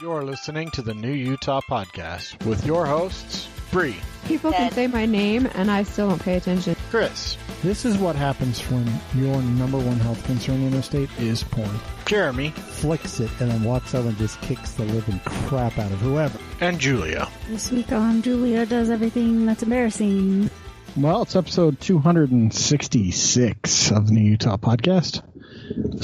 [0.00, 5.04] You're listening to the New Utah Podcast with your hosts, Bree, People can say my
[5.06, 6.76] name and I still don't pay attention.
[6.90, 11.42] Chris, This is what happens when your number one health concern in the state is
[11.42, 11.68] porn.
[12.06, 15.98] Jeremy, flicks it and then walks over and just kicks the living crap out of
[16.00, 16.38] whoever.
[16.60, 17.28] and Julia.
[17.48, 20.48] This week on Julia does everything that's embarrassing.
[20.96, 25.22] Well, it's episode 266 of the New Utah podcast.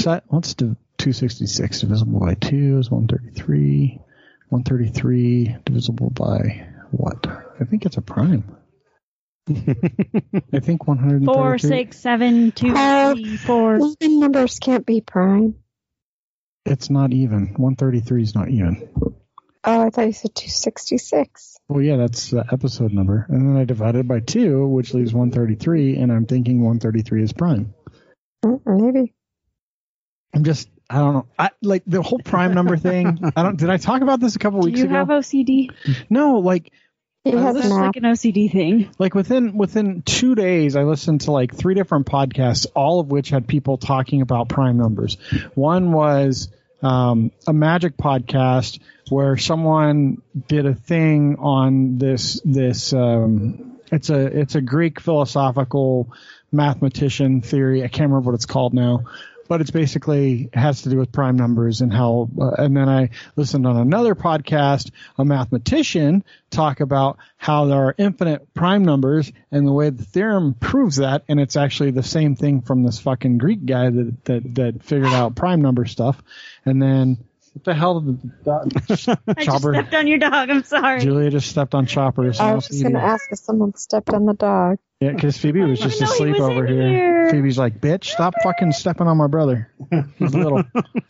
[0.01, 4.01] So that, what's the 266 divisible by 2 is 133.
[4.49, 7.27] 133 divisible by what?
[7.61, 8.57] I think it's a prime.
[9.51, 11.27] I think 133.
[11.27, 13.13] Four, six, seven, two, Oh.
[13.15, 13.79] three, four.
[14.01, 15.57] Even numbers can't be prime.
[16.65, 17.49] It's not even.
[17.57, 18.89] 133 is not even.
[19.63, 21.59] Oh, I thought you said 266.
[21.69, 23.27] Well, yeah, that's the episode number.
[23.29, 27.33] And then I divide it by 2, which leaves 133, and I'm thinking 133 is
[27.35, 27.75] prime.
[28.43, 29.13] Mm, Maybe.
[30.35, 31.27] I'm just, I don't know.
[31.39, 33.19] I, like the whole prime number thing.
[33.37, 33.57] I don't.
[33.59, 34.93] Did I talk about this a couple Do weeks you ago?
[34.95, 35.71] You have OCD?
[36.11, 36.71] no, like,
[37.25, 37.87] it has This an is app.
[37.87, 38.91] like an OCD thing.
[38.99, 43.31] like within within two days, I listened to like three different podcasts, all of which
[43.31, 45.17] had people talking about prime numbers.
[45.55, 46.49] One was
[46.83, 52.93] um, a magic podcast where someone did a thing on this this.
[52.93, 56.13] Um, it's a it's a Greek philosophical
[56.53, 57.83] mathematician theory.
[57.85, 59.05] I can't remember what it's called now.
[59.49, 62.29] But it's basically has to do with prime numbers and how.
[62.41, 67.95] Uh, and then I listened on another podcast, a mathematician talk about how there are
[67.99, 71.25] infinite prime numbers and the way the theorem proves that.
[71.29, 75.13] And it's actually the same thing from this fucking Greek guy that that, that figured
[75.13, 76.23] out prime number stuff.
[76.65, 77.19] And then
[77.55, 80.51] what the hell did the I just stepped on your dog.
[80.51, 81.01] I'm sorry.
[81.01, 82.33] Julia just stepped on Chopper.
[82.33, 84.79] So I was just going to ask if someone stepped on the dog.
[85.05, 86.89] Yeah, because Phoebe was just know he asleep was over here.
[86.89, 87.31] here.
[87.31, 89.71] Phoebe's like, "Bitch, stop fucking stepping on my brother."
[90.19, 90.63] He's little.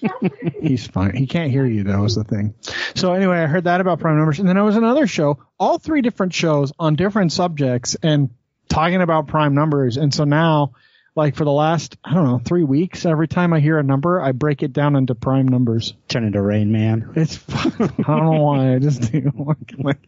[0.61, 1.15] He's fine.
[1.15, 2.05] He can't hear you though.
[2.05, 2.55] Is the thing.
[2.95, 5.79] So anyway, I heard that about prime numbers, and then there was another show, all
[5.79, 8.31] three different shows on different subjects and
[8.69, 9.97] talking about prime numbers.
[9.97, 10.73] And so now,
[11.15, 14.21] like for the last I don't know three weeks, every time I hear a number,
[14.21, 15.95] I break it down into prime numbers.
[16.09, 17.13] Turn into Rain Man.
[17.15, 19.31] It's I don't know why I just do.
[19.79, 19.99] like,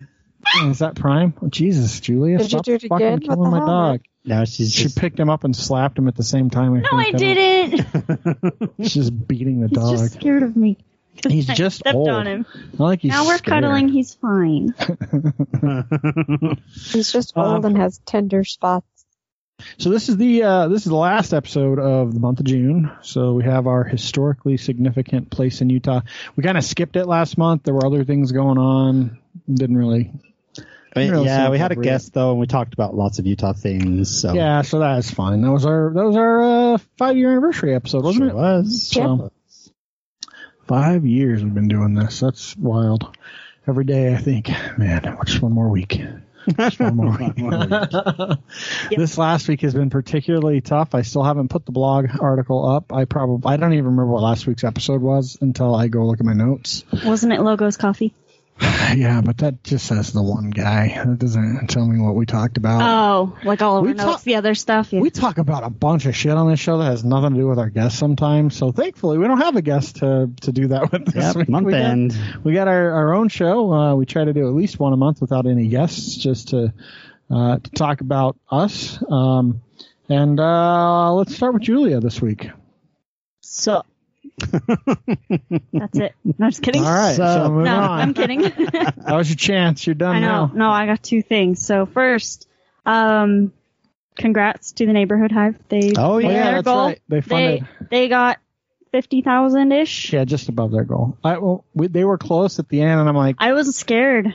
[0.64, 1.34] is that prime?
[1.42, 3.12] Oh, Jesus, Julia, Did you do it fucking again?
[3.12, 4.00] What killing the my hell, dog.
[4.24, 6.80] Now she's She just picked him up and slapped him at the same time.
[6.80, 7.18] No, I think.
[7.18, 8.72] didn't.
[8.80, 9.96] She's just beating the He's dog.
[9.98, 10.78] just scared of me.
[11.28, 12.08] He's I just stepped old.
[12.10, 12.44] on him.
[12.78, 13.62] I like he's now we're scared.
[13.62, 13.88] cuddling.
[13.88, 14.74] He's fine.
[16.92, 18.86] He's just old Um, and has tender spots.
[19.78, 22.90] So this is the uh, this is the last episode of the month of June.
[23.00, 26.02] So we have our historically significant place in Utah.
[26.36, 27.62] We kind of skipped it last month.
[27.62, 29.18] There were other things going on.
[29.52, 30.12] Didn't really.
[30.96, 33.26] I mean, Real yeah, we had a guest though, and we talked about lots of
[33.26, 34.22] Utah things.
[34.22, 35.42] So Yeah, so that is fine.
[35.42, 36.42] That was our that was our
[36.74, 38.34] uh, five year anniversary episode, wasn't sure it?
[38.34, 38.88] was.
[38.88, 39.30] So
[40.66, 42.20] five years we've been doing this.
[42.20, 43.14] That's wild.
[43.68, 44.48] Every day I think,
[44.78, 46.00] man, just one more week.
[46.56, 47.36] Just one more week.
[48.96, 50.94] This last week has been particularly tough.
[50.94, 52.92] I still haven't put the blog article up.
[52.92, 56.20] I probably I don't even remember what last week's episode was until I go look
[56.20, 56.84] at my notes.
[57.04, 58.14] Wasn't it Logos Coffee?
[58.60, 60.88] yeah, but that just says the one guy.
[61.04, 62.80] That doesn't tell me what we talked about.
[62.80, 64.92] Oh, like all of We our notes, talk- the other stuff.
[64.92, 65.00] Yeah.
[65.00, 67.46] We talk about a bunch of shit on this show that has nothing to do
[67.48, 68.56] with our guests sometimes.
[68.56, 71.48] So thankfully, we don't have a guest to to do that with this Yep, week.
[71.50, 72.18] month we got, end.
[72.44, 73.72] We got our, our own show.
[73.72, 76.72] Uh, we try to do at least one a month without any guests, just to
[77.30, 78.98] uh, to talk about us.
[79.10, 79.60] Um,
[80.08, 82.48] and uh, let's start with Julia this week.
[83.40, 83.82] So.
[84.38, 86.14] That's it.
[86.24, 86.84] No, just kidding.
[86.84, 88.00] All right, so, So- No, on.
[88.00, 88.40] I'm kidding.
[88.42, 89.86] that was your chance.
[89.86, 90.46] You're done I know.
[90.46, 90.52] now.
[90.54, 91.64] No, I got two things.
[91.64, 92.48] So first,
[92.84, 93.52] um,
[94.16, 95.56] congrats to the neighborhood hive.
[95.68, 96.86] They Oh, made yeah, their that's goal.
[96.86, 97.00] right.
[97.08, 97.66] They funded.
[97.80, 98.38] They they got
[98.92, 100.12] fifty thousand ish.
[100.12, 101.16] Yeah, just above their goal.
[101.24, 104.34] I well, we, they were close at the end, and I'm like, I was scared.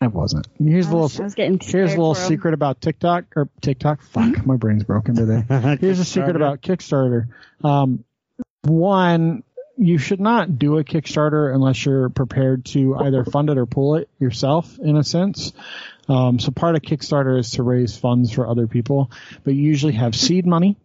[0.00, 0.48] I wasn't.
[0.58, 1.22] Here's I a was, little.
[1.22, 2.28] I was getting Here's a little for 'em.
[2.28, 4.02] secret about TikTok or TikTok.
[4.02, 5.44] Fuck, my brain's broken today.
[5.80, 7.28] Here's a secret about Kickstarter.
[7.62, 8.02] Um,
[8.68, 9.42] one,
[9.76, 13.96] you should not do a Kickstarter unless you're prepared to either fund it or pull
[13.96, 15.52] it yourself, in a sense.
[16.08, 19.10] Um, so part of Kickstarter is to raise funds for other people,
[19.44, 20.76] but you usually have seed money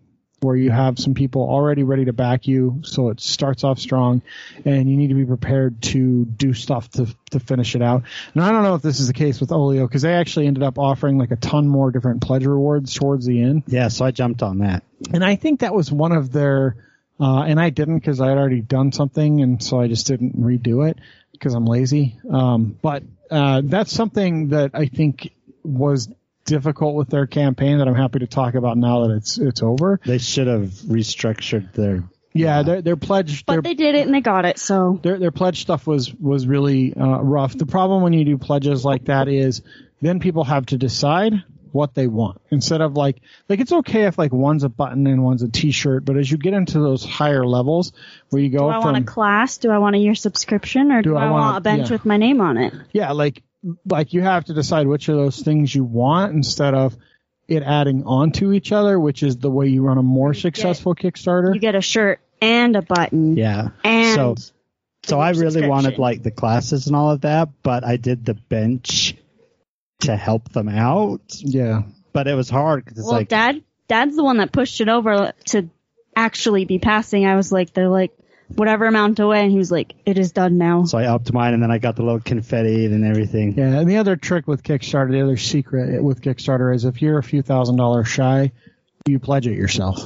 [0.42, 4.24] where you have some people already ready to back you, so it starts off strong,
[4.66, 8.02] and you need to be prepared to do stuff to to finish it out.
[8.34, 10.64] And I don't know if this is the case with Olio because they actually ended
[10.64, 14.10] up offering like a ton more different pledge rewards towards the end, Yeah, so I
[14.10, 14.84] jumped on that.
[15.14, 16.76] and I think that was one of their.
[17.22, 20.42] Uh, and I didn't because I had already done something, and so I just didn't
[20.42, 20.98] redo it
[21.32, 22.18] because I'm lazy.
[22.28, 25.32] Um, but uh, that's something that I think
[25.64, 26.10] was
[26.46, 30.00] difficult with their campaign that I'm happy to talk about now that it's it's over.
[30.04, 32.04] They should have restructured their
[32.34, 35.20] Yeah, their their pledge But their they did it and they got it, so their
[35.20, 37.56] their pledge stuff was was really uh, rough.
[37.56, 39.62] The problem when you do pledges like that is
[40.02, 44.18] then people have to decide what they want instead of like like it's okay if
[44.18, 47.46] like one's a button and one's a t-shirt, but as you get into those higher
[47.46, 47.94] levels
[48.30, 49.58] where you go do I from want a class?
[49.58, 50.92] Do I want a year subscription?
[50.92, 51.96] Or do, Do I I, want want a- a bench yeah.
[51.96, 52.74] with my name on it?
[52.92, 53.44] yeah like
[53.86, 56.96] like you have to decide which of those things you want instead of
[57.48, 61.54] it adding onto each other, which is the way you run a more successful Kickstarter.
[61.54, 63.36] You get a shirt and a button.
[63.36, 63.70] Yeah.
[63.84, 64.36] And so
[65.04, 68.36] so I really wanted like the classes and all of that, but I did the
[68.36, 69.16] bench
[70.02, 71.22] to help them out.
[71.40, 71.84] yeah.
[72.14, 74.90] But it was hard because it's well, like dad, dad's the one that pushed it
[74.90, 75.70] over to
[76.16, 77.26] actually be passing.
[77.26, 78.12] I was like, they're like
[78.56, 80.84] whatever amount away, and he was like, it is done now.
[80.84, 83.58] so I upped mine and then I got the little confetti and everything.
[83.58, 87.18] Yeah, and the other trick with Kickstarter, the other secret with Kickstarter is if you're
[87.18, 88.52] a few thousand dollars shy,
[89.08, 90.02] you pledge it yourself.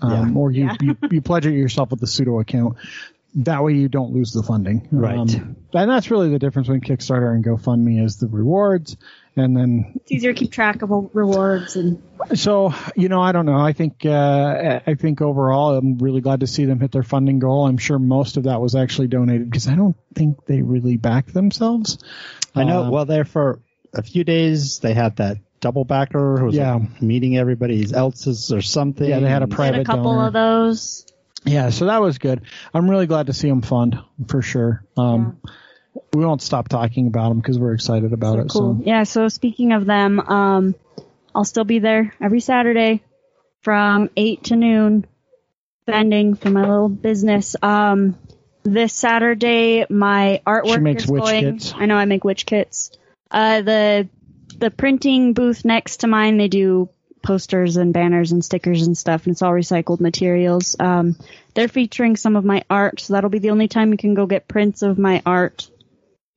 [0.00, 0.76] Um, or you, Yeah.
[0.80, 2.76] you, you pledge it yourself with the pseudo account.
[3.34, 4.88] That way you don't lose the funding.
[4.92, 5.18] Right.
[5.18, 8.96] Um, and that's really the difference between Kickstarter and GoFundMe is the rewards.
[9.40, 12.02] And then, It's easier to keep track of rewards and
[12.34, 13.58] so, you know, I don't know.
[13.58, 17.38] I think, uh, I think overall, I'm really glad to see them hit their funding
[17.38, 17.66] goal.
[17.66, 21.26] I'm sure most of that was actually donated because I don't think they really back
[21.26, 21.98] themselves.
[22.54, 22.84] I know.
[22.84, 23.60] Um, well, there for
[23.94, 26.74] a few days they had that double backer who was Yeah.
[26.74, 29.08] like meeting everybody else's or something.
[29.08, 30.26] Yeah, they had a And- did private a couple donor.
[30.26, 31.06] of those.
[31.44, 32.42] Yeah, so that was good.
[32.74, 34.84] I'm really glad to see them fund for sure.
[34.96, 35.38] Um,
[36.14, 38.48] We won't stop talking about them because we're excited about it.
[38.50, 38.78] Cool.
[38.78, 39.04] So Yeah.
[39.04, 40.74] So speaking of them, um,
[41.34, 43.02] I'll still be there every Saturday
[43.62, 45.06] from eight to noon,
[45.86, 47.56] vending for my little business.
[47.62, 48.16] Um,
[48.64, 51.58] this Saturday, my artwork is witch going.
[51.58, 51.72] kits.
[51.76, 52.90] I know I make witch kits.
[53.30, 54.08] Uh, the
[54.58, 56.88] the printing booth next to mine, they do
[57.22, 60.76] posters and banners and stickers and stuff, and it's all recycled materials.
[60.78, 61.16] Um,
[61.54, 64.26] they're featuring some of my art, so that'll be the only time you can go
[64.26, 65.70] get prints of my art.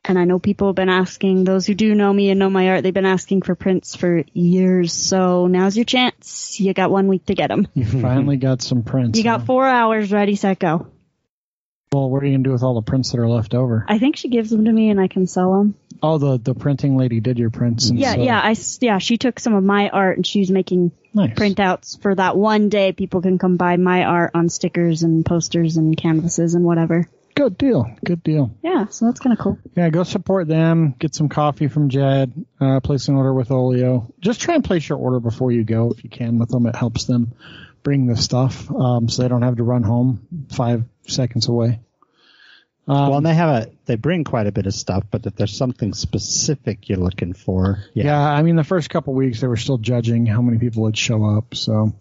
[0.04, 2.70] And I know people have been asking, those who do know me and know my
[2.70, 4.94] art, they've been asking for prints for years.
[4.94, 6.60] So now's your chance.
[6.60, 7.68] You got one week to get them.
[7.76, 9.18] you finally got some prints.
[9.18, 10.88] You got four hours, ready, set, go.
[11.94, 13.86] Well, what are you gonna do with all the prints that are left over?
[13.88, 15.76] I think she gives them to me and I can sell them.
[16.02, 17.90] Oh, the the printing lady did your prints.
[17.90, 20.94] And Yeah, so- yeah, I, yeah, she took some of my art and she's making
[21.14, 21.34] Nice.
[21.34, 22.94] printouts for that one day.
[22.94, 27.10] People can come buy my art on stickers and posters and canvases and whatever.
[27.36, 27.90] Good deal.
[28.04, 28.52] Good deal.
[28.62, 29.58] Yeah, so that's kind of cool.
[29.76, 30.96] Yeah, go support them.
[31.00, 32.46] Get some coffee from Jed.
[32.60, 34.14] Uh, place an order with Olio.
[34.20, 36.66] Just try and place your order before you go if you can with them.
[36.66, 37.34] It helps them
[37.84, 41.80] bring the stuff um, so they don't have to run home five seconds away.
[42.88, 45.36] Um, well, and they have a they bring quite a bit of stuff, but if
[45.36, 48.20] there's something specific you're looking for, yeah, yeah.
[48.20, 51.24] I mean, the first couple weeks they were still judging how many people would show
[51.38, 51.54] up.
[51.56, 51.94] So,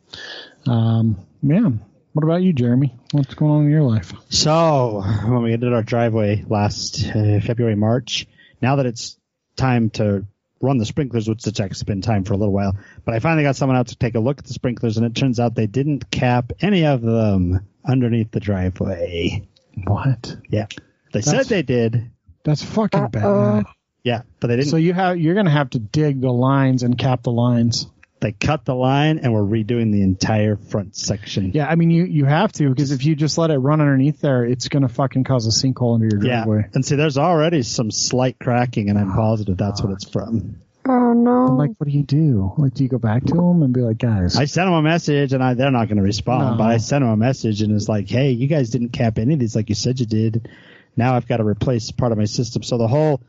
[0.66, 1.70] um, yeah.
[2.12, 2.94] What about you, Jeremy?
[3.12, 4.12] What's going on in your life?
[4.30, 8.26] So when we did our driveway last uh, February, March,
[8.60, 9.16] now that it's
[9.56, 10.26] time to
[10.60, 13.44] run the sprinklers, which it's actually been time for a little while, but I finally
[13.44, 15.68] got someone out to take a look at the sprinklers, and it turns out they
[15.68, 19.46] didn't cap any of them underneath the driveway.
[19.86, 20.36] What?
[20.48, 20.66] Yeah,
[21.12, 22.10] they That's- said they did.
[22.42, 23.24] That's fucking bad.
[23.24, 23.62] Uh-oh.
[24.02, 24.70] Yeah, but they didn't.
[24.70, 27.86] So you have you're gonna have to dig the lines and cap the lines.
[28.20, 31.52] They cut the line, and we're redoing the entire front section.
[31.54, 34.20] Yeah, I mean you you have to because if you just let it run underneath
[34.20, 36.28] there, it's gonna fucking cause a sinkhole into your driveway.
[36.28, 36.70] Yeah, driveway.
[36.74, 40.60] and see, there's already some slight cracking, and I'm oh, positive that's what it's from.
[40.88, 41.46] Oh I'm no.
[41.56, 42.52] like, what do you do?
[42.56, 44.36] Like, do you go back to them and be like, guys?
[44.36, 46.52] I sent them a message, and I, they're not going to respond.
[46.52, 46.56] No.
[46.56, 49.34] But I sent them a message, and it's like, "Hey, you guys didn't cap any
[49.34, 50.48] of these like you said you did.
[50.96, 53.20] Now I've got to replace part of my system." So the whole,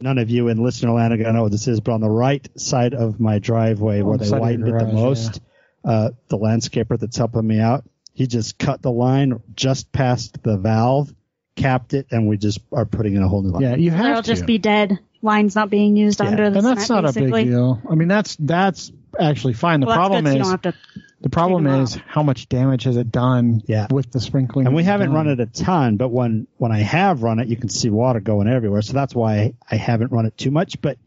[0.00, 2.00] none of you in listener land are going to know what this is, but on
[2.00, 4.72] the right side of my driveway, On where the they side of your widened it
[4.72, 5.40] the garage, most,
[5.84, 10.56] uh, the landscaper that's helping me out, he just cut the line just past the
[10.56, 11.12] valve,
[11.54, 13.62] capped it, and we just are putting in a whole new line.
[13.62, 14.26] yeah, you have It'll to.
[14.34, 14.98] just be dead.
[15.22, 16.26] Lines not being used Yeah.
[16.28, 17.40] under the and that's cement, not basically.
[17.42, 17.82] a big deal.
[17.90, 19.80] I mean, that's that's actually fine.
[19.80, 20.74] The Well, problem good, is don't to
[21.20, 23.86] the problem take 'em is how much damage has it done Yeah.
[23.90, 24.66] with the sprinkling.
[24.66, 27.48] And we haven't you've run it a ton, but when when I have run it,
[27.48, 28.82] you can see water going everywhere.
[28.82, 30.80] So that's why I haven't run it too much.
[30.80, 30.98] But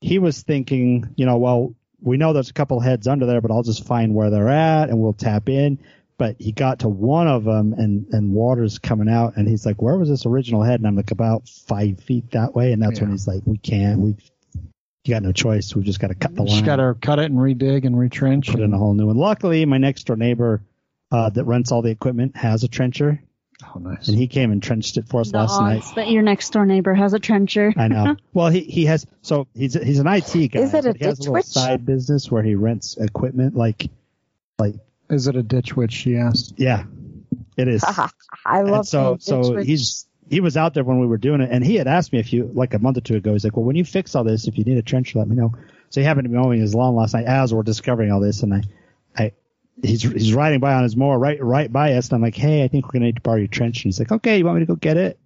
[0.00, 3.50] he was thinking, you know, well, we know there's a couple heads under there, but
[3.50, 5.78] I'll just find where they're at and we'll tap in.
[6.16, 9.80] But he got to one of them and and water's coming out, and he's like,
[9.82, 13.00] "Where was this original head?" And I'm like, "About five feet that way." And that's
[13.00, 14.00] when he's like, "We can't.
[14.00, 14.14] We
[15.04, 15.74] you got no choice.
[15.74, 17.98] We've just got to cut the line." Just got to cut it and redig and
[17.98, 18.48] retrench.
[18.50, 19.16] put in a whole new one.
[19.16, 20.62] Luckily, my next door neighbor
[21.10, 23.22] uh, that rents all the equipment has a trencher,
[23.74, 24.08] oh, nice.
[24.08, 25.76] and he came and trenched it for us the last night.
[25.78, 27.72] odds that your next door neighbor has a trencher.
[27.76, 28.16] I know.
[28.32, 30.60] well, he he has so he's he's an IT guy.
[30.60, 31.46] Is it a but he has a little witch?
[31.46, 33.90] side business where he rents equipment like
[34.58, 34.74] like
[35.08, 35.92] Is it a ditch witch?
[35.92, 36.54] She asked.
[36.58, 36.84] yeah.
[37.56, 37.82] It is.
[38.44, 39.66] I And love so so rich.
[39.66, 42.20] he's he was out there when we were doing it, and he had asked me
[42.20, 43.32] if you like a month or two ago.
[43.32, 45.36] He's like, "Well, when you fix all this, if you need a trench, let me
[45.36, 45.52] know."
[45.90, 48.42] So he happened to be mowing his lawn last night as we're discovering all this,
[48.42, 48.62] and I,
[49.18, 49.32] I,
[49.82, 52.62] he's he's riding by on his mower right right by us, and I'm like, "Hey,
[52.62, 54.58] I think we're gonna need to borrow your trench." And he's like, "Okay, you want
[54.58, 55.18] me to go get it?"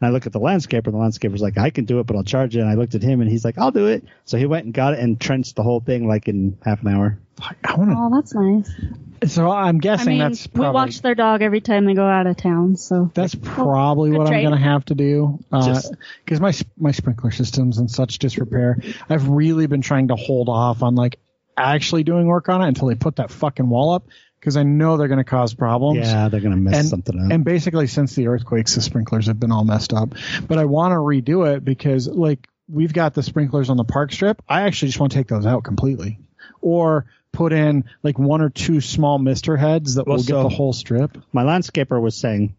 [0.00, 2.16] And I look at the landscaper, and the landscaper's like, "I can do it, but
[2.16, 4.38] I'll charge you." And I looked at him, and he's like, "I'll do it." So
[4.38, 7.18] he went and got it and trenched the whole thing like in half an hour.
[7.64, 9.32] I want Oh, that's nice.
[9.32, 12.06] So I'm I guessing mean, that's we probably watch their dog every time they go
[12.06, 14.42] out of town, so that's probably good what I'm trade.
[14.42, 18.78] going to have to do uh, Just- because my my sprinkler systems and such disrepair.
[19.08, 21.18] I've really been trying to hold off on like
[21.56, 24.06] actually doing work on it until they put that fucking wall up
[24.40, 26.00] because I know they're going to cause problems.
[26.00, 27.32] Yeah, they're gonna mess and, something up.
[27.32, 30.14] And basically, since the earthquakes, the sprinklers have been all messed up.
[30.46, 34.12] But I want to redo it because, like, we've got the sprinklers on the park
[34.12, 34.42] strip.
[34.48, 36.18] I actually just want to take those out completely,
[36.60, 40.42] or put in like one or two small mister heads that Well, will so- get
[40.48, 41.18] the whole strip.
[41.32, 42.54] my landscaper was saying,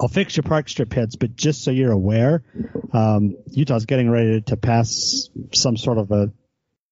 [0.00, 2.42] I'll fix your park strip heads, but just so you're aware,
[2.92, 6.32] um, Utah's getting ready to pass some sort of a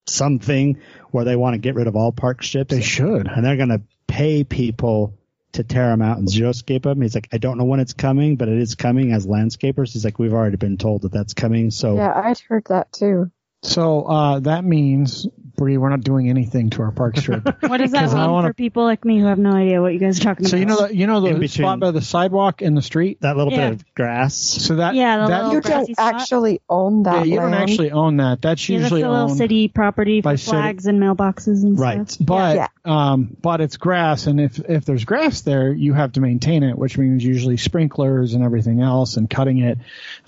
[0.07, 0.81] something
[1.11, 3.27] where they want to get rid of all park strips, They should.
[3.27, 5.15] and they're going to pay people
[5.53, 7.01] to tear them out and xeriscape them.
[7.03, 9.93] He's like, I don't know when it's coming, but it is coming as landscapers.
[9.93, 11.71] He's like, we've already been told that that's coming.
[11.71, 13.31] So yeah, I'd heard that too.
[13.63, 15.27] So uh, that means,
[15.61, 17.45] Bree, we're not doing anything to our park strip.
[17.63, 19.83] what does that 'Cause I mean wanna- for people like me who have no idea
[19.83, 20.57] what you guys are talking so about?
[20.57, 23.19] So you know the you know the between- spot by the sidewalk in the street.
[23.21, 23.71] that little Yeah.
[23.71, 24.35] bit of grass.
[24.35, 26.15] So that Yeah, the that, You don't spot?
[26.15, 28.41] actually own yeah, that you don't actually own that.
[28.41, 31.63] That's yeah, that's usually the little owned city property by for city- flags and mailboxes
[31.63, 32.11] and Right.
[32.11, 32.27] stuff.
[32.27, 32.67] but Yeah.
[32.87, 36.79] um, but it's grass, and if if there's grass there, you have to maintain it,
[36.79, 39.77] which means usually sprinklers and everything else and cutting it.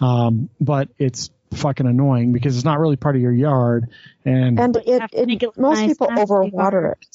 [0.01, 3.89] Um, but it's fucking annoying because it's not really part of your yard,
[4.25, 7.07] and, And it, have to make it it most nice, people overwater it.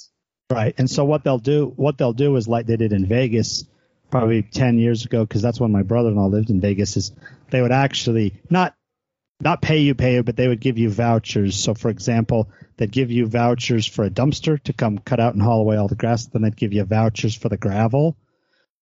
[0.49, 0.73] Right.
[0.77, 3.65] And so what they'll do, what they'll do is like they did in Vegas
[4.09, 7.11] probably 10 years ago, because that's when my brother-in-law lived in Vegas, is
[7.49, 8.73] they would actually not,
[9.41, 11.55] not pay you, pay you, but they would give you vouchers.
[11.55, 15.43] So for example, they'd give you vouchers for a dumpster to come cut out and
[15.43, 16.27] haul away all the grass.
[16.27, 18.15] Then they'd give you vouchers for the gravel.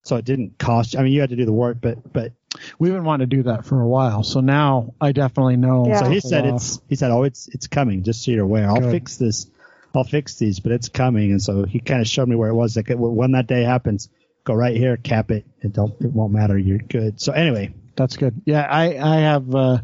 [0.03, 0.99] So it didn't cost you.
[0.99, 2.33] I mean, you had to do the work, but, but
[2.79, 4.23] we've been wanting to do that for a while.
[4.23, 5.85] So now I definitely know.
[5.87, 5.99] Yeah.
[5.99, 8.67] so he said hold it's, he said, oh, it's, it's coming, just so you're aware.
[8.69, 8.91] I'll Good.
[8.91, 9.47] fix this.
[9.93, 11.31] I'll fix these, but it's coming.
[11.31, 12.75] And so he kind of showed me where it was.
[12.75, 14.09] Like when that day happens,
[14.43, 15.45] go right here, cap it.
[15.61, 16.57] It don't, it won't matter.
[16.57, 17.21] You're good.
[17.21, 18.41] So anyway, That's good.
[18.45, 19.55] Yeah, I I have.
[19.55, 19.77] Uh,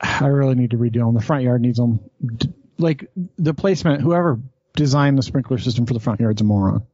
[0.00, 1.14] I really need to redo them.
[1.14, 2.00] The front yard needs them.
[2.24, 4.40] D- Like the placement, whoever
[4.74, 6.84] designed the sprinkler system for the front yard's a moron.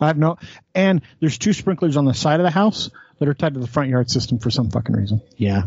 [0.00, 0.38] I have no.
[0.74, 3.66] And there's two sprinklers on the side of the house that are tied to the
[3.66, 5.20] front yard system for some fucking reason.
[5.36, 5.64] yeah.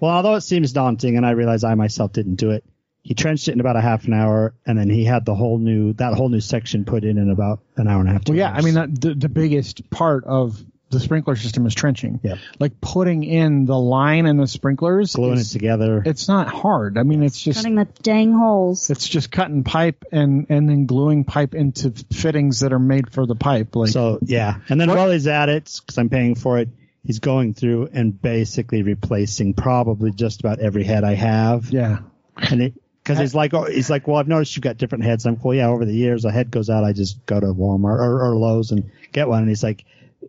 [0.00, 2.64] Well, although it seems daunting and I realize I myself didn't do it,
[3.02, 5.58] he trenched it in about a half an hour and then he had the whole
[5.58, 8.22] new, that whole new section put in in about an hour and a half.
[8.28, 12.20] Well, yeah, I mean that, the the biggest part of the sprinkler system is trenching.
[12.22, 12.36] Yeah.
[12.58, 15.14] Like putting in the line and the sprinklers.
[15.14, 16.02] gluing it together.
[16.06, 16.96] It's not hard.
[16.98, 18.88] I mean, it's just Cutting the dang holes.
[18.90, 23.26] it's just cutting pipe and and then gluing pipe into fittings that are made for
[23.26, 23.76] the pipe.
[23.76, 26.68] Like So yeah, and then What- while he's at it, because I'm paying for it,
[27.04, 31.70] he's going through and basically replacing probably just about every head I have.
[31.70, 31.98] yeah.
[32.36, 35.24] And it because he's like, oh, he's like, well, I've noticed you've got different heads.
[35.24, 35.68] I'm well, yeah.
[35.68, 38.70] Over the years, a head goes out, I just go to Walmart or, or Lowe's
[38.70, 39.40] and get one.
[39.40, 39.84] And he's like,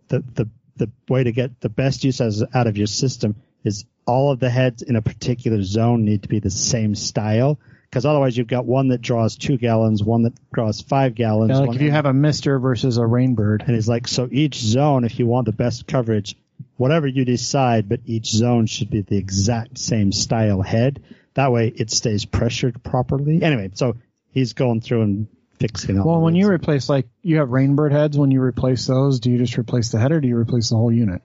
[0.07, 4.31] the the the way to get the best use out of your system is all
[4.31, 7.59] of the heads in a particular zone need to be the same style.
[7.89, 11.51] Because otherwise, you've got one that draws two gallons, one that draws five gallons.
[11.51, 13.65] Yeah, like if you have a Mister versus a Rainbird.
[13.65, 16.35] and he's like, so each zone, if you want the best coverage,
[16.77, 21.03] whatever you decide, but each zone should be the exact same style head.
[21.33, 23.41] That way it stays pressured properly.
[23.41, 23.97] Anyway, so
[24.29, 25.27] he's going through and
[25.59, 29.19] fixing all Well, when you replace like you have Rainbird heads, when you replace those,
[29.19, 31.21] do you just replace the head or do you replace the whole unit?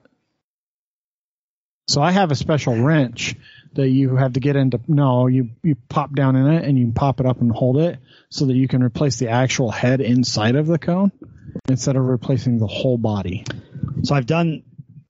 [1.87, 3.35] So I have a special wrench
[3.73, 4.79] that you have to get into.
[4.87, 7.99] No, you you pop down in it and you pop it up and hold it
[8.29, 11.11] so that you can replace the actual head inside of the cone
[11.69, 13.45] instead of replacing the whole body.
[14.03, 14.63] So I've done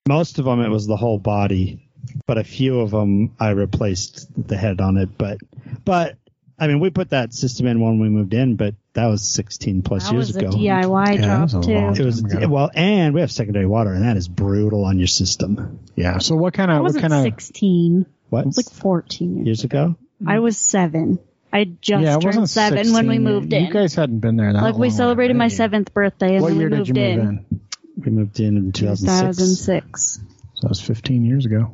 [0.07, 0.61] most of them.
[0.61, 1.89] It was the whole body,
[2.27, 5.17] but a few of them I replaced the head on it.
[5.17, 5.39] But,
[5.83, 6.17] but
[6.57, 9.81] I mean, we put that system in when we moved in, but that was 16
[9.81, 10.49] plus That years was a ago.
[10.51, 11.73] DIY Yeah, that was job a too.
[11.73, 12.47] long- It was ago.
[12.47, 15.79] well, and we have secondary water, and that is brutal on your system.
[15.95, 16.19] Yeah.
[16.19, 18.05] So what kind of what wasn't kind of 16.
[18.29, 19.45] What I was like 14 years.
[19.45, 19.95] years ago?
[20.25, 21.19] I was seven.
[21.51, 23.65] I just yeah, it turned wasn't seven when we moved in.
[23.65, 24.71] You guys hadn't been there that long.
[24.71, 27.17] like we long celebrated my seventh birthday and What then year we did you moved
[27.17, 27.45] move in.
[27.49, 27.61] in?
[28.05, 29.37] We moved in in 2006.
[29.37, 30.19] 2006.
[30.55, 31.73] So that was 15 years ago.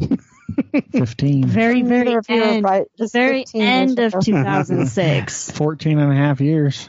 [0.92, 1.46] 15.
[1.46, 2.86] Very, very Neither of you are end, right.
[2.98, 4.20] Just very end of ago.
[4.20, 5.50] 2006.
[5.54, 6.88] 14 and a half years.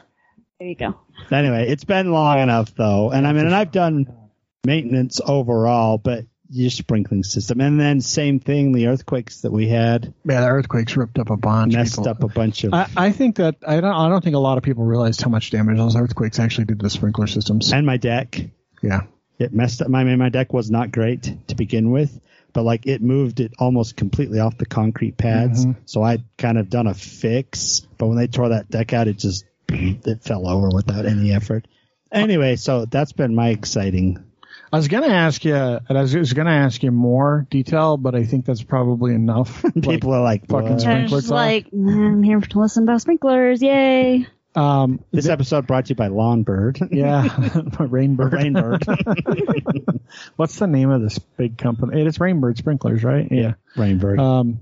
[0.59, 0.95] there you go.
[1.31, 4.07] Anyway, it's been long enough though, and I mean, and I've done
[4.65, 7.61] maintenance overall, but your sprinkling system.
[7.61, 11.37] And then same thing, the earthquakes that we had Yeah, the earthquakes ripped up a
[11.37, 11.73] bunch.
[11.73, 13.91] messed People- up a bunch of I, I think that I don't.
[13.93, 16.79] I don't think a lot of people realized how much damage those earthquakes actually did
[16.79, 17.71] to the sprinkler systems.
[17.73, 18.39] and my deck.
[18.83, 19.01] Yeah,
[19.39, 19.87] It messed up.
[19.87, 22.19] My my deck was not great to begin with,
[22.53, 25.65] but like it moved it almost completely off the concrete pads.
[25.65, 25.75] Mhm.
[25.85, 29.17] So I'd kind of done a fix, but when they tore that deck out, it
[29.17, 31.67] just it fell over without any effort.
[32.11, 34.23] Anyway, so that's been my exciting.
[34.71, 35.55] I was gonna ask you.
[35.55, 39.63] and I was, was gonna ask you more detail, but I think that's probably enough.
[39.81, 41.35] People are like, fucking "What?" And Sprinkler it's just talk?
[41.35, 43.61] like, "Mm, I'm here to listen about sprinklers.
[43.61, 44.27] Yay.
[44.55, 46.87] Um, This episode brought to you by Lawnbird.
[46.91, 48.31] yeah, Rainbird.
[48.31, 49.99] Rainbird.
[50.35, 52.05] What's the name of this big company?
[52.05, 53.27] It's Rainbird Sprinklers, right?
[53.31, 53.53] Yeah.
[53.75, 54.19] Rainbird.
[54.19, 54.59] Um,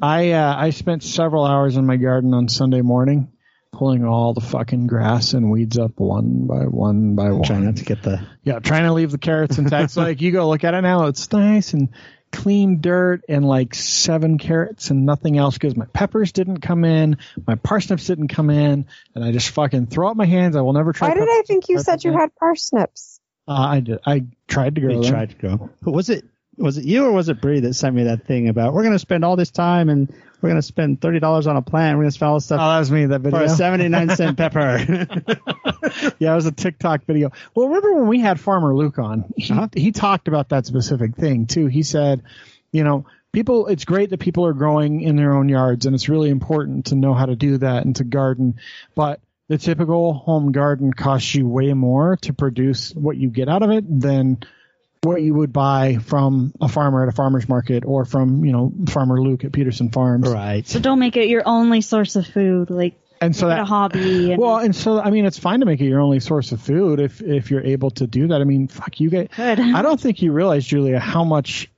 [0.00, 3.30] I uh, I spent several hours in my garden on Sunday morning,
[3.72, 7.42] pulling all the fucking grass and weeds up one by one by one.
[7.42, 9.90] Trying not to get the Yeah, trying to leave the carrots intact.
[9.90, 11.90] so like you go look at it now, it's nice and
[12.32, 17.18] clean dirt and like seven carrots and nothing else because my peppers didn't come in,
[17.46, 20.56] my parsnips didn't come in, and I just fucking throw up my hands.
[20.56, 21.08] I will never try.
[21.08, 23.20] Why did I think you said you had parsnips?
[23.46, 23.98] Uh, I did.
[24.06, 25.12] I tried to grow we them.
[25.12, 25.70] tried to go.
[25.82, 26.24] Was it
[26.62, 28.98] was it you or was it Bree that sent me that thing about we're gonna
[28.98, 32.10] spend all this time and we're gonna spend thirty dollars on a plant, we're gonna
[32.12, 33.06] spend all this Oh, stuff that was me.
[33.06, 34.78] That video for a seventy nine cent pepper.
[36.18, 37.30] yeah, it was a TikTok video.
[37.54, 39.32] Well, remember when we had Farmer Luke on?
[39.36, 39.68] He, Uh-huh.
[39.74, 41.66] he talked about that specific thing too.
[41.66, 42.22] He said,
[42.72, 46.08] you know, people, it's great that people are growing in their own yards, and it's
[46.08, 48.56] really important to know how to do that and to garden.
[48.94, 53.62] But the typical home garden costs you way more to produce what you get out
[53.62, 54.38] of it than
[55.02, 58.72] what you would buy from a farmer at a farmer's market or from, you know,
[58.88, 60.28] Farmer Luke at Peterson Farms.
[60.28, 60.66] right.
[60.66, 62.70] So don't make it your only source of food.
[62.70, 64.32] Like, And so get that a hobby.
[64.32, 66.62] And Well, and so I mean, it's fine to make it your only source of
[66.62, 68.40] food if if you're able to do that.
[68.40, 69.32] I mean, fuck, you get.
[69.32, 69.58] Good.
[69.60, 71.68] I don't think you realize, Julia, how much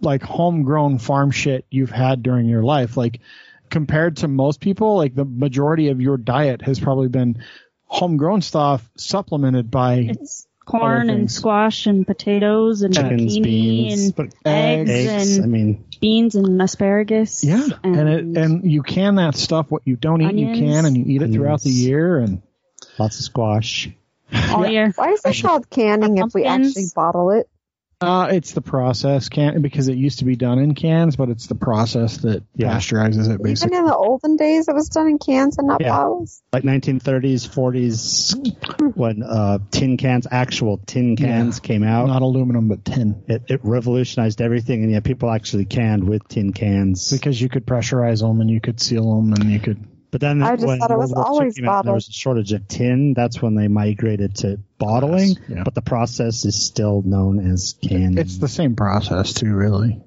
[0.00, 2.96] like homegrown farm shit you've had during your life.
[2.96, 3.20] Like
[3.70, 7.42] compared to most people, like the majority of your diet has probably been
[7.86, 14.16] homegrown stuff supplemented by it's corn and squash and potatoes and Chickens, zucchini beans, and
[14.16, 15.38] but eggs, eggs.
[15.38, 17.42] I and mean, beans and asparagus.
[17.42, 19.70] yeah, and and, it and you can that stuff.
[19.70, 22.18] What you don't eat, you can, and you eat it throughout the year.
[22.18, 22.42] And
[22.98, 23.88] lots of squash.
[24.50, 24.70] all yeah.
[24.70, 24.92] year.
[24.94, 27.48] Why is it called canning if we actually bottle it?
[28.00, 31.48] Uh, it's the process can because it used to be done in cans, but it's
[31.48, 32.76] the process that Yeah.
[32.76, 35.90] pasteurizes it Even in the olden days, it was done in cans and not Yeah.
[35.90, 36.40] bottles.
[36.52, 38.36] Like 1930s, 40s,
[38.94, 42.06] when uh, tin cans, actual tin cans came out.
[42.06, 43.24] Not aluminum, but tin.
[43.26, 47.10] It, it revolutionized everything, and yeah, people actually canned with tin cans.
[47.10, 49.84] Because you could pressurize them and you could seal them and you could.
[50.10, 51.94] But then I just when thought it was World War II always came out, there
[51.94, 53.12] was a shortage of tin.
[53.14, 55.34] That's when they migrated to bottling.
[55.34, 55.62] Glass, yeah.
[55.64, 58.16] But the process is still known as canning.
[58.18, 60.00] It's the same process too, really.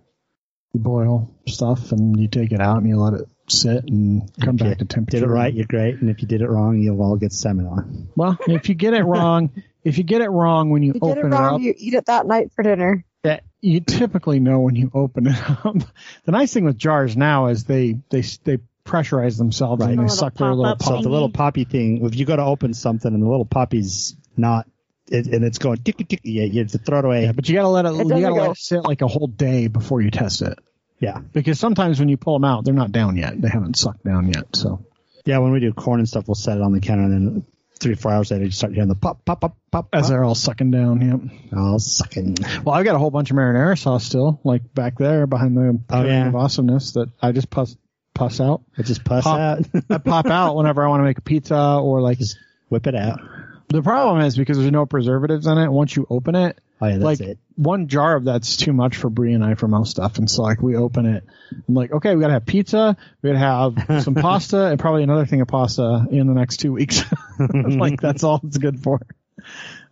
[0.73, 4.55] You boil stuff and you take it out and you let it sit and come
[4.55, 5.19] If back to temperature.
[5.19, 7.85] Did it right, you're great, and if you did it wrong, you'll all get seminar.
[8.15, 9.49] Well, if you get it wrong,
[9.83, 11.93] if you get it wrong when you, You open it it, wrong, up, you eat
[11.93, 13.03] it that night for dinner.
[13.23, 15.35] that you typically know when you open it
[15.65, 15.75] up.
[16.25, 19.89] The nice thing with jars now is they they they pressurize themselves Right.
[19.91, 22.35] and they little suck their little pop-up So the little poppy thing, if you go
[22.35, 24.67] to open something and the little poppy's not,
[25.09, 27.23] it, and it's going tick tick tick, yeah, you have to throw it away.
[27.23, 29.27] Yeah, but you gotta let it, It you gotta let it sit like a whole
[29.27, 30.57] day before you test it.
[30.99, 33.41] Yeah, Because sometimes when you pull them out, they're not down yet.
[33.41, 34.55] They haven't sucked down yet.
[34.55, 34.85] So
[35.25, 35.39] yeah.
[35.39, 37.45] When we do corn and stuff, we'll set it on the counter, and then
[37.79, 39.87] three or four hours later, you start hearing the pop pop pop pop.
[39.91, 40.09] as pop.
[40.11, 41.57] they're all sucking down, yep.
[41.57, 42.37] all sucking.
[42.63, 45.79] Well, I've got a whole bunch of marinara sauce still, like back there behind the
[45.89, 46.27] Oh, curtain yeah.
[46.27, 47.75] of awesomeness that I just puss
[48.13, 48.61] puss out.
[48.77, 49.39] It just puss Pop.
[49.39, 49.65] out.
[49.89, 52.17] I pop out whenever I want to make a pizza or like.
[52.19, 52.37] Just
[52.69, 53.19] whip it out.
[53.67, 55.69] The problem is because there's no preservatives in it.
[55.71, 57.37] Once you open it, Oh yeah, that's like it.
[57.55, 60.17] one jar of that's too much for Bree and I for most stuff.
[60.17, 61.23] And so like we open it,
[61.67, 63.39] I'm like, okay, we gotta have pizza, we gotta
[63.85, 67.03] have some pasta, and probably another thing of pasta in the next two weeks.
[67.53, 68.99] like that's all it's good for.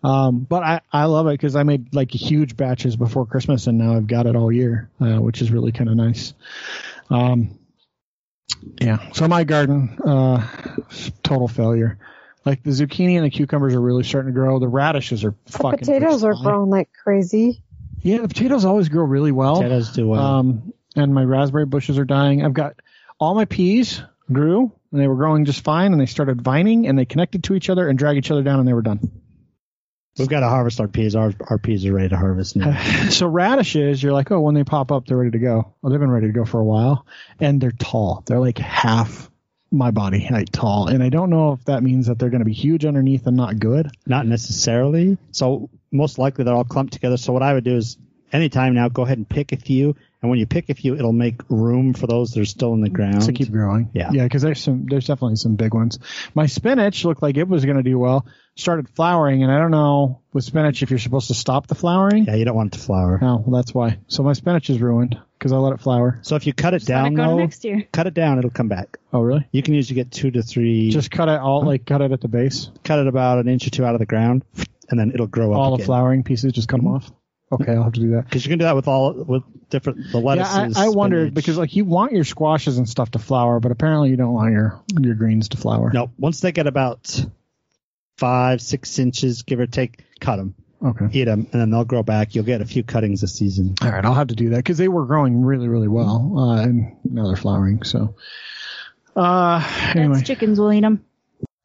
[0.03, 3.77] Um, but I, I love it because I made like huge batches before Christmas and
[3.77, 6.33] now I've got it all year, uh, which is really kind of nice.
[7.11, 7.58] Um,
[8.81, 9.11] yeah.
[9.13, 10.47] So my garden, uh,
[11.23, 11.97] total failure.
[12.45, 14.59] Like the zucchini and the cucumbers are really starting to grow.
[14.59, 15.79] The radishes are The fucking.
[15.79, 17.61] potatoes are growing like crazy.
[18.01, 19.57] Yeah, the potatoes always grow really well.
[19.57, 20.21] Potatoes do well.
[20.21, 22.43] Um, and my raspberry bushes are dying.
[22.43, 22.75] I've got
[23.19, 26.97] all my peas grew and they were growing just fine and they started vining and
[26.97, 29.18] they connected to each other and drag each other down and they were done.
[30.17, 31.15] We've got to harvest our peas.
[31.15, 32.77] Our our peas are ready to harvest now.
[33.09, 35.73] so radishes, you're like, oh, when they pop up, they're ready to go.
[35.81, 37.05] Well, they've been ready to go for a while
[37.39, 38.23] and they're tall.
[38.25, 39.29] They're like half
[39.71, 40.87] my body height tall.
[40.87, 43.37] And I don't know if that means that they're going to be huge underneath and
[43.37, 43.89] not good.
[44.05, 45.17] Not necessarily.
[45.31, 47.17] So most likely they're all clumped together.
[47.17, 47.97] So what I would do is
[48.31, 49.95] anytime now, go ahead and pick a few.
[50.21, 52.81] And when you pick a few, it'll make room for those that are still in
[52.81, 53.21] the ground.
[53.21, 53.89] to keep growing.
[53.93, 54.09] Yeah.
[54.11, 55.97] yeah, because there's some, there's definitely some big ones.
[56.35, 58.25] My spinach looked like it was going to do well.
[58.57, 62.25] Started flowering, and I don't know with spinach if you're supposed to stop the flowering.
[62.25, 63.17] Yeah, you don't want it to flower.
[63.21, 63.99] Oh, well, that's why.
[64.07, 66.19] So my spinach is ruined because I let it flower.
[66.23, 67.87] So if you cut it Let down it go though, next year.
[67.93, 68.97] cut it down, it'll come back.
[69.13, 69.47] Oh, really?
[69.53, 70.89] You can usually get two to three.
[70.89, 72.69] Just cut it all, like cut it at the base.
[72.83, 74.43] cut it about an inch or two out of the ground,
[74.89, 75.85] and then it'll grow up All the again.
[75.85, 77.09] flowering pieces, just cut them off.
[77.51, 78.25] Okay, I'll have to do that.
[78.25, 80.77] Because you can do that with all with different the Yeah, lettuces.
[80.77, 81.33] I, I wondered spinach.
[81.35, 84.51] because like you want your squashes and stuff to flower, but apparently you don't want
[84.51, 85.89] your your greens to flower.
[85.93, 87.25] no, once they get about
[88.17, 91.07] five six inches, give or take, cut them, Okay.
[91.11, 92.35] eat them, and then they'll grow back.
[92.35, 93.75] You'll get a few cuttings this season.
[93.81, 96.61] All right, I'll have to do that because they were growing really, really well, uh,
[96.61, 97.81] and now they're flowering.
[97.83, 98.15] So,
[99.15, 99.63] uh,
[99.95, 101.03] anyway, That's chickens will eat them.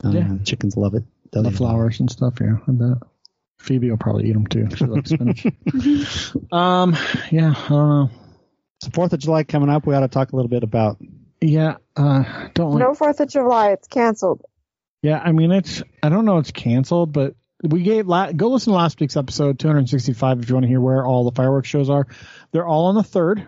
[0.02, 0.28] Oh, Yeah.
[0.32, 1.04] yeah, chickens love it.
[1.32, 1.56] They'll the eat 'em.
[1.58, 2.34] flowers and stuff.
[2.40, 2.98] Yeah, I bet.
[3.64, 4.68] Phoebe will probably eat them too.
[4.76, 5.46] She loves spinach.
[6.52, 6.96] um,
[7.30, 8.10] yeah, I don't know.
[8.82, 9.86] So Fourth of July coming up.
[9.86, 10.98] We ought to talk a little bit about.
[11.40, 12.80] Yeah, uh, don't like.
[12.80, 13.72] No Fourth of July.
[13.72, 14.42] It's canceled.
[15.02, 15.82] Yeah, I mean it's.
[16.02, 16.38] I don't know.
[16.38, 18.06] It's canceled, but we gave.
[18.06, 21.24] La- go listen to last week's episode 265 if you want to hear where all
[21.24, 22.06] the fireworks shows are.
[22.52, 23.46] They're all on the third.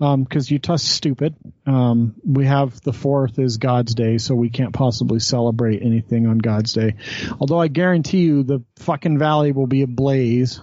[0.00, 1.36] Um, because Utah's stupid.
[1.66, 6.38] Um, we have the fourth is God's Day, so we can't possibly celebrate anything on
[6.38, 6.94] God's Day.
[7.38, 10.60] Although I guarantee you, the fucking valley will be ablaze.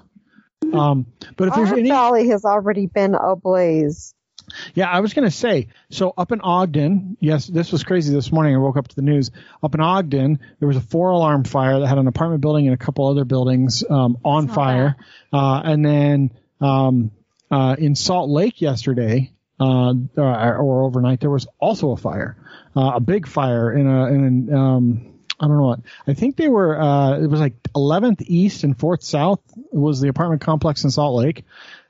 [0.74, 1.06] Um,
[1.38, 4.16] but if there's Our any, valley has already been ablaze.
[4.74, 8.32] yeah, I was going to say, so up in Ogden, yes, this was crazy this
[8.32, 8.56] morning.
[8.56, 9.30] I woke up to the news.
[9.62, 12.74] Up in Ogden, there was a four alarm fire that had an apartment building and
[12.74, 14.96] a couple other buildings um, on fire.
[15.32, 17.12] Uh, and then um,
[17.52, 22.38] uh, in Salt Lake yesterday, uh, or, or overnight, there was also a fire,
[22.76, 25.80] uh, a big fire in a, in an, um, I don't know what.
[26.08, 26.80] I think they were.
[26.80, 31.16] Uh, it was like 11th East and 4th South was the apartment complex in Salt
[31.16, 31.44] Lake.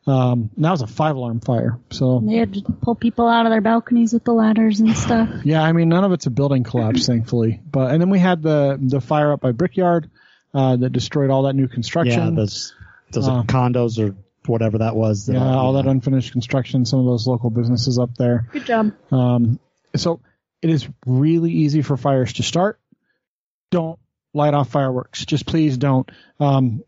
[0.08, 1.80] Um, that was a five alarm fire.
[1.92, 5.30] So They had to pull people out of their balconies with the ladders and stuff.
[5.44, 7.60] yeah, I mean none of it's a building collapse, thankfully.
[7.72, 10.12] But and then we had the the fire up by Brickyard
[10.54, 12.36] uh, that destroyed all that new Yeah, construction.
[12.36, 12.76] those
[13.12, 14.16] those Uh, are condos or
[14.48, 15.30] whatever that was.
[15.30, 16.86] yeah, all that unfinished construction.
[16.86, 18.48] Some of those local businesses up there.
[18.52, 18.94] Good job.
[19.12, 19.60] Um,
[19.96, 20.22] so
[20.62, 22.80] it is really easy for fires to start.
[23.72, 24.00] Don't
[24.34, 25.26] light off fireworks.
[25.26, 26.10] Just please don't.
[26.40, 26.84] Um,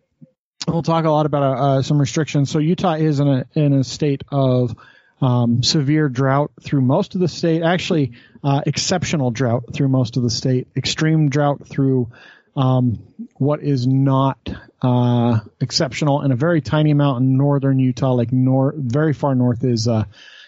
[0.68, 2.50] we'll talk a lot about uh, uh, some restrictions.
[2.52, 4.76] So Utah is in a in a state of
[5.22, 7.64] um, severe drought through most of the state.
[7.64, 10.68] Actually, uh, exceptional drought through most of the state.
[10.76, 12.12] Extreme drought through
[12.58, 12.98] um,
[13.36, 14.50] what is not
[14.82, 19.64] uh, exceptional, and a very tiny amount in northern Utah, like nor very far north,
[19.64, 20.06] is uh,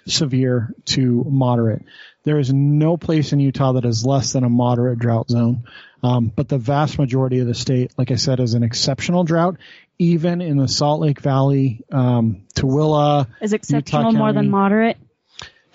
[0.08, 1.84] severe to moderate.
[2.24, 5.64] There is no place in Utah that is less than a moderate drought zone.
[6.02, 9.58] Um, but the vast majority of the state, like I said, is an exceptional drought.
[10.00, 14.36] Even in the Salt Lake Valley, um, Tooele, Is exceptional more County.
[14.36, 14.98] than moderate?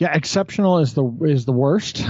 [0.04, 2.04] Yeah, exceptional is the is the worst.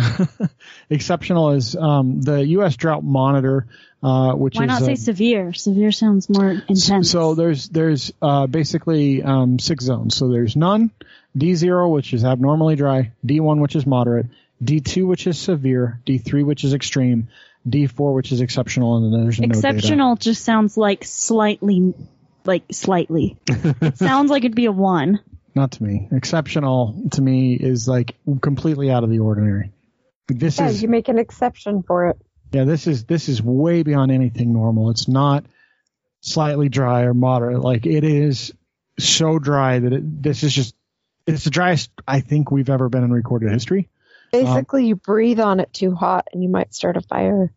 [0.90, 2.76] exceptional is um, the U.S.
[2.76, 3.68] Drought Monitor,
[4.02, 5.52] uh, which is Why is not a- say severe?
[5.52, 7.08] Severe sounds more intense.
[7.08, 10.16] so there's there's uh, basically um, six zones.
[10.16, 10.90] So there's none,
[11.38, 14.26] D0 which is abnormally dry, D1 which is moderate,
[14.62, 17.28] D2 which is severe, D3 which is extreme,
[17.68, 19.68] D4 which is exceptional, and then there's no data.
[19.68, 21.94] exceptional just sounds like slightly,
[22.44, 23.36] like slightly.
[23.46, 25.20] it sounds like it'd be a one.
[25.54, 26.08] Not to me.
[26.10, 29.72] Exceptional to me is like completely out of the ordinary.
[30.26, 32.16] This Yeah, is you make an exception for it.
[32.52, 32.64] yeah.
[32.64, 34.90] This is this is way beyond anything normal.
[34.90, 35.44] It's not
[36.20, 37.60] slightly dry or moderate.
[37.60, 38.52] Like it is
[38.98, 40.74] so dry that it, this is just
[41.26, 43.88] it's the driest I think we've ever been in recorded history.
[44.32, 47.52] Basically, you breathe on it too hot and you might start a fire.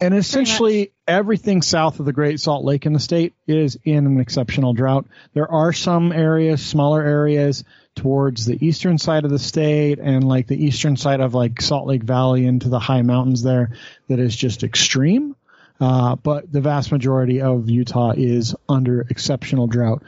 [0.00, 4.20] And essentially, everything south of the Great Salt Lake in the state is in an
[4.20, 5.06] exceptional drought.
[5.34, 7.64] There are some areas, smaller areas
[7.96, 11.88] towards the eastern side of the state and like the eastern side of like Salt
[11.88, 13.72] Lake Valley into the high mountains there
[14.06, 15.34] that is just extreme.
[15.80, 20.04] Uh, but the vast majority of Utah is under exceptional drought,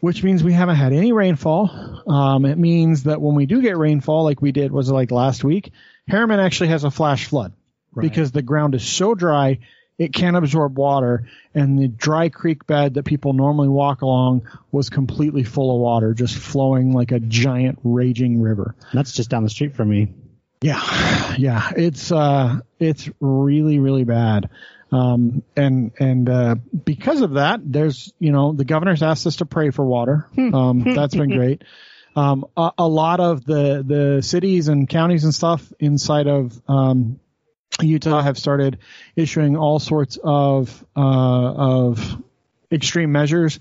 [0.00, 2.02] which means we haven't had any rainfall.
[2.06, 5.10] Um, it means that when we do get rainfall, like we did, was it like
[5.10, 5.72] last week?
[6.10, 7.52] Herriman actually has a flash flood
[7.96, 9.58] because the ground is so dry
[10.00, 14.88] it can't absorb water and the dry creek bed that people normally walk along was
[14.88, 18.74] completely full of water just flowing like a giant raging river.
[18.94, 20.14] That's just down the street from me.
[20.62, 20.80] yeah.
[21.38, 21.70] Yeah.
[21.76, 24.48] It's uh it's really really bad.
[24.90, 29.46] Um and and uh because of that there's you know the governor's asked us to
[29.46, 30.26] pray for water.
[30.38, 31.62] Um that's been great.
[32.16, 37.20] Um a, a lot of the the cities and counties and stuff inside of um
[37.80, 38.78] Utah have started
[39.16, 42.22] issuing all sorts of uh, of
[42.70, 43.60] extreme measures.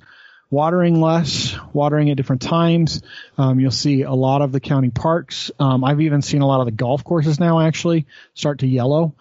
[0.51, 3.03] Watering less, watering at different times.
[3.37, 5.51] Um, you'll see a lot of the county parks.
[5.59, 9.13] Um, I've even seen a lot of the golf courses now actually start to yellow.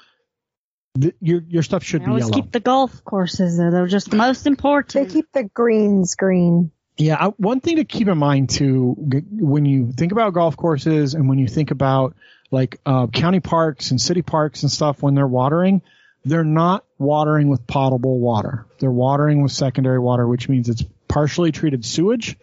[0.95, 2.33] The, your your stuff should I be always yellow.
[2.33, 3.59] keep the golf courses.
[3.59, 5.07] They're they're just the most important.
[5.07, 6.71] They keep the greens green.
[6.97, 10.57] Yeah, I, one thing to keep in mind too, g- when you think about golf
[10.57, 12.17] courses and when you think about
[12.51, 15.83] like uh, county parks and city parks and stuff, when they're watering,
[16.25, 18.67] they're not watering with potable water.
[18.81, 22.37] They're watering with secondary water, which means it's partially treated sewage.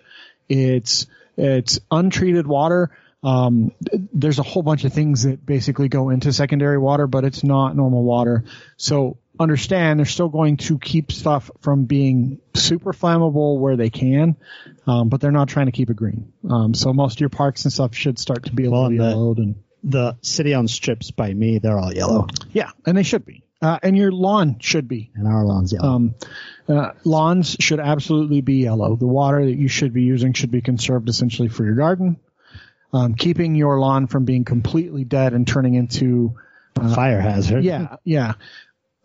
[0.48, 2.92] It's it's untreated water.
[3.24, 3.72] Um,
[4.14, 7.76] there's a whole bunch of things that basically go into secondary water, but it's not
[7.76, 8.44] normal water.
[8.78, 14.36] So understand they're still going to keep stuff from being super flammable where they can,
[14.86, 16.32] um, but they're not trying to keep it green.
[16.50, 19.10] Um, so most of your parks and stuff should start to be a Well, little
[19.10, 19.56] yellowed and
[19.88, 23.44] The city-owned strips by me, they're all yellow, yeah, and they should be.
[23.62, 25.12] Uh, and your lawn should be.
[25.16, 25.88] and our lawn's yellow.
[25.88, 26.16] Um,
[26.68, 28.96] uh, lawns should absolutely be yellow.
[28.96, 32.18] The water that you should be using should be conserved essentially for your garden.
[32.94, 36.36] Um, keeping your lawn from being completely dead and turning into
[36.76, 37.64] Fire hazard.
[37.64, 38.34] yeah, yeah.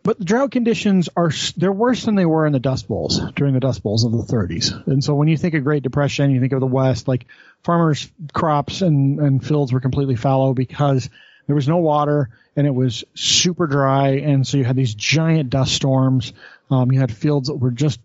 [0.03, 3.53] But the drought conditions are they're worse than they were in the Dust Bowls during
[3.53, 4.87] the Dust Bowls of the 30s.
[4.87, 7.27] And so when you think of Great Depression, you think of the West, like
[7.63, 11.11] farmers' crops and and fields were completely fallow because
[11.47, 15.51] there was no water and it was super dry, and so you had these giant
[15.51, 16.33] dust storms.
[16.71, 18.01] Um, you had fields that were just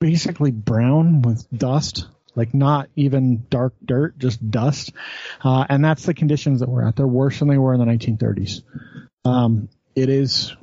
[0.00, 4.92] basically brown with dust, like not even dark dirt, just dust.
[5.42, 6.96] Uh, and that's the conditions that we're at.
[6.96, 8.62] They're worse than they were in the 1930s.
[9.24, 10.54] Um, it is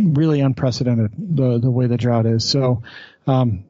[0.00, 2.48] really unprecedented the the way the drought is.
[2.48, 2.82] So,
[3.26, 3.64] um,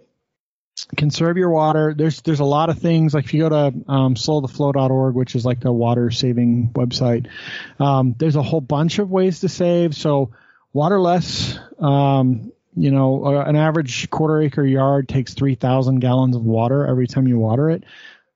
[0.96, 1.94] conserve your water.
[1.96, 5.44] There's there's a lot of things like if you go to um, slowtheflow.org, which is
[5.44, 7.28] like the water saving website.
[7.78, 9.94] Um, there's a whole bunch of ways to save.
[9.94, 10.32] So,
[10.72, 11.58] water less.
[11.78, 17.06] Um, you know, uh, an average quarter acre yard takes 3,000 gallons of water every
[17.06, 17.84] time you water it.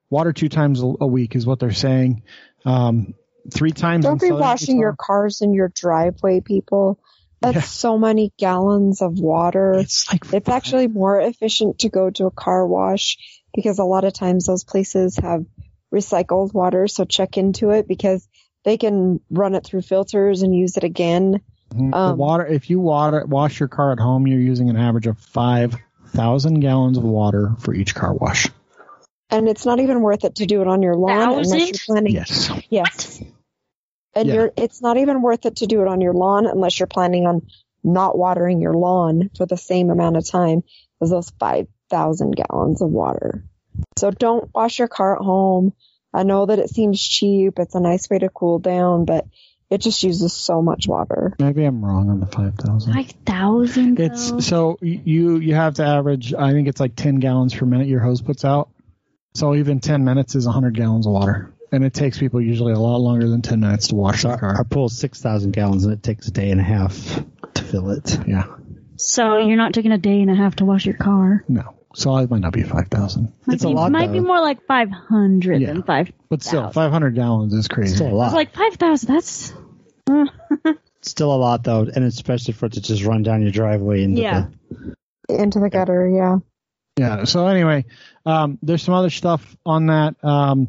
[0.09, 2.23] Water two times a week is what they're saying.
[2.65, 3.15] Um,
[3.53, 4.05] three times.
[4.05, 4.81] Don't be washing Utah.
[4.81, 6.99] your cars in your driveway, people.
[7.41, 7.63] That's Yeah.
[7.63, 9.75] so many gallons of water.
[9.79, 13.17] It's like It's actually more efficient to go to a car wash
[13.55, 15.45] because a lot of times those places have
[15.93, 16.87] recycled water.
[16.87, 18.29] So check into it because
[18.65, 21.41] they can run it through filters and use it again.
[21.75, 21.91] Mhm.
[21.93, 22.45] the Um, water.
[22.45, 25.77] If you water wash your car at home, you're using an average of five
[26.09, 28.49] thousand gallons of water for each car wash.
[29.31, 32.13] And it's not even worth it to do it on your lawn unless you're planning.
[32.15, 32.51] Yes.
[32.69, 33.23] Yes.
[34.15, 34.35] And Yeah.
[34.35, 37.27] you're it's not even worth it to do it on your lawn unless you're planning
[37.27, 37.43] on
[37.83, 40.63] not watering your lawn for the same amount of time
[41.01, 43.45] as those 5,000 gallons of water.
[43.97, 45.73] So don't wash your car at home.
[46.13, 47.59] I know that it seems cheap.
[47.59, 49.27] It's a nice way to cool down, but
[49.71, 51.37] it just uses so much water.
[51.39, 52.93] Maybe I'm wrong on the five thousand.
[52.95, 54.01] Five thousand.
[54.01, 56.35] It's so you you have to average.
[56.35, 58.71] I think it's like ten gallons per minute your hose puts out.
[59.35, 62.79] So even ten minutes is hundred gallons of water, and it takes people usually a
[62.79, 64.57] lot longer than ten minutes to wash their Our, car.
[64.57, 66.95] our pool's 6,000 gallons, and it takes a day and a half
[67.55, 68.19] to fill it.
[68.27, 68.47] Yeah.
[68.97, 71.45] so you're not taking a day and a half to wash your car.
[71.49, 71.75] No.
[71.95, 74.25] So it might not be five thousand, Might It's a be, lot, Might be though.
[74.27, 75.73] more like five hundred Yeah.
[75.73, 76.13] than five.
[76.29, 77.97] but still, five hundred gallons is crazy.
[77.97, 78.25] Still a I lot.
[78.27, 79.13] was like five thousand.
[79.13, 79.53] That's
[81.03, 84.21] Still a lot, though, and especially for it to just run down your driveway into
[84.23, 84.47] Yeah.
[84.71, 84.95] the
[85.43, 86.39] Into the gutter, yeah.
[86.99, 87.25] Yeah.
[87.25, 87.87] So anyway,
[88.27, 90.23] um, there's some other stuff on that.
[90.23, 90.69] Um,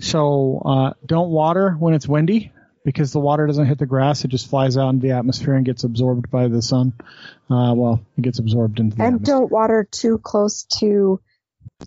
[0.00, 2.52] so uh, don't water when it's windy
[2.84, 5.64] because the water doesn't hit the grass; it just flies out into the atmosphere and
[5.64, 6.92] gets absorbed by the sun.
[7.50, 9.34] Uh, well, it gets absorbed into the And atmosphere.
[9.36, 11.20] don't water too close to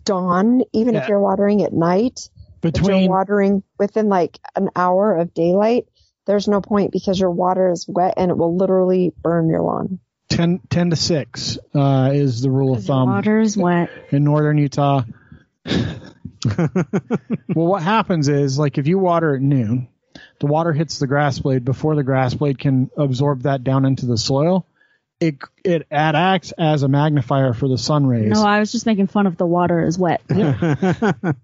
[0.04, 1.02] dawn, even Yeah.
[1.02, 2.28] if you're watering at night.
[2.62, 5.86] If you're Between watering within like an hour of daylight,
[6.26, 9.98] there's no point because your water is wet and it will literally burn your lawn.
[10.30, 13.90] 10, 10 to six uh, is the rule of thumb water is wet.
[14.10, 15.02] in northern Utah.
[15.66, 16.78] well,
[17.54, 19.88] what happens is, like, if you water at noon,
[20.40, 24.06] the water hits the grass blade before the grass blade can absorb that down into
[24.06, 24.66] the soil.
[25.20, 28.30] It it, acts as a magnifier for the sun rays.
[28.30, 30.20] No, I was just making fun of the water is wet.
[30.30, 31.34] I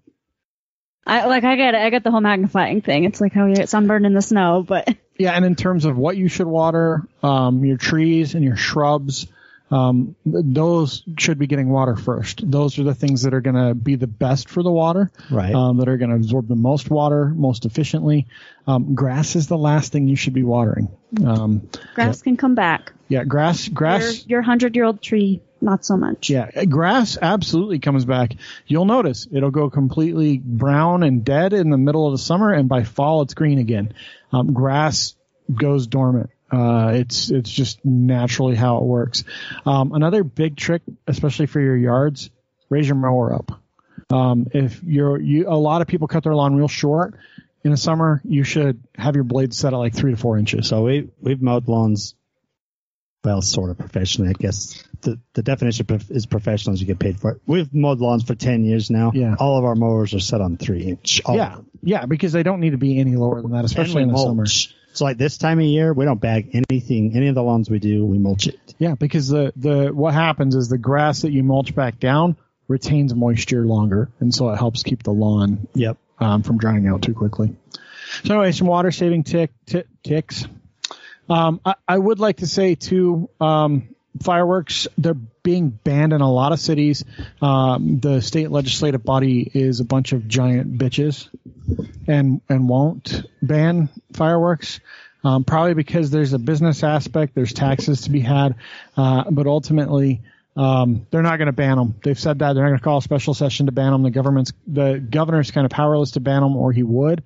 [1.25, 1.81] like I get it.
[1.81, 3.05] I get the whole magnifying thing.
[3.05, 5.97] It's like how you get sunburned in the snow, but Yeah, and in terms of
[5.97, 9.27] what you should water, um, your trees and your shrubs,
[9.71, 12.41] um, those should be getting water first.
[12.49, 15.55] Those are the things that are going to be the best for the water, right.
[15.55, 18.27] um, that are going to absorb the most water most efficiently.
[18.67, 20.89] Um, grass is the last thing you should be watering.
[21.25, 22.91] Um, grass can come back.
[23.07, 24.25] yeah, grass, grass.
[24.27, 26.29] Your your hundred year old tree, not so much.
[26.29, 28.33] Yeah, grass absolutely comes back.
[28.67, 32.67] You'll notice it'll go completely brown and dead in the middle of the summer, and
[32.67, 33.93] by fall it's green again.
[34.33, 35.15] Um, grass
[35.53, 36.29] goes dormant.
[36.51, 39.23] Uh, it's it's just naturally how it works.
[39.65, 42.29] Um, another big trick, especially for your yards,
[42.69, 43.61] raise your mower up.
[44.09, 47.15] Um, if you're you, a lot of people cut their lawn real short
[47.63, 50.67] in the summer, you should have your blades set at like three to four inches.
[50.67, 52.15] So we we've mowed lawns,
[53.23, 54.83] well, sort of professionally, I guess.
[55.01, 57.41] The the definition of is professional as you get paid for it.
[57.45, 59.11] We've mowed lawns for ten years now.
[59.13, 59.35] Yeah.
[59.39, 61.21] All of our mowers are set on three inch.
[61.27, 64.15] yeah, yeah, because they don't need to be any lower than that, especially in the
[64.15, 64.45] we summer.
[64.93, 67.15] So like this time of year, we don't bag anything.
[67.15, 68.59] Any of the lawns we do, we mulch it.
[68.77, 72.35] Yeah, because the the what happens is the grass that you mulch back down
[72.67, 75.97] retains moisture longer, and so it helps keep the lawn Yep.
[76.19, 77.55] um, from drying out too quickly.
[78.23, 80.45] So anyway, some water saving tick, tick ticks.
[81.29, 86.31] Um, I, I would like to say too, um, fireworks they're being banned in a
[86.31, 87.03] lot of cities.
[87.41, 91.29] Um, the state legislative body is a bunch of giant bitches,
[92.07, 94.79] and and won't ban fireworks.
[95.23, 98.55] Um, probably because there's a business aspect, there's taxes to be had,
[98.97, 100.21] uh, but ultimately
[100.55, 101.95] um, they're not going to ban them.
[102.03, 104.03] They've said that they're not going to call a special session to ban them.
[104.03, 107.23] The government's the governor's kind of powerless to ban them, or he would.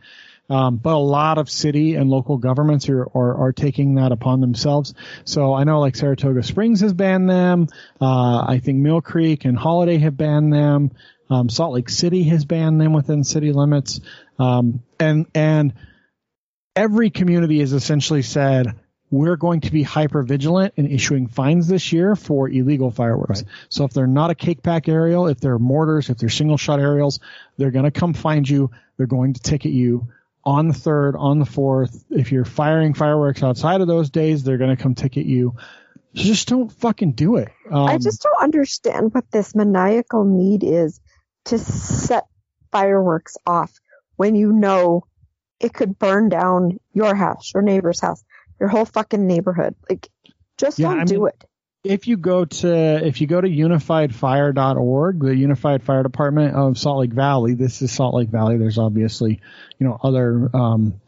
[0.50, 4.42] Um, but a lot of city and local governments are, are, are taking that upon
[4.42, 4.94] themselves.
[5.24, 7.68] So I know like Saratoga Springs has banned them.
[8.00, 10.92] Uh, I think Mill Creek and Holladay have banned them.
[11.30, 14.00] Um, Salt Lake City has banned them within city limits.
[14.38, 15.74] Um, and, and
[16.76, 18.76] every community has essentially said,
[19.12, 23.44] we're going to be hyper vigilant in issuing fines this year for illegal fireworks.
[23.70, 26.80] So if they're not a cake pack aerial, if they're mortars, if they're single shot
[26.80, 27.20] aerials,
[27.58, 28.72] they're going to come find you.
[28.98, 30.08] They're going to ticket you
[30.46, 32.06] on the third, on the fourth.
[32.10, 35.56] If you're firing fireworks outside of those days, they're going to come ticket you.
[36.16, 37.50] So just don't fucking do it.
[37.70, 41.02] Um, I just don't understand what this maniacal need is
[41.46, 42.26] to set
[42.72, 43.74] fireworks off
[44.16, 45.04] when you know
[45.60, 48.24] it could burn down your house, your neighbor's house,
[48.60, 49.76] your whole fucking neighborhood.
[49.90, 50.08] Like,
[50.58, 51.44] just Yeah, don't I do mean- it.
[51.86, 57.00] If you go to if you go to unifiedfire.org, the Unified Fire Department of Salt
[57.00, 58.58] Lake Valley, this is Salt Lake Valley.
[58.58, 59.40] There's obviously
[59.78, 61.00] you know other um,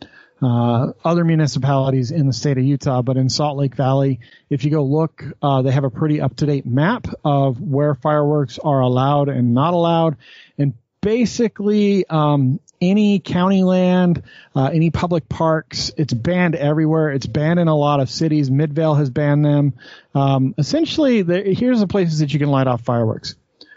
[0.41, 4.19] uh, other municipalities in the state of Utah, but in Salt Lake Valley,
[4.51, 7.95] if you go look, uh, they have a pretty up to date map of where
[7.95, 10.17] fireworks are allowed and not allowed,
[10.59, 14.23] and basically um, any county land,
[14.55, 17.09] uh, any public parks, it's banned everywhere.
[17.11, 18.51] It's banned in a lot of cities.
[18.51, 19.73] Midvale has banned them.
[20.13, 23.35] Um, essentially, the, here's the places that you can light off fireworks: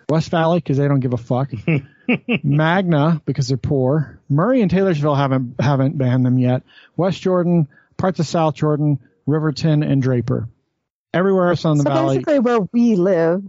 [0.09, 1.51] West Valley because they don't give a fuck.
[2.43, 4.21] Magna because they're poor.
[4.29, 6.63] Murray and Taylorsville haven't haven't banned them yet.
[6.97, 10.49] West Jordan, parts of South Jordan, Riverton, and Draper.
[11.13, 12.19] Everywhere else on the so valley.
[12.19, 13.43] basically, where we live,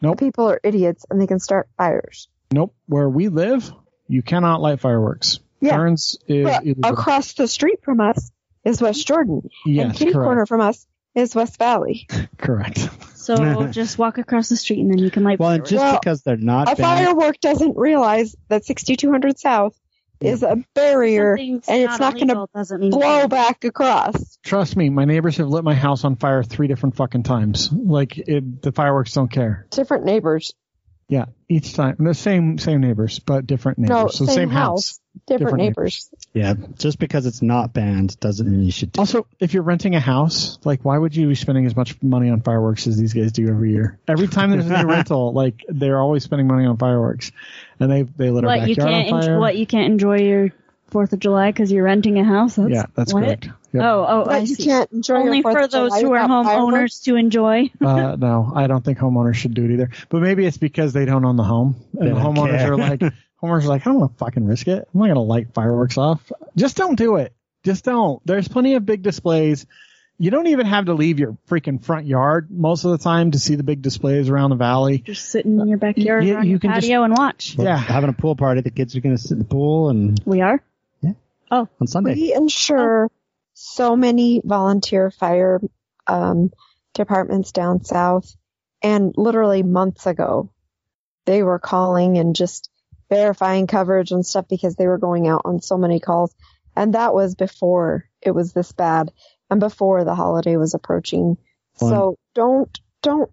[0.00, 0.18] Nope.
[0.18, 2.28] people are idiots and they can start fires.
[2.52, 2.74] Nope.
[2.86, 3.72] Where we live,
[4.08, 5.40] you cannot light fireworks.
[5.60, 5.76] Yeah.
[5.76, 8.30] Burns is But across the street from us
[8.64, 12.06] is West Jordan, and yes, kitty corner from us is West Valley.
[12.38, 12.88] Correct.
[13.14, 15.70] So just walk across the street and then you can light Well, and fireworks.
[15.70, 19.74] just Well, because they're not A banned, firework doesn't realize that 6200 South
[20.20, 24.38] is a barrier Something's and it's not going to illegal doesn't blow back across.
[24.42, 27.70] Trust me, my neighbors have lit my house on fire three different fucking times.
[27.72, 29.66] Like it, the fireworks don't care.
[29.70, 30.52] Different neighbors.
[31.06, 33.90] Yeah, each time the same same neighbors, but different neighbors.
[33.94, 36.08] No, so same, same house, different, different neighbors.
[36.32, 38.92] yeah, just because it's not banned doesn't mean you should.
[38.92, 42.02] Do Also, if you're renting a house, like why would you be spending as much
[42.02, 43.98] money on fireworks as these guys do every year?
[44.08, 47.32] Every time there's a new rental, like they're always spending money on fireworks,
[47.78, 49.40] and they they lit our What you backyard can't on enjoy, fire.
[49.40, 50.48] what you can't enjoy your
[50.94, 52.54] Fourth of July because you're renting a house.
[52.54, 53.24] That's, yeah, that's what?
[53.24, 53.46] correct.
[53.72, 53.82] Yep.
[53.82, 54.64] Oh, oh, I But you see.
[54.64, 57.70] can't enjoy Only your for those who are homeowners to enjoy.
[57.84, 59.90] Uh, no, I don't think homeowners should do it either.
[60.08, 62.72] But maybe it's because they don't own the home, and the homeowners care.
[62.74, 63.00] are like,
[63.42, 64.88] homeowners are like, I don't want to fucking risk it.
[64.94, 66.30] I'm not gonna light fireworks off.
[66.56, 67.34] Just don't do it.
[67.64, 68.24] Just don't.
[68.24, 69.66] There's plenty of big displays.
[70.16, 73.38] You don't even have to leave your freaking front yard most of the time to
[73.40, 74.98] see the big displays around the valley.
[74.98, 77.56] Just sitting in your backyard Yeah, on you your can just- patio and watch.
[77.58, 77.76] Yeah.
[77.76, 78.60] having a pool party.
[78.60, 80.62] The kids are going to sit in the pool and We are.
[81.50, 82.14] On Sunday.
[82.14, 83.10] We insure
[83.54, 85.60] so many volunteer fire
[86.06, 86.52] um,
[86.94, 88.34] departments down south,
[88.82, 90.50] and literally months ago,
[91.26, 92.70] they were calling and just
[93.08, 96.34] verifying coverage and stuff because they were going out on so many calls,
[96.76, 99.12] and that was before it was this bad
[99.50, 101.36] and before the holiday was approaching.
[101.80, 103.30] Well, So don't don't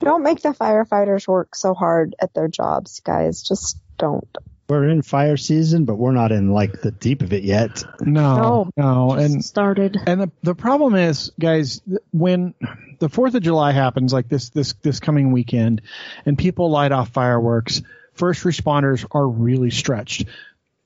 [0.00, 3.42] don't make the firefighters work so hard at their jobs, guys.
[3.42, 4.28] Just don't.
[4.68, 7.84] We're in fire season, but we're not in like the deep of it yet.
[8.00, 9.96] No, no, and started.
[10.06, 11.80] And the the problem is, guys,
[12.12, 12.54] when
[12.98, 15.82] the Fourth of July happens, like this this this coming weekend,
[16.24, 17.82] and people light off fireworks,
[18.14, 20.26] first responders are really stretched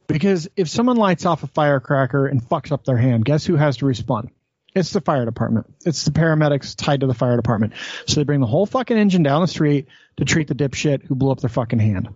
[0.06, 3.78] because if someone lights off a firecracker and fucks up their hand, guess who has
[3.78, 4.30] to respond?
[4.74, 5.66] It's the fire department.
[5.84, 7.72] It's the paramedics tied to the fire department.
[8.06, 11.14] So they bring the whole fucking engine down the street to treat the dipshit who
[11.14, 12.10] blew up their fucking hand.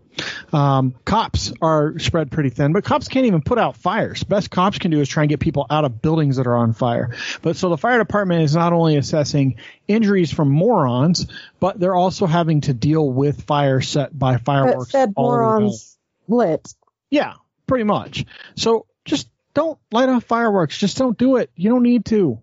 [0.53, 4.23] Um, cops are spread pretty thin, but cops can't even put out fires.
[4.23, 6.75] Best cops can do is try and get people out of buildings that are on
[6.75, 7.17] fire.
[7.43, 9.57] But so the fire department is not only assessing
[9.89, 11.27] injuries from morons,
[11.59, 14.93] but they're also having to deal with fire set by fireworks.
[14.93, 15.99] said over the morons
[16.29, 16.73] lit.
[17.11, 17.35] Yeah,
[17.67, 18.27] pretty much.
[18.55, 20.77] So just don't light off fireworks.
[20.77, 21.51] Just don't do it.
[21.57, 22.41] You don't need to.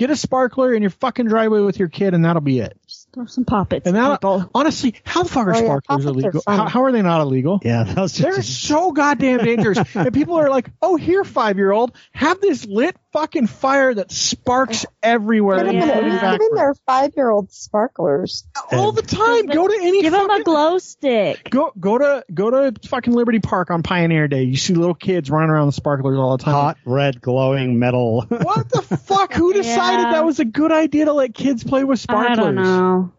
[0.00, 2.79] Get a sparkler in your fucking driveway with your kid, and that'll be it.
[2.90, 3.86] Just throw some poppets.
[3.86, 4.50] And that, people.
[4.52, 6.40] honestly, how the fuck are Oh, sparklers poppets are illegal?
[6.40, 6.58] fun.
[6.58, 7.60] How, how are they not illegal?
[7.62, 9.78] Yeah, that was They're just so goddamn dangerous.
[9.94, 14.10] and people are like, oh, here, five year old, have this lit fucking fire that
[14.10, 15.58] sparks everywhere.
[15.64, 15.82] Give them, Yeah.
[15.98, 16.54] including give them backwards.
[16.56, 18.44] their five year old sparklers.
[18.72, 19.46] All the time.
[19.46, 21.48] Go to any Give them a glow stick.
[21.50, 24.42] Go go to go to fucking Liberty Park on Pioneer Day.
[24.44, 26.54] You see little kids running around with sparklers all the time.
[26.54, 28.26] hot red glowing metal.
[28.28, 29.32] What the fuck?
[29.40, 30.12] Who decided Yeah.
[30.12, 32.56] that was a good idea to let kids play with sparklers?
[32.80, 33.10] I.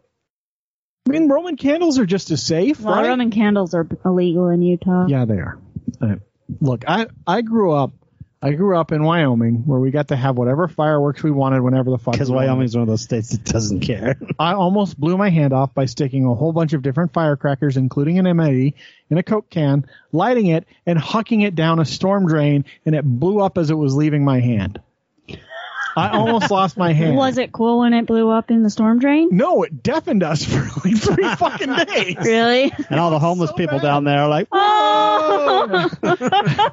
[1.07, 3.07] I mean, Roman candles are just as safe, Well, right?
[3.07, 5.07] Roman candles are illegal in Utah.
[5.07, 5.57] Yeah, they are.
[5.99, 6.15] Uh,
[6.59, 7.91] look, I I grew up.
[8.43, 11.91] I grew up in Wyoming where we got to have whatever fireworks we wanted whenever
[11.91, 12.13] the fuck.
[12.13, 12.47] Because we wanted.
[12.47, 14.15] Wyoming's one of those states that doesn't care.
[14.39, 18.17] I almost blew my hand off by sticking a whole bunch of different firecrackers, including
[18.17, 18.73] an M80,
[19.11, 23.05] in a Coke can, lighting it, and hucking it down a storm drain, and it
[23.05, 24.81] blew up as it was leaving my hand.
[25.95, 27.15] I almost lost my hand.
[27.15, 29.29] Was it cool when it blew up in the storm drain?
[29.31, 32.15] No, it deafened us for like three fucking days.
[32.19, 32.71] Really?
[32.89, 33.83] And all the homeless so people bad.
[33.83, 35.89] down there are like, Oh.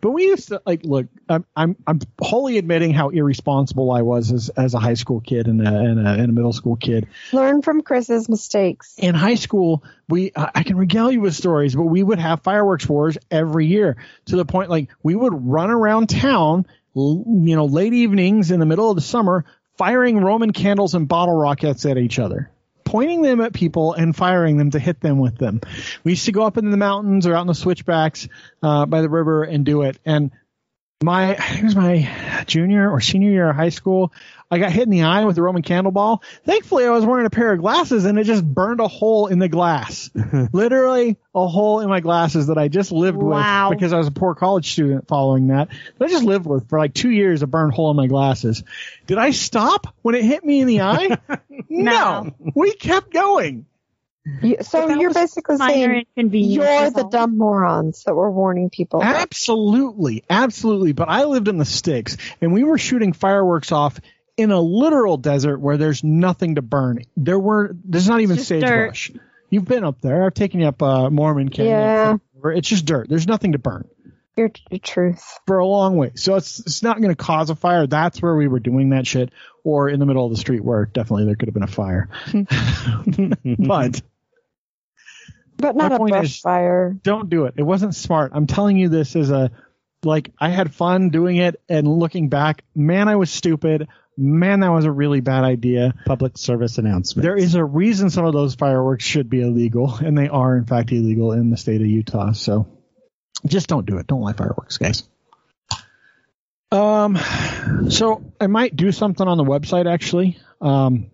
[0.00, 1.06] But we used to like look.
[1.28, 5.46] I'm I'm I'm wholly admitting how irresponsible I was as as a high school kid
[5.46, 7.08] and a and a, and a middle school kid.
[7.32, 8.94] Learn from Chris's mistakes.
[8.98, 12.42] in high school, we I I can regale you with stories, but we would have
[12.42, 13.96] fireworks wars every year
[14.26, 16.64] to the point like we would run around town, l-
[16.94, 19.44] you know, late evenings in the middle of the summer,
[19.76, 22.50] firing Roman candles and bottle rockets at each other.
[22.84, 25.60] Pointing them at people and firing them to hit them with them.
[26.04, 28.28] We used to go up in the mountains or out in the switchbacks
[28.62, 29.98] uh, by the river and do it.
[30.04, 30.30] And
[31.02, 34.12] my, I think it was my junior or senior year of high school.
[34.52, 36.22] I got hit in the eye with a Roman candle ball.
[36.44, 39.38] Thankfully, I was wearing a pair of glasses and it just burned a hole in
[39.38, 40.10] the glass.
[40.52, 43.70] Literally a hole in my glasses that I just lived Wow.
[43.70, 45.68] with because I was a poor college student following that.
[45.98, 48.62] That I just lived with for like two years, a burned hole in my glasses.
[49.06, 51.16] Did I stop when it hit me in the eye?
[51.70, 52.34] no.
[52.54, 53.64] We kept going.
[54.42, 59.02] You, so you're basically saying you're the dumb morons that were warning people.
[59.02, 60.92] Absolutely, absolutely.
[60.92, 63.98] But I lived in the sticks, and we were shooting fireworks off
[64.36, 67.00] in a literal desert where there's nothing to burn.
[67.16, 69.10] There were there's not even sagebrush.
[69.50, 70.24] You've been up there.
[70.24, 72.20] I've taken you up uh, Mormon Canyon.
[72.42, 72.50] Yeah.
[72.56, 73.08] It's just dirt.
[73.08, 73.86] There's nothing to burn
[74.36, 75.22] Your, your truth.
[75.46, 76.12] for a long way.
[76.16, 77.86] So it's it's not going to cause a fire.
[77.86, 79.30] That's where we were doing that shit,
[79.62, 82.08] or in the middle of the street where definitely there could have been a fire.
[83.58, 84.00] but
[85.56, 86.96] But not a brush is- fire.
[87.02, 87.54] don't do it.
[87.56, 88.32] It wasn't smart.
[88.34, 89.50] I'm telling you this as a
[90.04, 93.86] like I had fun doing it and looking back, man, I was stupid.
[94.16, 95.94] Man, that was a really bad idea.
[96.04, 97.22] public service announcement.
[97.24, 100.66] There is a reason some of those fireworks should be illegal, and they are in
[100.66, 102.32] fact illegal in the state of Utah.
[102.32, 102.66] So
[103.46, 104.06] just don't do it.
[104.06, 105.04] Don't light fireworks, guys.
[106.70, 107.18] Um,
[107.90, 110.38] so I might do something on the website actually.
[110.60, 111.10] Um,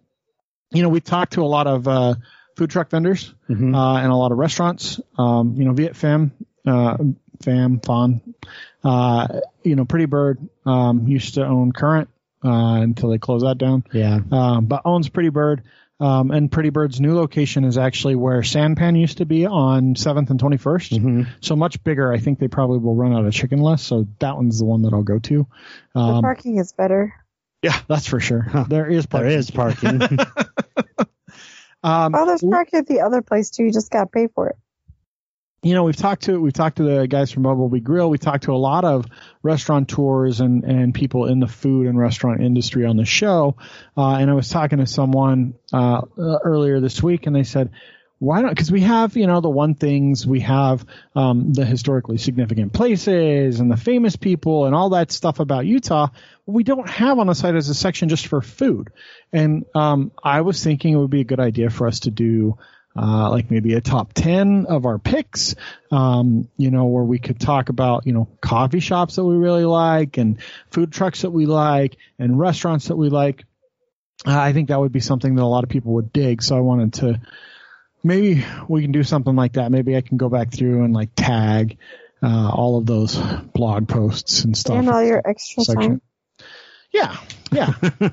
[0.70, 2.14] you know, we talked to a lot of uh,
[2.56, 3.74] food truck vendors Mhm.
[3.74, 5.00] uh, and a lot of restaurants.
[5.16, 6.30] Um, you know, Viet Pham,
[6.66, 6.96] uh,
[7.42, 8.20] Fam, Fawn,
[8.84, 12.08] uh, you know, Pretty Bird um, used to own Current
[12.44, 14.18] uh, until they close that down, yeah.
[14.32, 15.62] um, but owns Pretty Bird.
[16.00, 20.30] Um, and Pretty Bird's new location is actually where Sandpan used to be on 7th
[20.30, 20.92] and 21st.
[21.00, 21.26] Mhm.
[21.40, 22.12] So much bigger.
[22.12, 23.82] I think they probably will run out of chicken less.
[23.82, 25.46] So that one's the one that I'll go to.
[25.94, 27.12] the Um, parking is better.
[27.62, 28.46] yeah, that's for sure.
[28.68, 29.38] There is There parking.
[29.38, 30.18] is parking.
[31.82, 33.64] Um, Oh, there's parking at the other place too.
[33.64, 34.56] You just gotta pay for it.
[35.62, 38.08] You know, we've talked to we've talked to the guys from Bumblebee Grill.
[38.08, 39.06] We talked to a lot of
[39.42, 43.56] restaurateurs and and people in the food and restaurant industry on the show.
[43.96, 47.72] Uh, and I was talking to someone uh, uh, earlier this week, and they said,
[48.20, 50.86] "Why don't?" Because we have you know the one things we have
[51.16, 56.08] um, the historically significant places and the famous people and all that stuff about Utah.
[56.46, 58.90] We don't have on the site as a section just for food.
[59.32, 62.56] And um, I was thinking it would be a good idea for us to do
[63.00, 65.54] uh, like maybe a top 10 of our picks,
[65.92, 69.64] um, you know, where we could talk about, you know, coffee shops that we really
[69.64, 70.38] like and
[70.70, 73.44] food trucks that we like and restaurants that we like.
[74.26, 76.42] Uh, I think that would be something that a lot of people would dig.
[76.42, 77.20] So I wanted to,
[78.02, 79.70] maybe we can do something like that.
[79.70, 81.78] Maybe I can go back through and like tag,
[82.20, 84.76] uh, all of those blog posts and stuff.
[84.76, 85.90] And all your extra section.
[85.90, 86.02] time.
[86.92, 87.16] Yeah,
[87.52, 87.72] yeah.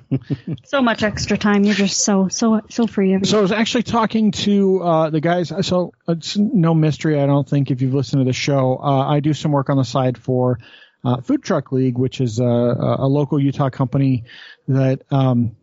[0.66, 1.64] So much extra time.
[1.64, 3.14] You're just so so so free.
[3.14, 5.54] Every So I was actually talking to uh, the guys.
[5.62, 8.78] So it's no mystery, I don't think, if you've listened to the show.
[8.78, 10.60] Uh, I do some work on the side for
[11.04, 14.26] uh, Food Truck League, which is a, a local Utah company
[14.68, 15.56] that um,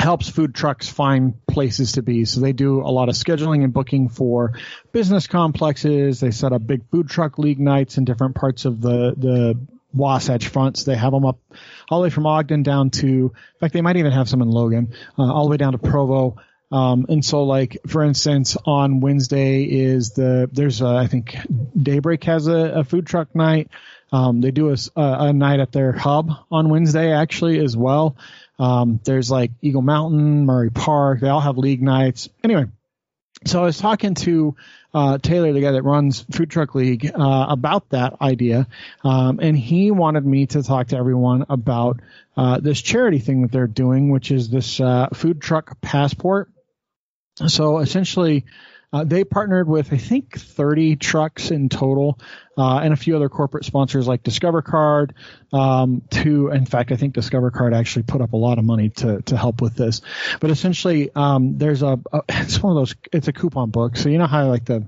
[0.00, 2.24] helps food trucks find places to be.
[2.24, 4.54] So they do a lot of scheduling and booking for
[4.92, 6.20] business complexes.
[6.20, 10.48] They set up big food truck league nights in different parts of the the Wasatch
[10.48, 10.84] fronts.
[10.84, 11.38] They have them up
[11.88, 14.50] all the way from Ogden down to, in fact, they might even have some in
[14.50, 16.36] Logan, uh, all the way down to Provo.
[16.72, 21.36] Um, and so like, for instance, on Wednesday is the, there's a, I think
[21.76, 23.68] Daybreak has a, a food truck night.
[24.12, 28.16] Um, they do a night at their hub on Wednesday actually as well.
[28.58, 31.20] Um, there's like Eagle Mountain, Murray Park.
[31.20, 32.28] They all have league nights.
[32.44, 32.66] Anyway,
[33.46, 34.54] so I was talking to
[34.92, 38.66] uh, Taylor, the guy that runs Food Truck League, uh, about that idea,
[39.04, 42.00] um, and he wanted me to talk to everyone about
[42.36, 46.50] uh, this charity thing that they're doing, which is this uh, food truck passport.
[47.46, 48.44] So essentially,
[48.92, 52.18] uh, they partnered with I think 30 trucks in total,
[52.58, 55.14] uh, and a few other corporate sponsors like Discover Card.
[55.52, 58.90] Um, to in fact, I think Discover Card actually put up a lot of money
[58.90, 60.00] to to help with this.
[60.40, 63.96] But essentially, um, there's a, a it's one of those it's a coupon book.
[63.96, 64.84] So you know how like the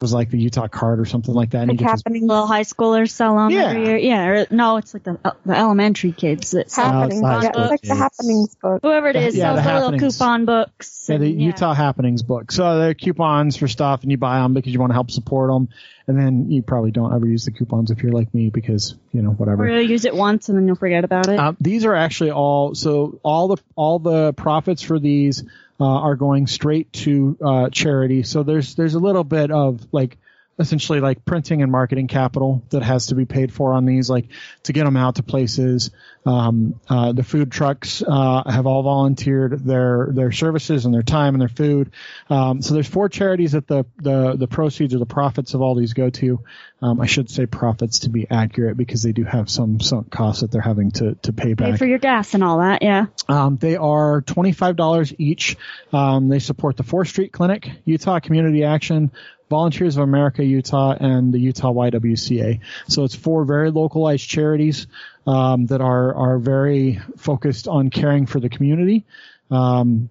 [0.00, 1.68] was like the Utah card or something like that.
[1.68, 3.64] And you Like get this- little high schoolers sell them Yeah.
[3.66, 3.96] every year.
[3.98, 6.86] Yeah, or, no, it's like the the elementary kids that sell.
[6.90, 7.22] happening.
[7.22, 8.80] high Yeah, it's like the happenings book.
[8.82, 11.06] Whoever it is Yeah, sells the the, little coupon books.
[11.08, 11.46] Yeah, the yeah.
[11.46, 12.50] Utah Happenings book.
[12.50, 15.50] So they're coupons for stuff, and you buy them because you want to help support
[15.50, 15.68] them.
[16.06, 19.20] And then you probably don't ever use the coupons if you're like me because you
[19.22, 19.64] know whatever.
[19.64, 21.38] Or you'll use it once and then you'll forget about it.
[21.38, 25.44] Um, these are actually all so all the all the profits for these
[25.80, 28.22] uh, are going straight to uh, charity.
[28.22, 30.18] So there's there's a little bit of like
[30.60, 34.26] essentially like printing and marketing capital that has to be paid for on these, like
[34.64, 35.90] to get them out to places.
[36.26, 41.34] Um, uh, the food trucks uh, have all volunteered their their services and their time
[41.34, 41.92] and their food.
[42.28, 45.74] Um, so there's four charities that the, the the proceeds or the profits of all
[45.74, 46.40] these go to.
[46.82, 50.42] Um, I should say profits to be accurate because they do have some sunk costs
[50.42, 51.72] that they're having to to pay back.
[51.72, 52.82] Pay for your gas and all that.
[52.82, 53.06] Yeah.
[53.28, 55.56] Um, they are $25 each.
[55.92, 59.10] Um, they support the 4th Street Clinic, Utah Community Action,
[59.50, 62.60] Volunteers of America Utah, and the Utah YWCA.
[62.88, 64.86] So it's four very localized charities
[65.26, 69.04] um, that are are very focused on caring for the community.
[69.50, 70.08] Um,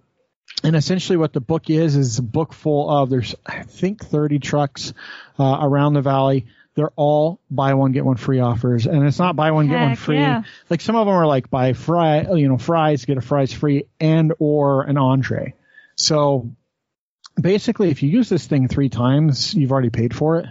[0.61, 4.39] and essentially what the book is is a book full of there's I think 30
[4.39, 4.93] trucks
[5.39, 6.45] uh, around the valley.
[6.75, 9.95] They're all buy one get one free offers, and it's not buy one get one
[9.95, 10.17] free.
[10.17, 10.43] yeah.
[10.69, 13.85] Like some of them are like buy fry, you know, fries get a fries free
[13.99, 15.55] and or an entree.
[15.95, 16.51] So
[17.41, 20.45] basically, if you use this thing three times, you've already paid for it.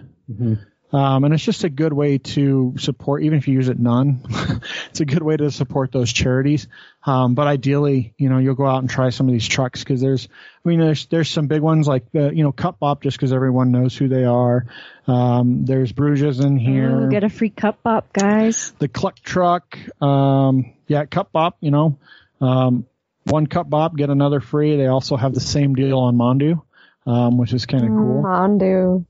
[0.90, 4.22] Um, and it's just a good way to support, even if you use it none,
[4.88, 6.66] it's a good way to support those charities.
[7.04, 10.00] Um, but ideally, you know, you'll go out and try some of these trucks because
[10.00, 10.28] there's,
[10.64, 13.34] I mean, there's, there's some big ones like the, you know, Cup Bop just because
[13.34, 14.64] everyone knows who they are.
[15.06, 18.72] Um, there's Bruges in here Ooh, get a free cup bop, guys.
[18.78, 19.78] the Cluck truck.
[20.02, 21.98] Um, yeah, Cup Bop, you know,
[22.40, 22.86] um,
[23.24, 24.76] one Cup Bop, get another free.
[24.76, 26.62] They also have the same deal on Mondu,
[27.08, 28.22] um, which is kind of cool.
[28.22, 29.06] Mondu.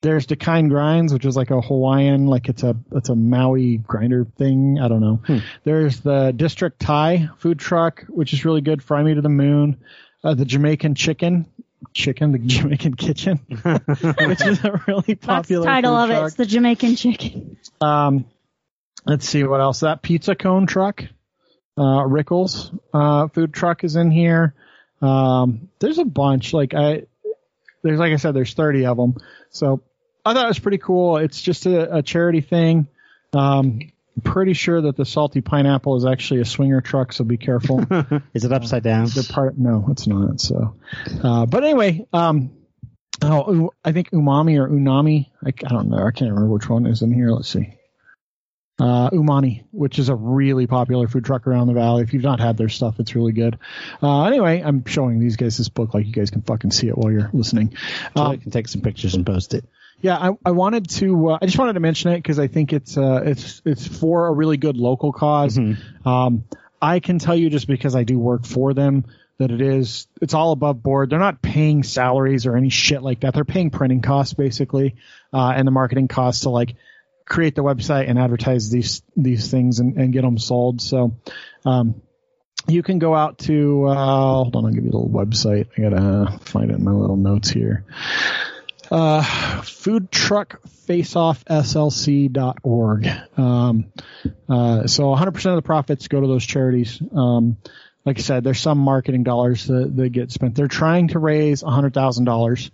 [0.00, 3.76] There's the Kind Grinds, which is like a Hawaiian, like it's a, it's a Maui
[3.76, 4.80] grinder thing.
[4.82, 5.40] I don't know.
[5.62, 8.82] There's the District Thai food truck, which is really good.
[8.82, 9.76] Fry me to the moon.
[10.24, 11.46] Uh, the Jamaican chicken,
[11.94, 16.26] chicken, the Jamaican kitchen, which is a really That's popular the title food of it.
[16.26, 17.56] It's the Jamaican chicken.
[17.80, 18.24] Um,
[19.04, 19.80] let's see what else.
[19.80, 21.04] That pizza cone truck,
[21.76, 24.54] uh, Rickles, uh, food truck is in here.
[25.00, 26.52] Um, there's a bunch.
[26.52, 27.04] Like I,
[27.82, 29.16] there's like I said, there's 30 of them.
[29.50, 29.82] So
[30.24, 31.16] I thought it was pretty cool.
[31.16, 32.88] It's just a, a charity thing.
[33.32, 33.80] Um,
[34.22, 37.80] pretty sure that the salty pineapple is actually a swinger truck, so be careful.
[38.34, 39.06] Is it upside down?
[39.06, 39.58] They're part.
[39.58, 40.40] No, it's not.
[40.40, 40.76] So,
[41.22, 42.52] uh, but anyway, um,
[43.22, 45.30] oh, I think umami or unami.
[45.44, 46.06] I, I don't know.
[46.06, 47.30] I can't remember which one is in here.
[47.30, 47.74] Let's see.
[48.82, 52.02] Uh, Umani, which is a really popular food truck around the valley.
[52.02, 53.58] If you've not had their stuff, it's really good.
[54.02, 56.98] Uh, anyway, I'm showing these guys this book like you guys can fucking see it
[56.98, 57.76] while you're listening.
[58.16, 59.64] So Um, I can take some pictures and post it.
[60.00, 61.28] yeah, I, I wanted to.
[61.30, 64.26] Uh, I just wanted to mention it because I think it's uh, it's it's for
[64.26, 65.56] a really good local because
[66.04, 66.44] Um,
[66.80, 69.04] I can tell you just because I do work for them
[69.38, 71.10] that it is it's all above board.
[71.10, 73.32] They're not paying salaries or any shit like that.
[73.34, 74.96] They're paying printing costs basically,
[75.32, 76.74] uh, and the marketing costs to like
[77.26, 80.80] create the website and advertise these these things and, and get them sold.
[80.80, 81.16] So.
[81.64, 82.02] Um,
[82.68, 85.66] you can go out to uh, hold on, I'll give you a little website.
[85.76, 87.84] I gotta find it in my little notes here.
[88.88, 89.20] Uh,
[89.62, 93.08] food truck faceoffslc.org.
[93.36, 93.92] Um,
[94.48, 97.00] Uh, so 100% of the profits go to those charities.
[97.14, 97.56] Um,
[98.04, 100.54] like I said, there's some marketing dollars that, that get spent.
[100.54, 102.70] They're trying to raise $100,000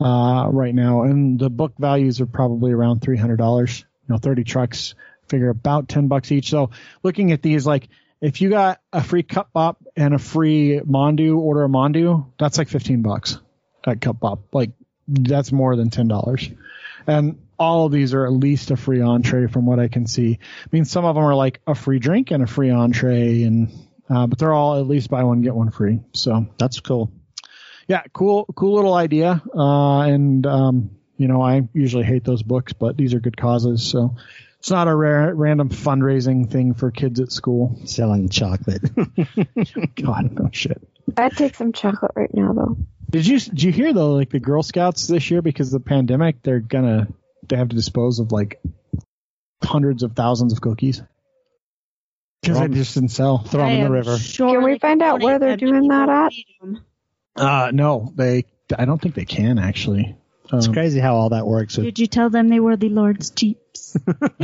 [0.00, 3.84] uh, right now, and the book values are probably around $300.
[4.12, 4.94] Know, 30 trucks
[5.28, 6.50] figure about 10 bucks each.
[6.50, 6.70] So
[7.02, 7.88] looking at these, like
[8.20, 12.58] if you got a free cup bop and a free Mondu, order a Mondu, that's
[12.58, 13.38] like 15 bucks
[13.86, 14.40] at cup bop.
[14.52, 14.70] Like
[15.08, 16.56] that's more than $10.
[17.06, 20.38] And all of these are at least a free entree from what I can see.
[20.40, 23.72] I mean, some of them are like a free drink and a free entree and,
[24.08, 26.00] uh, but they're all at least buy one, get one free.
[26.12, 27.10] So That's cool.
[27.88, 29.42] yeah, cool, cool little idea.
[29.52, 30.90] Uh, and, um,
[31.22, 33.80] you know, I usually hate those books, but these are good causes.
[33.80, 34.16] So
[34.58, 37.78] it's not a rare, random fundraising thing for kids at school.
[37.84, 38.82] Selling chocolate.
[39.94, 40.82] God, no shit.
[41.16, 42.76] I'd take some chocolate right now, though.
[43.08, 45.88] Did you, did you hear though, like the Girl Scouts this year, because of the
[45.88, 47.06] pandemic, they're gonna,
[47.46, 48.60] they have to dispose of like
[49.62, 51.04] hundreds of thousands of cookies.
[52.44, 53.38] Cause they just didn't sell.
[53.38, 54.18] Throw them in the river.
[54.18, 56.32] sure Can we find out where they're doing that at?
[57.36, 58.46] Uh, no, they,
[58.76, 60.16] I don't think they can actually.
[60.52, 61.76] It's Um, crazy how all that works.
[61.76, 63.96] With, Did you tell them they were the Lord's jeeps?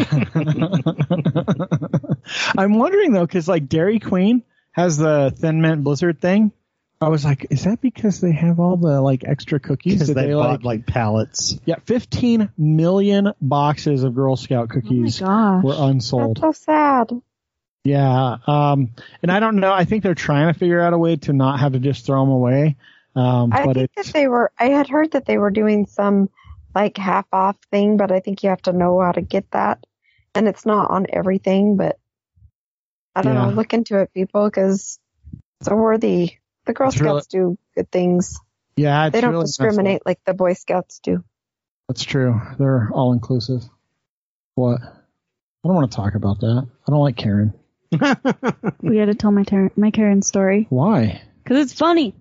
[2.57, 4.43] I'm wondering though, because like Dairy Queen
[4.73, 6.53] has the Thin Mint Blizzard thing.
[7.01, 9.95] I was like, is that because they have all the like extra cookies?
[9.95, 11.59] because they, they bought like, like pallets.
[11.65, 15.63] yeah, 15 million boxes of Girl Scout oh cookies gosh.
[15.63, 16.39] were unsold.
[16.41, 17.11] That's so sad.
[17.85, 18.91] Yeah, um,
[19.23, 19.73] and I don't know.
[19.73, 22.21] I think they're trying to figure out a way to not have to just throw
[22.21, 22.77] them away.
[23.17, 24.53] Um, I but think it's that they were.
[24.59, 26.29] I had heard that they were doing some
[26.75, 29.85] like half off thing, but I think you have to know how to get that,
[30.35, 31.77] and it's not on everything.
[31.77, 31.99] But
[33.15, 33.47] I don't Yeah.
[33.47, 33.51] know.
[33.51, 34.99] Look into it, people, because
[35.61, 36.35] it's a worthy.
[36.67, 38.39] The Girl It's really- Scouts do good things.
[38.77, 41.25] yeah, it's They don't really discriminate like the Boy Scouts do.
[41.89, 42.41] That's true.
[42.59, 43.63] They're all inclusive.
[44.55, 44.81] What?
[44.83, 46.67] I don't want to talk about that.
[46.87, 47.55] I don't like Karen.
[48.83, 51.23] We got to tell my Tar- my Karen story Why?
[51.43, 52.15] because it's funny.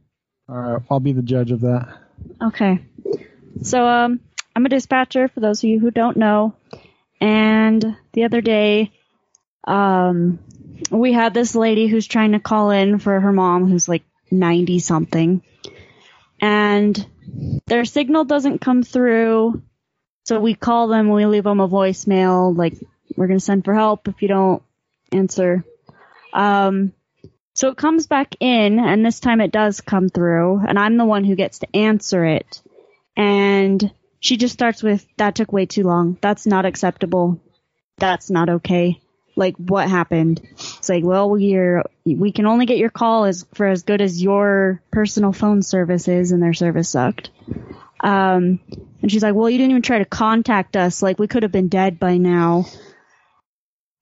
[0.49, 1.97] All right, I'll be the judge of that.
[2.41, 2.79] Okay.
[3.61, 4.19] So um
[4.55, 6.55] I'm a dispatcher for those of you who don't know.
[7.19, 8.91] And the other day
[9.65, 10.39] um
[10.91, 14.79] we had this lady who's trying to call in for her mom who's like 90
[14.79, 15.41] something.
[16.39, 17.05] And
[17.65, 19.61] their signal doesn't come through.
[20.25, 22.75] So we call them, we leave them a voicemail like
[23.15, 24.63] we're going to send for help if you don't
[25.11, 25.65] answer.
[26.33, 26.93] Um
[27.57, 31.05] so it comes back in, and this time it does come through, and I'm the
[31.05, 32.61] one who gets to answer it.
[33.15, 36.19] And she just starts with, that took way too long.
[36.21, 37.41] That's not acceptable.
[37.97, 39.01] That's not okay.
[39.35, 40.39] Like, what happened?
[40.53, 44.21] It's like, well, we're, we can only get your call as, for as good as
[44.21, 47.31] your personal phone service is, and their service sucked.
[48.01, 48.59] Um,
[49.01, 51.01] and she's like, well, you didn't even try to contact us.
[51.01, 52.65] Like, we could have been dead by now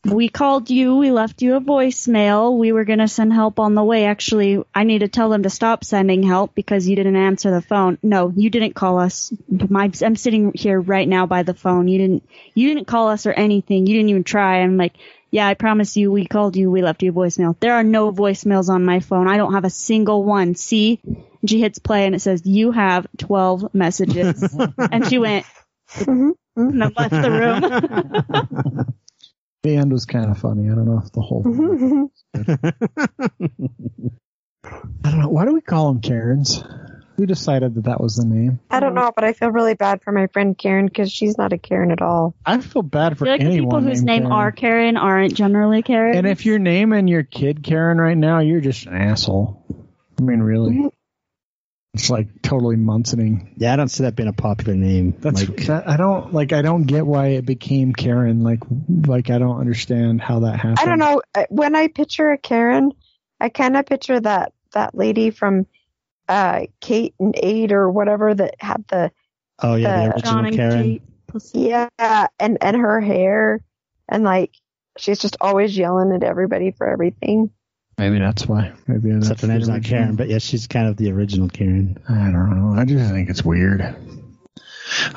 [0.05, 3.83] we called you, we left you a voicemail, we were gonna send help on the
[3.83, 4.05] way.
[4.05, 7.61] Actually, I need to tell them to stop sending help because you didn't answer the
[7.61, 7.97] phone.
[8.03, 9.33] No, you didn't call us.
[9.49, 11.87] My, I'm sitting here right now by the phone.
[11.87, 13.87] You didn't, you didn't call us or anything.
[13.87, 14.61] You didn't even try.
[14.61, 14.93] I'm like,
[15.31, 17.55] yeah, I promise you, we called you, we left you a voicemail.
[17.59, 19.27] There are no voicemails on my phone.
[19.27, 20.55] I don't have a single one.
[20.55, 20.99] See?
[21.05, 24.55] And she hits play and it says, you have 12 messages.
[24.77, 25.45] and she went,
[25.89, 26.31] Mhm.
[26.55, 28.95] and I left the room.
[29.65, 30.69] The end was kind of funny.
[30.69, 31.41] I don't know if the whole.
[35.03, 35.29] I don't know.
[35.29, 36.63] Why do we call them Karens?
[37.17, 38.59] Who decided that that was the name?
[38.69, 41.51] I don't know, but I feel really bad for my friend Karen because she's not
[41.51, 42.35] a Karen at all.
[42.45, 43.65] I feel bad I for feel like the anyone.
[43.65, 44.31] people whose name Karen.
[44.33, 46.15] are Karen aren't generally Karen.
[46.15, 49.65] And if you're naming your kid Karen right now, you're just an asshole.
[50.19, 50.91] I mean, really.
[51.95, 53.53] It's like totally munsoning.
[53.57, 55.15] Yeah, I don't see that being a popular name.
[55.17, 56.51] That's like, that, I don't like.
[56.51, 58.43] I don't get why it became Karen.
[58.43, 60.79] Like, like I don't understand how that happened.
[60.79, 61.21] I don't know.
[61.49, 62.91] When I picture a Karen,
[63.39, 65.67] I kind of picture that that lady from
[66.27, 69.11] uh, Kate and Eight or whatever that had the
[69.59, 70.83] oh yeah, the Uh, John original and Karen.
[70.83, 71.59] Kate Pussy.
[71.59, 73.61] yeah, and and her hair,
[74.09, 74.51] and like
[74.97, 77.51] she's just always yelling at everybody for everything.
[77.97, 78.73] Maybe that's why.
[78.87, 79.99] Maybe that's Except her name's not original.
[79.99, 81.97] Karen, but yeah, she's kind of the original Karen.
[82.09, 82.79] I don't know.
[82.79, 83.81] I just think it's weird.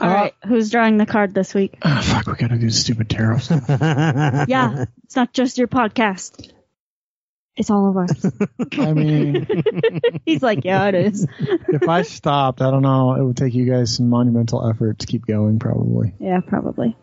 [0.00, 1.76] All right, who's drawing the card this week?
[1.82, 3.64] Oh, fuck, we gotta do stupid tarot stuff.
[4.48, 6.50] Yeah, it's not just your podcast.
[7.56, 8.24] It's all of us.
[8.78, 9.46] I mean,
[10.24, 11.26] He's like, yeah, it is.
[11.40, 15.06] if I stopped, I don't know, it would take you guys some monumental effort to
[15.06, 16.14] keep going, probably.
[16.20, 16.96] Yeah, probably.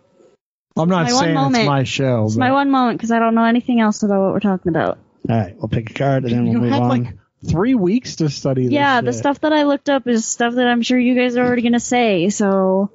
[0.77, 1.57] I'm not My saying moment.
[1.57, 4.21] it's my show, It's but my one moment because I don't know anything else about
[4.21, 4.97] what we're talking about.
[5.29, 6.89] All right, we'll pick a card and then we'll you move had on.
[6.89, 7.13] like
[7.49, 8.73] three weeks to study this.
[8.73, 11.45] Yeah, the stuff that I looked up is stuff that I'm sure you guys are
[11.45, 12.29] already gonna say.
[12.29, 12.91] So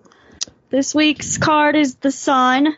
[0.70, 2.76] this week's card is the sun.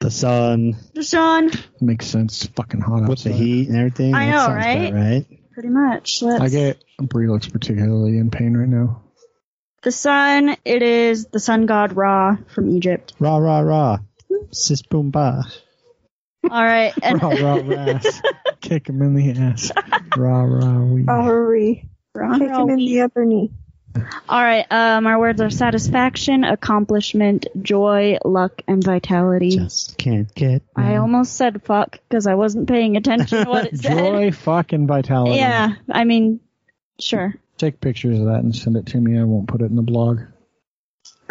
[0.00, 1.52] The sun The sun.
[1.80, 2.44] Makes sense.
[2.44, 4.14] It's fucking hot with the heat and everything.
[4.14, 4.88] I That know, right?
[4.88, 5.26] about right?
[5.54, 6.22] pretty much.
[6.22, 9.02] Let's, I get Bree looks particularly in pain right now.
[9.82, 10.56] the sun.
[10.64, 13.12] It is the sun god Ra from Egypt.
[13.20, 13.98] Rah rah rah.
[14.50, 15.44] Sis boom ba.
[16.50, 18.20] All right, and Rah rah ass.
[18.60, 19.70] Kick him in the ass.
[20.16, 21.04] Rah rah wee.
[21.08, 21.88] Oh, hurry.
[22.14, 23.50] Ra, Kick Ra, him in we- the other knee.
[24.26, 24.64] All right.
[24.70, 29.50] Um, our words are satisfaction, accomplishment, joy, luck, and vitality.
[29.50, 30.62] Just can't get.
[30.74, 33.98] I almost said fuck because I wasn't paying attention to what it said.
[33.98, 35.36] Joy, fuck, and vitality.
[35.36, 36.40] Yeah, I mean,
[36.98, 37.34] sure.
[37.58, 39.18] Take pictures of that and send it to me.
[39.18, 40.20] I won't put it in the blog.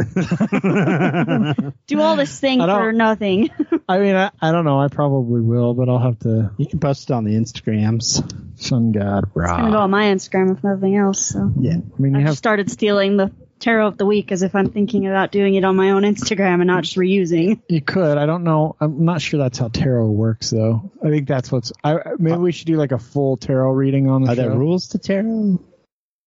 [1.87, 3.49] Do all this thing I for nothing.
[3.89, 4.79] I mean, I, I don't know.
[4.79, 6.51] I probably will, but I'll have to.
[6.57, 8.59] You can post it on the Instagrams.
[8.59, 9.33] Sun God.
[9.33, 9.45] bro.
[9.45, 11.27] It's gonna go on my Instagram if nothing else.
[11.27, 11.73] So Yeah.
[11.77, 12.37] I mean, I you just have.
[12.37, 15.75] started stealing the tarot of the week as if I'm thinking about doing it on
[15.75, 17.61] my own Instagram and not just reusing.
[17.69, 18.17] You could.
[18.17, 18.75] I don't know.
[18.79, 20.91] I'm not sure that's how tarot works, though.
[21.03, 21.71] I think that's what's.
[21.83, 24.41] I maybe we should do like a full tarot reading on the Are show.
[24.41, 25.59] there rules to tarot?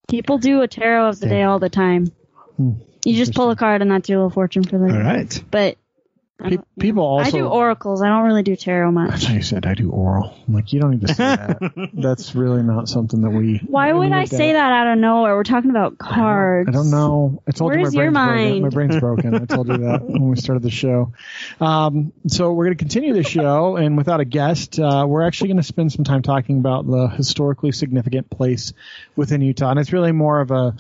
[0.09, 2.09] People do a tarot of the day all the time.
[2.57, 2.73] Hmm.
[3.05, 4.95] You just pull a card and that's your little fortune for the day.
[4.95, 5.45] All right.
[5.51, 5.79] But
[6.43, 7.29] Pe- people also.
[7.29, 8.03] I do oracles.
[8.03, 9.11] I don't really do tarot much.
[9.11, 10.37] That's how you said I do oral.
[10.47, 11.91] I'm like, you don't need to say that.
[11.95, 13.59] That's really not something that we.
[13.59, 15.37] Why would I say that out of nowhere?
[15.37, 16.69] We're talking about cards.
[16.69, 17.41] I don't know.
[17.47, 18.51] I told Where's you my your brain's broken.
[18.51, 18.63] mind?
[18.63, 19.35] My brain's broken.
[19.37, 21.13] I told you that when we started the show.
[21.61, 25.49] Um, so we're going to continue the show, and without a guest, uh, we're actually
[25.49, 28.73] going to spend some time talking about the historically significant place
[29.15, 30.75] within Utah, and it's really more of a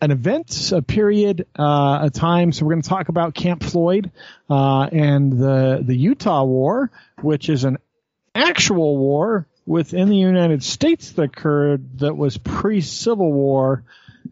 [0.00, 2.52] an event, a period, uh, a time.
[2.52, 4.10] So we're going to talk about Camp Floyd
[4.50, 7.78] uh, and the the Utah War, which is an
[8.34, 13.84] actual war within the United States that occurred that was pre Civil War.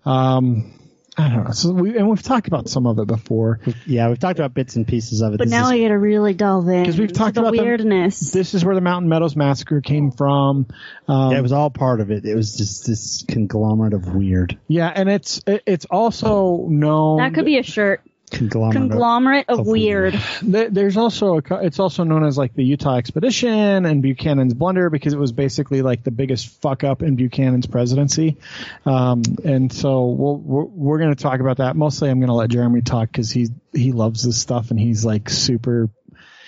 [0.05, 0.73] Um,
[1.19, 1.51] I don't know.
[1.53, 3.61] So we, and we've talked about some of it before.
[3.87, 5.39] Yeah, we've talked about bits and pieces of it.
[5.39, 7.55] But This now is- I get to really delve in 'Cause we've talked the about
[7.55, 8.33] the- weirdness.
[8.33, 10.67] This is where the Mountain Meadows Massacre came from.
[11.09, 12.27] Um, yeah, it was all part of it.
[12.27, 14.59] It was just this conglomerate of weird.
[14.69, 18.03] yeah, and it's it- it's also known that could be a shirt.
[18.31, 18.75] Conglomerate.
[18.75, 20.21] Conglomerate of, of weird.
[20.43, 20.75] weird.
[20.75, 25.13] There's also a, it's also known as like the Utah Expedition and Buchanan's blunder because
[25.13, 28.39] it was basically like the biggest fuck up in Buchanan's presidency.
[28.85, 31.77] Um, and so we'll, we're, we're going to talk about that.
[31.77, 35.05] Mostly I'm going to let Jeremy talk because he, he loves this stuff and he's
[35.05, 35.89] like super,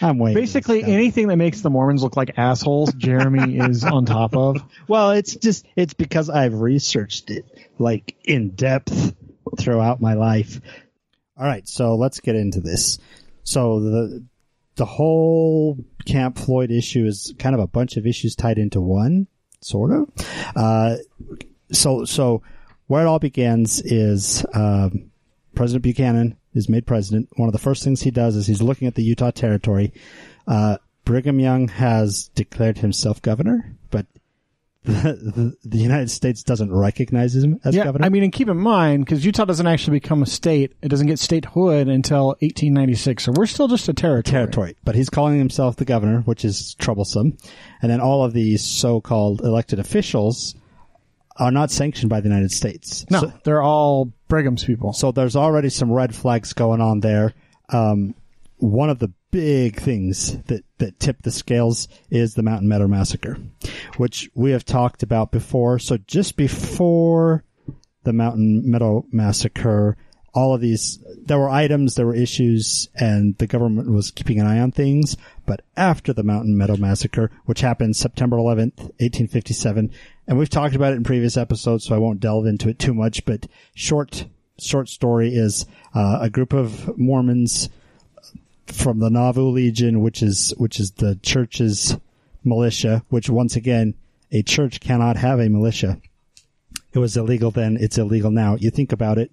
[0.01, 0.41] I'm waiting.
[0.41, 4.63] basically anything that makes the Mormons look like assholes, Jeremy is on top of.
[4.87, 7.45] Well, it's just it's because I've researched it
[7.79, 9.15] like in depth
[9.59, 10.61] throughout my life.
[11.39, 12.99] All right, so let's get into this.
[13.45, 14.25] So the
[14.75, 19.27] the whole Camp Floyd issue is kind of a bunch of issues tied into one,
[19.61, 20.09] sort of.
[20.57, 20.97] Uh,
[21.71, 22.43] so so
[22.89, 25.11] where it all begins is um,
[25.55, 27.29] President Buchanan is made president.
[27.37, 29.93] One of the first things he does is he's looking at the Utah territory.
[30.47, 34.07] Uh, Brigham Young has declared himself governor, but
[34.89, 38.05] the, the, the United States doesn't recognize him as Yeah, governor.
[38.07, 41.07] I mean, and keep in mind, because Utah doesn't actually become a state, it doesn't
[41.07, 44.23] get statehood until 1896, so we're still just a territory.
[44.33, 47.37] territory, but he's calling himself the governor, which is troublesome.
[47.83, 50.55] And then all of these so-called elected officials
[51.37, 53.05] are not sanctioned by the United States.
[53.11, 54.93] No, So, they're all Brigham's people.
[54.93, 57.35] so there's already some red flags going on there.
[57.69, 58.15] Um,
[58.57, 63.39] one of the big things that, that tip the scales is the Mountain Meadow Massacre,
[63.97, 65.79] which we have talked about before.
[65.79, 67.45] So just before
[68.05, 69.97] the Mountain Meadow Massacre,
[70.35, 74.47] all of these, there were items, there were issues, and the government was keeping an
[74.47, 75.17] eye on things.
[75.47, 79.91] But after the Mountain Meadow Massacre, which happened September 11th, 1857,
[80.27, 82.95] and we've talked about it in previous episodes, so I won't delve into it too
[82.95, 84.27] much, but short,
[84.59, 87.71] short story is, uh, a group of Mormons
[88.73, 91.97] from the Nauvoo Legion, which is, which is the church's
[92.45, 93.95] militia, which once again,
[94.31, 96.01] a church cannot have a militia.
[96.93, 98.57] It was illegal then, it's illegal now.
[98.57, 99.31] You think about it,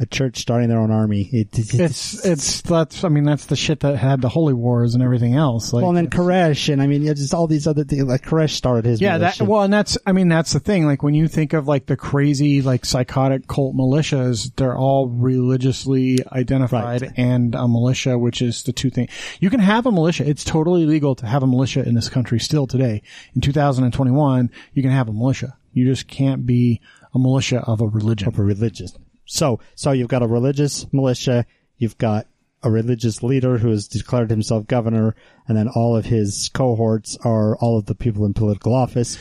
[0.00, 1.28] a church starting their own army.
[1.32, 4.94] It, it- It's it's that's I mean that's the shit that had the holy wars
[4.94, 5.72] and everything else.
[5.72, 8.04] Like, well, and then Koresh, and I mean, just all these other things.
[8.04, 9.00] Like Koresh started his.
[9.00, 9.44] yeah, that militia.
[9.44, 10.86] well, and that's I mean that's the thing.
[10.86, 16.18] Like when you think of like the crazy like psychotic cult militias, they're all religiously
[16.32, 17.12] identified Right.
[17.16, 19.10] and a militia, which is the two things.
[19.40, 20.28] You can have a militia.
[20.28, 23.02] It's totally legal to have a militia in this country still today.
[23.34, 25.56] In 2021, you can have a militia.
[25.72, 26.80] You just can't be
[27.14, 28.28] a militia of a religion.
[28.28, 28.96] of a religious.
[29.28, 32.26] So, so you've got a religious militia, you've got
[32.62, 35.14] a religious leader who has declared himself governor,
[35.46, 39.18] and then all of his cohorts are all of the people in political office.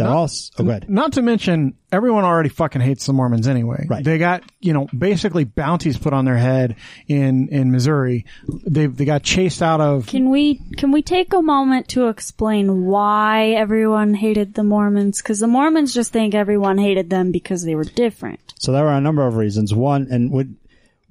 [0.00, 0.88] That also, oh, go ahead.
[0.90, 3.86] Not to mention, everyone already fucking hates the Mormons anyway.
[3.88, 4.04] Right.
[4.04, 6.76] They got, you know, basically bounties put on their head
[7.08, 8.26] in, in Missouri.
[8.66, 12.84] They, they got chased out of, Can we can we take a moment to explain
[12.86, 15.22] why everyone hated the Mormons?
[15.22, 18.54] Because the Mormons just think everyone hated them because they were different.
[18.58, 19.74] So there were a number of reasons.
[19.74, 20.56] One, and would,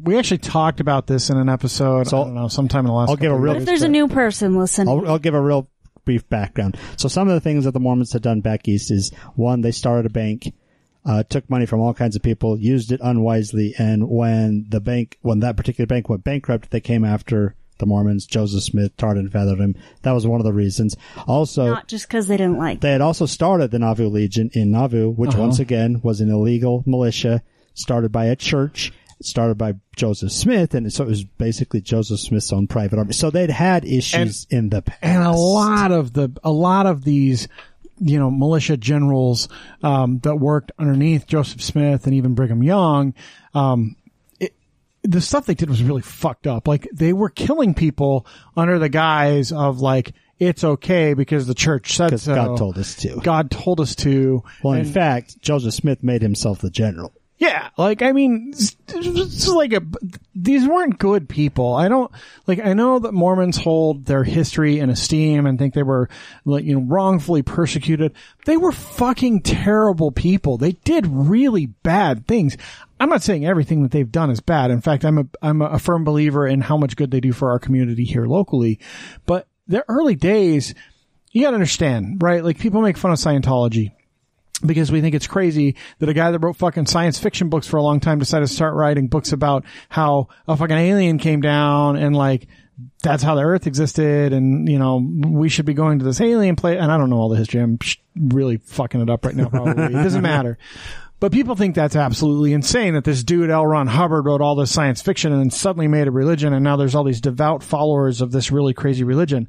[0.01, 2.93] we actually talked about this in an episode, So, I don't know, sometime in the
[2.93, 4.87] last I'll give a real- What if there's a new person listening?
[4.87, 5.67] I'll, I'll give a real
[6.05, 6.77] brief background.
[6.97, 9.71] So some of the things that the Mormons had done back east is one, they
[9.71, 10.53] started a bank,
[11.05, 15.17] uh, took money from all kinds of people, used it unwisely, and when the bank,
[15.21, 19.31] when that particular bank went bankrupt, they came after the Mormons, Joseph Smith, tarred and
[19.31, 19.73] feathered him.
[20.01, 20.97] That was one of the reasons.
[21.27, 22.81] Also, Not just because they didn't like.
[22.81, 25.43] they had also started the Nauvoo Legion in Nauvoo, which Uh-huh.
[25.43, 27.41] once again was an illegal militia
[27.75, 28.91] started by a church,
[29.21, 33.13] started by Joseph Smith, and so it was basically Joseph Smith's own private army.
[33.13, 34.99] So they'd had issues in the past.
[35.03, 37.47] and a lot of the a lot of these
[37.99, 39.49] you know militia generals
[39.83, 43.13] um, that worked underneath Joseph Smith and even Brigham Young
[43.53, 43.97] um,
[44.39, 44.53] it,
[45.03, 48.87] the stuff they did was really fucked up like they were killing people under the
[48.87, 53.19] guise of like it's okay because the church said so God told us to.
[53.21, 57.11] God told us to Well, in fact, Joseph Smith made himself the general.
[57.39, 59.81] Yeah, like I mean, it's, like a.
[60.35, 61.73] These weren't good people.
[61.73, 62.11] I don't
[62.47, 62.59] like.
[62.59, 66.09] I know that Mormons hold their history in esteem and think they were,
[66.43, 68.13] like, you know, wrongfully persecuted.
[68.43, 70.57] They were fucking terrible people.
[70.57, 72.57] They did really bad things.
[72.99, 74.69] I'm not saying everything that they've done is bad.
[74.69, 77.51] In fact, I'm a I'm a firm believer in how much good they do for
[77.51, 78.81] our community here locally.
[79.25, 80.75] But their early days,
[81.31, 82.43] you got to understand, right?
[82.43, 83.93] Like people make fun of Scientology
[84.65, 87.77] because we think it's crazy that a guy that wrote fucking science fiction books for
[87.77, 91.95] a long time decided to start writing books about how a fucking alien came down
[91.95, 92.47] and like
[93.03, 96.55] that's how the earth existed and you know we should be going to this alien
[96.55, 97.61] place and I don't know all the history.
[97.61, 97.79] I'm
[98.15, 99.85] really fucking it up right now probably.
[99.85, 100.57] It doesn't matter
[101.19, 103.65] but people think that's absolutely insane that this dude L.
[103.65, 106.77] Ron Hubbard wrote all this science fiction and then suddenly made a religion and now
[106.77, 109.47] there's all these devout followers of this really crazy religion.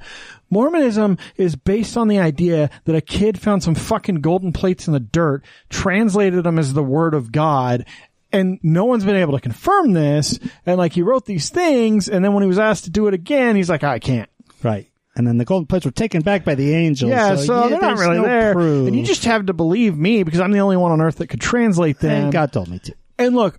[0.50, 4.92] Mormonism is based on the idea that a kid found some fucking golden plates in
[4.92, 7.86] the dirt, translated them as the word of God,
[8.32, 10.38] and no one's been able to confirm this.
[10.66, 13.14] And like he wrote these things and then when he was asked to do it
[13.14, 14.28] again, he's like, I can't.
[14.62, 14.89] Right.
[15.16, 17.10] And then the golden plates were taken back by the angels.
[17.10, 18.52] Yeah, so, they're not really no there.
[18.52, 18.86] proof.
[18.86, 21.26] And you just have to believe me because I'm the only one on earth that
[21.26, 22.24] could translate them.
[22.24, 22.94] and God told me to.
[23.18, 23.58] And look,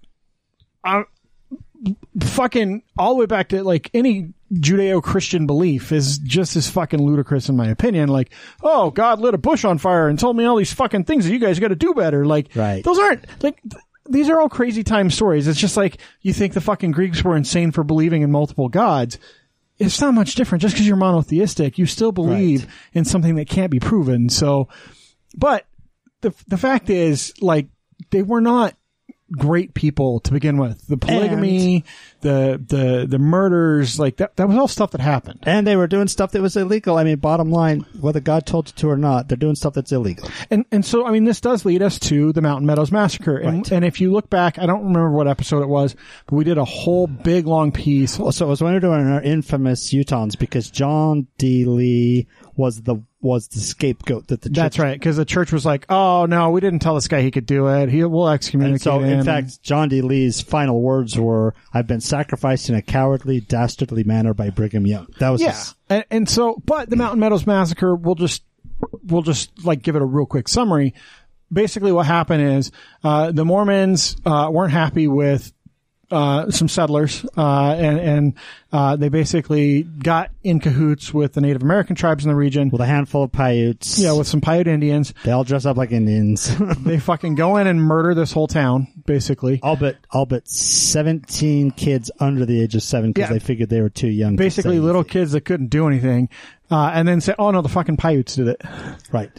[0.84, 1.06] I'm
[2.20, 7.50] fucking all the way back to like any Judeo-Christian belief is just as fucking ludicrous
[7.50, 8.10] in my opinion.
[8.10, 8.32] Like,
[8.64, 11.32] oh, God lit a bush on fire and told me all these fucking things that
[11.32, 12.26] you guys got to do better.
[12.26, 12.84] Like, Right.
[12.84, 13.62] those aren't like.
[13.62, 15.48] th- These are all crazy time stories.
[15.48, 19.20] It's just like you think the fucking Greeks were insane for believing in multiple gods.
[19.82, 20.62] It's not much different.
[20.62, 22.70] Just because you're monotheistic, you still believe Right.
[22.94, 24.30] in something that can't be proven.
[24.30, 24.68] So,
[25.36, 25.66] but
[26.22, 27.68] the the fact is, like,
[28.12, 28.76] they were not
[29.32, 30.88] great people to begin with.
[30.88, 31.86] The polygamy,
[32.22, 35.40] the the the murders, like that that was all stuff that happened.
[35.44, 36.98] And they were doing stuff that was illegal.
[36.98, 39.92] I mean, bottom line, whether God told you to or not, they're doing stuff that's
[39.92, 40.30] illegal.
[40.50, 43.38] And and so I mean this does lead us to the Mountain Meadows massacre.
[43.38, 43.72] And Right.
[43.72, 45.96] and if you look back, I don't remember what episode it was,
[46.28, 48.18] but we did a whole big long piece.
[48.20, 51.66] Well, so it was when we were doing our infamous Utahns because John D.
[51.66, 55.66] Lee was the was the scapegoat that the church That's right, because the church was
[55.66, 57.90] like, "Oh no, we didn't tell this guy he could do it.
[57.90, 60.02] He will excommunicate And so, him." in fact, John D.
[60.02, 65.08] Lee's final words were, "I've been sacrificed in a cowardly, dastardly manner by Brigham Young."
[65.20, 68.44] That was Yeah, his- and, and so, but the Mountain Meadows massacre, we'll just
[69.04, 70.94] we'll just like give it a real quick summary.
[71.54, 72.72] Basically, what happened is
[73.04, 75.52] uh, the Mormons uh, weren't happy with
[76.12, 78.34] uh, some settlers, uh, and and
[78.72, 82.70] uh, they basically got in cahoots with the Native American tribes in the region.
[82.70, 84.00] with a handful of Paiutes.
[84.00, 86.56] Yeah, with some Paiute Indians, they all dress up like Indians.
[86.84, 89.60] they fucking go in and murder this whole town, basically.
[89.64, 93.34] all but all but seventeen kids under the age of seven because Yeah.
[93.34, 94.36] they figured they were too young.
[94.36, 96.30] Basically, little kids that couldn't do anything,
[96.70, 98.62] uh, and then say, "Oh no, the fucking Paiutes did it."
[99.12, 99.32] right?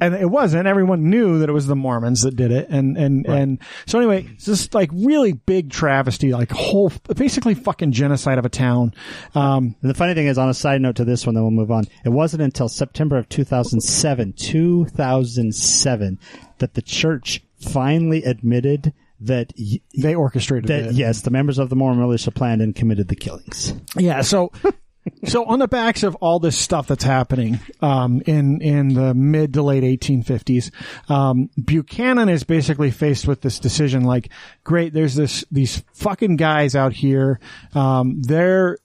[0.00, 0.66] And it wasn't.
[0.66, 4.26] Everyone knew that it was the Mormons that did it, and and and so anyway,
[4.34, 8.94] it's this like really big travesty, like whole basically fucking genocide of a town.
[9.34, 11.50] Um, And the funny thing is, on a side note to this one, then we'll
[11.50, 11.84] move on.
[12.04, 16.18] It wasn't until September of 2007, 2007,
[16.58, 20.94] that the church finally admitted that y- they orchestrated that it.
[20.94, 23.74] yes, the members of the Mormon militia planned and committed the killings.
[23.96, 24.20] Yeah.
[24.22, 24.52] So,
[25.24, 29.54] so on the backs of all this stuff that's happening, um, in, in the mid
[29.54, 30.70] to late 1850s,
[31.10, 34.28] um, Buchanan is basically faced with this decision like,
[34.64, 37.40] great, there's this, these fucking guys out here,
[37.74, 38.78] um, they're,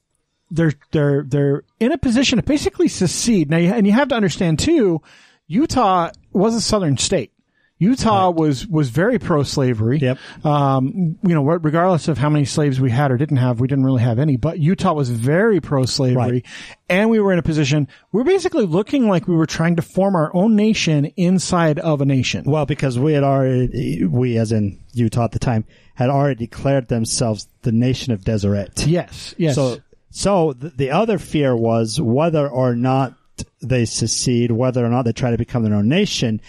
[0.51, 3.49] they're, they're, they're in a position to basically secede.
[3.49, 5.01] Now, and you have to understand too,
[5.47, 7.32] Utah was a southern state.
[7.79, 9.97] Utah was was very pro slavery.
[9.99, 10.17] Yep.
[10.45, 13.83] Um, you know, regardless of how many slaves we had or didn't have, we didn't
[13.83, 14.37] really have any.
[14.37, 16.45] But Utah was very pro slavery, Right.
[16.87, 17.87] and we were in a position.
[18.11, 21.99] We were basically looking like we were trying to form our own nation inside of
[21.99, 22.45] a nation.
[22.45, 25.65] Well, because we had already, we as in Utah at the time,
[25.95, 28.87] had already declared themselves the nation of Deseret.
[28.87, 29.35] Yes.
[29.37, 29.55] Yes.
[29.55, 33.15] So, so the other fear was whether or not
[33.61, 36.39] they secede, whether or not they try to become their own nation.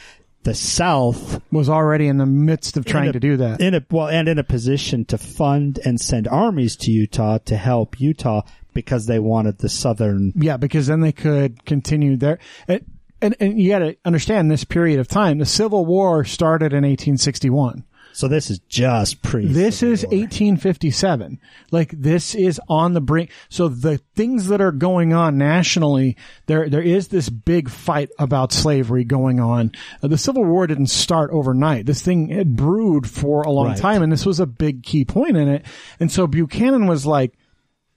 [0.45, 3.61] The South was already in the midst of trying a- to do that.
[3.61, 7.57] in a well, and in a position to fund and send armies to Utah to
[7.57, 8.42] help Utah
[8.74, 10.32] because they wanted the Southern.
[10.36, 12.38] Yeah, because then they could continue there.
[12.68, 12.84] and
[13.22, 15.38] and, and you got to understand this period of time.
[15.38, 17.84] The Civil War started in 1861.
[18.14, 19.44] So this is just pre.
[19.46, 21.40] This is 1857.
[21.72, 23.30] Like this is on the brink.
[23.48, 28.52] So the things that are going on nationally, there there is this big fight about
[28.52, 29.72] slavery going on.
[30.02, 31.86] Uh, the Civil War didn't start overnight.
[31.86, 33.76] This thing had brewed for a long Right.
[33.78, 35.66] time, and this was a big key point in it.
[35.98, 37.32] And so Buchanan was like,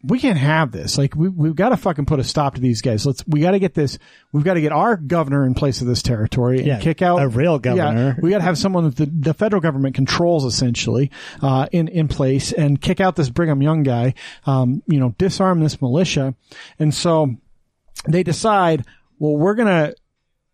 [0.04, 0.98] we can't have this.
[0.98, 3.06] Like we we've got to fucking put a stop to these guys.
[3.06, 3.98] Let's we got to get this.
[4.32, 7.22] We've got to get our governor in place of this territory and Yeah, kick out
[7.22, 8.16] a real governor.
[8.16, 11.88] Yeah, we got to have someone that the, the federal government controls essentially uh, in
[11.88, 14.14] in place and kick out this Brigham Young guy.
[14.45, 16.36] Um, you know, disarm this militia,
[16.80, 17.36] and so
[18.08, 18.86] they decide.
[19.20, 19.93] Well, we're gonna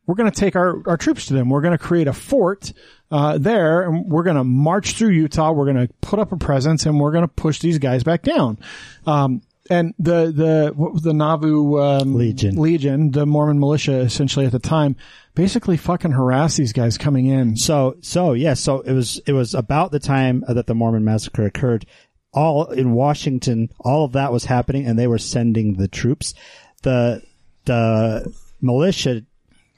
[0.06, 1.50] we're going to take our, our troops to them.
[1.50, 2.74] We're going to create a fort
[3.10, 5.52] uh, there, and we're going to march through Utah.
[5.52, 8.24] We're going to put up a presence, and we're going to push these guys back
[8.24, 8.60] down.
[9.06, 12.58] Um, and the the what was the Nauvoo um, Legion.
[12.58, 14.96] Legion, the Mormon militia, essentially at the time,
[15.36, 17.56] basically fucking harass these guys coming in.
[17.56, 18.56] So so yeah.
[18.56, 21.86] So it was it was about the time that the Mormon massacre occurred.
[22.34, 26.34] All in Washington, all of that was happening, and they were sending the troops.
[26.82, 27.22] The
[27.66, 29.24] the militia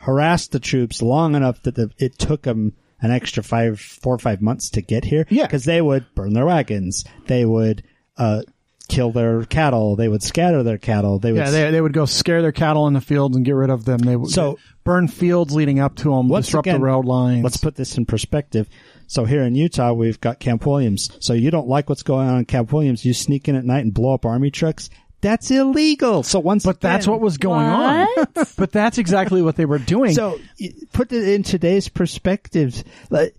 [0.06, 4.20] harassed the troops long enough that the, it took them an extra five, four or
[4.20, 5.26] five months to get here.
[5.30, 5.44] Yeah.
[5.46, 7.84] because they would burn their wagons, they would
[8.18, 8.44] uh,
[8.88, 11.40] kill their cattle, they would scatter their cattle, they would.
[11.40, 13.84] Yeah, they, they would go scare their cattle in the fields and get rid of
[13.86, 13.98] them.
[13.98, 17.44] They would So- burn fields leading up to them, disrupt again, the road lines.
[17.44, 18.70] Let's put this in perspective.
[19.08, 21.10] So here in Utah, we've got Camp Williams.
[21.20, 23.04] So you don't like what's going on in Camp Williams.
[23.06, 24.90] You sneak in at night and blow up army trucks.
[25.26, 26.22] That's illegal.
[26.22, 28.08] So once but that's what was going on.
[28.58, 30.14] but that's exactly what they were doing.
[30.14, 30.40] So
[30.94, 32.84] put it in today's perspective.
[33.10, 33.36] Like,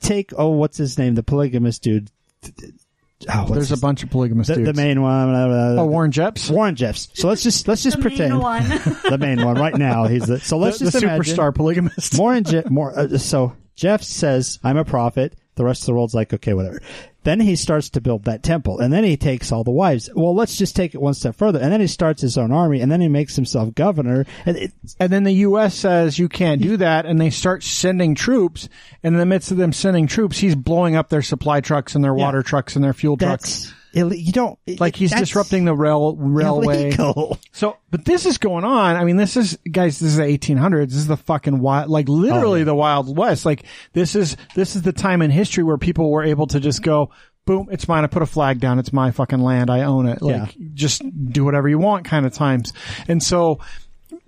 [0.00, 1.14] take oh, what's his name?
[1.14, 2.10] The polygamist dude.
[2.44, 4.66] Oh, what's There's a bunch of polygamous the, dudes.
[4.66, 5.30] the main one.
[5.30, 5.82] blah, blah, blah.
[5.84, 6.50] oh, Warren Jeffs.
[6.50, 7.08] Warren Jeffs.
[7.14, 10.04] So let's just let's just pretend the main one right now.
[10.06, 12.18] He's the so let's the, the just imagine superstar polygamist.
[12.18, 15.34] Warren Je- more uh, so Jeff says I'm a prophet.
[15.54, 16.82] The rest of the world's like okay, whatever.
[17.22, 20.08] Then he starts to build that temple, and then he takes all the wives.
[20.14, 22.80] Well, let's just take it one step further, and then he starts his own army,
[22.80, 24.24] and then he makes himself governor.
[24.46, 25.74] And it, And then the U.S.
[25.74, 28.68] says you can't do that, and they start sending troops.
[29.02, 32.02] And in the midst of them sending troops, he's blowing up their supply trucks and
[32.02, 32.24] their Yeah.
[32.24, 33.72] water trucks and their fuel trucks.
[33.94, 36.88] Ill- you don't Like he's that's disrupting the rail railway.
[36.88, 37.38] illegal.
[37.52, 38.96] So, but this is going on.
[38.96, 39.98] I mean, this is guys.
[39.98, 40.86] This is the 1800s.
[40.86, 42.64] This is the fucking wild, like oh, literally Oh, yeah.
[42.64, 43.44] the Wild West.
[43.44, 46.82] Like this is this is the time in history where people were able to just
[46.82, 47.10] go,
[47.46, 48.04] boom, it's mine.
[48.04, 48.78] I put a flag down.
[48.78, 49.70] It's my fucking land.
[49.70, 50.22] I own it.
[50.22, 52.72] Like just do whatever you want, kind of times.
[53.08, 53.58] And so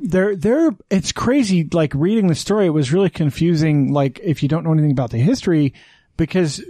[0.01, 1.69] they're they're it's crazy.
[1.73, 3.93] Like reading the story, it was really confusing.
[3.93, 5.75] Like if you don't know anything about the history,
[6.17, 6.61] because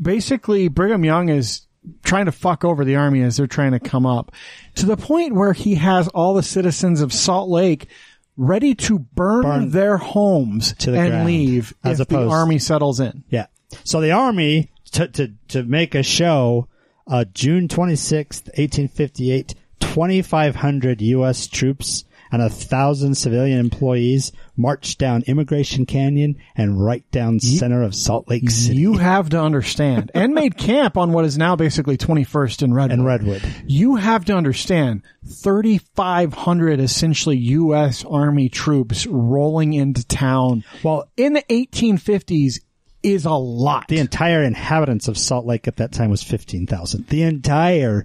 [0.00, 1.62] basically Brigham Young is
[2.02, 4.32] trying to fuck over the army as they're trying to come up
[4.74, 7.88] to the point where he has all the citizens of Salt Lake
[8.36, 12.58] ready to burn, Burn their homes to the and ground, leave as if the army
[12.58, 13.24] settles in.
[13.28, 13.46] Yeah.
[13.84, 16.68] So the army to to to make a show,
[17.06, 21.46] uh, June twenty sixth, eighteen fifty eight, twenty five hundred U.S.
[21.46, 27.94] troops and a thousand civilian employees marched down Emigration Canyon and right down center of
[27.94, 31.96] Salt Lake City You have to understand and made camp on what is now basically
[31.96, 32.92] 21st and Redwood.
[32.98, 33.42] and Redwood.
[33.66, 38.04] You have to understand 3,500 essentially U.S.
[38.04, 40.64] Army troops rolling into town.
[40.82, 42.60] Well, in the 1850s
[43.02, 43.88] is a lot.
[43.88, 47.06] The entire inhabitants of Salt Lake at that time was fifteen thousand.
[47.06, 48.04] The entire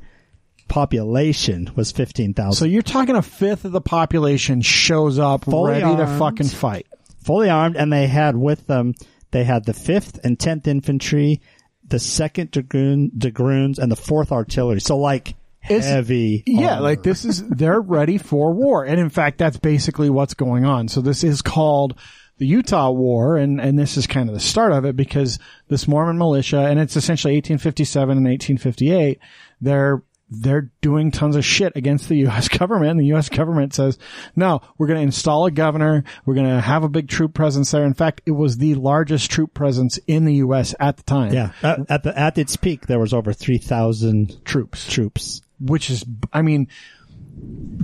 [0.71, 2.53] population was fifteen thousand.
[2.59, 6.19] so you're talking a fifth of the population shows up Fully ready to armed.
[6.19, 6.87] fucking fight.
[7.23, 8.93] fully armed, and they had with them
[9.31, 11.39] they had the fifth and tenth infantry,
[11.87, 14.81] the second dragoon dragoons, and the fourth artillery.
[14.81, 15.35] So like
[15.69, 16.43] It's- heavy.
[16.47, 16.81] Yeah, armor.
[16.81, 20.87] like this is they're ready for war, and in fact, that's basically what's going on.
[20.87, 21.95] So this is called
[22.39, 25.87] the Utah War, and and this is kind of the start of it because this
[25.87, 29.19] Mormon militia, and it's essentially 1857 and 1858.
[29.61, 30.01] They're
[30.31, 32.47] they're doing tons of shit against the U.S.
[32.47, 32.91] government.
[32.91, 33.27] And the U.S.
[33.29, 33.99] government says,
[34.35, 36.05] no, we're going to install a governor.
[36.25, 37.83] We're going to have a big troop presence there.
[37.83, 40.73] In fact, it was the largest troop presence in the U.S.
[40.79, 41.33] at the time.
[41.33, 41.51] Yeah.
[41.61, 44.91] At, at the at its peak, there was over three thousand Troops.
[44.91, 45.41] troops.
[45.59, 46.67] which is, I mean,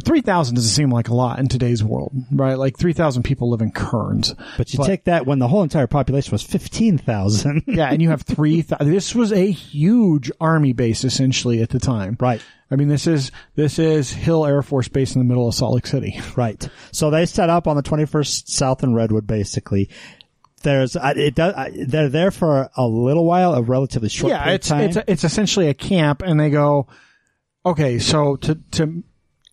[0.03, 2.57] 3,000 doesn't seem like a lot in today's world, right?
[2.57, 4.35] Like 3,000 people live in Kearns.
[4.57, 7.63] But you take that when the whole entire population was fifteen thousand.
[7.67, 8.89] Yeah, and you have 3,000.
[8.89, 12.17] This was a huge army base essentially at the time.
[12.19, 12.41] right.
[12.69, 15.73] I mean, this is, this is Hill Air Force Base in the middle of Salt
[15.75, 16.19] Lake City.
[16.35, 16.67] Right.
[16.91, 19.89] So they set up on the 21st South and Redwood, basically.
[20.63, 21.53] There's, it does,
[21.87, 25.73] they're there for a little while, a relatively short yeah, it's, it's, it's essentially a
[25.73, 26.87] camp and they go,
[27.65, 29.03] okay, so to, to,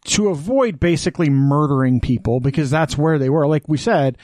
[0.04, 3.46] to avoid basically murdering people because that's where they were.
[3.46, 4.18] Like we said,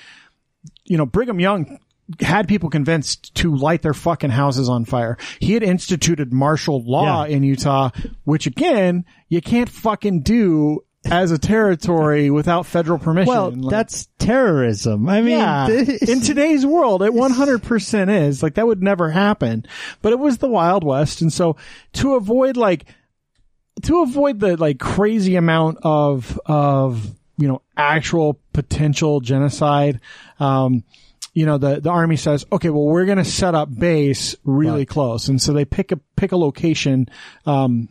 [0.84, 1.78] you know, Brigham Young
[2.20, 5.16] had people convinced to light their fucking houses on fire.
[5.38, 7.36] He had instituted martial law Yeah.
[7.36, 7.90] in Utah,
[8.24, 13.28] which again, you can't fucking do as a territory without federal permission.
[13.32, 15.08] well, Like- that's terrorism.
[15.08, 15.68] I mean, yeah.
[15.68, 18.42] In today's world, it 100% is.
[18.42, 19.64] Like, that would never happen.
[20.02, 21.22] But it was the Wild West.
[21.22, 21.56] And so,
[21.94, 22.84] to avoid, like,
[23.82, 30.00] to avoid the, like, crazy amount of, of, you know, actual potential genocide,
[30.38, 30.84] um,
[31.32, 34.80] you know, the, the army says, okay, well, we're going to set up base really
[34.80, 34.88] Right.
[34.88, 35.28] close.
[35.28, 37.08] And so they pick a, pick a location,
[37.46, 37.88] um,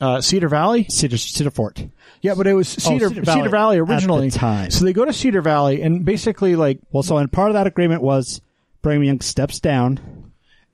[0.00, 0.86] uh, Cedar Valley.
[0.88, 1.82] Cedar, Cedar Fort.
[2.20, 4.30] Yeah, but it was Cedar, Oh, Cedar Cedar, Valley Valley, at the originally.
[4.30, 4.70] time.
[4.70, 7.66] So they go to Cedar Valley and basically like Well, so and part of that
[7.66, 8.40] agreement was
[8.82, 10.19] Brigham Young steps down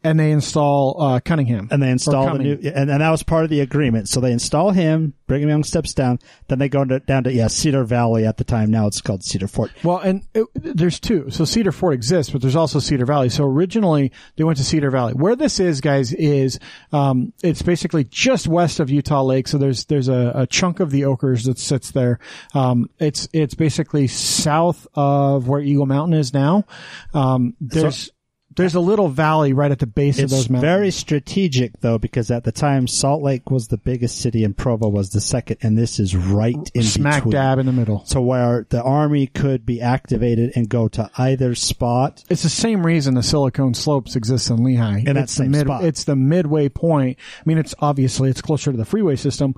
[0.07, 1.67] and they install uh, Cunningham.
[1.73, 4.09] and they install the new, and, and that was part of the agreement.
[4.09, 7.49] So they install him, Brigham Young steps down, then they go to, down to, yeah,
[7.49, 8.71] Cedar Valley at the time.
[8.71, 9.73] Now it's called Cedar Fort.
[9.83, 11.31] Well, and it, there's two.
[11.31, 13.29] So Cedar Fort exists, but there's also Cedar Valley.
[13.29, 15.15] So originally they went to Cedar Valley.
[15.15, 16.61] Where this is, guys, is
[16.93, 19.49] um, it's basically just west of Utah Lake.
[19.49, 22.21] So there's there's a, a chunk of the Oquirrhs that sits there.
[22.55, 26.65] Um, it's it's basically south of where Eagle Mountain is now.
[27.13, 28.13] Um, there's
[28.57, 30.63] there's a little valley right at the base of those mountains.
[30.63, 34.89] very strategic though, because at the time Salt Lake was the biggest city and Provo
[34.89, 37.33] was the second, and this is right in smack between.
[37.33, 38.05] dab in the middle.
[38.07, 42.25] So where the army could be activated and go to either spot.
[42.29, 45.05] It's the same reason the Silicon Slopes exists in Lehi.
[45.05, 45.85] That it's the mid, spot.
[45.85, 47.19] It's the midway point.
[47.39, 49.55] I mean, it's obviously it's closer to the freeway system,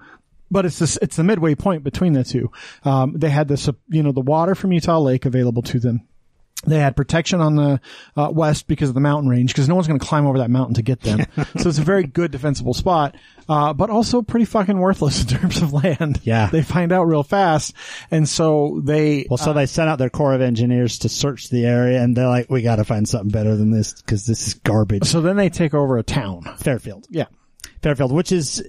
[0.51, 2.51] but it's this, it's the midway point between the two.
[2.85, 6.03] Um, they had this, uh, you know, the water from Utah Lake available to them.
[6.67, 7.81] They had protection on the
[8.17, 10.51] uh, west because of the mountain range, because no one's going to climb over that
[10.51, 11.25] mountain to get them.
[11.57, 13.15] so it's a very good defensible spot,
[13.49, 16.21] uh, but also pretty fucking worthless in terms of land.
[16.25, 16.49] Yeah.
[16.51, 17.75] they find out real fast,
[18.11, 21.65] and so they Well, so they sent out their Corps of Engineers to search the
[21.65, 24.55] area, and they're like, "We got to find something better than this because this is
[24.55, 26.43] garbage." so then they take over a town.
[26.59, 27.27] Fairfield, Yeah,
[27.83, 28.65] Fairfield, which is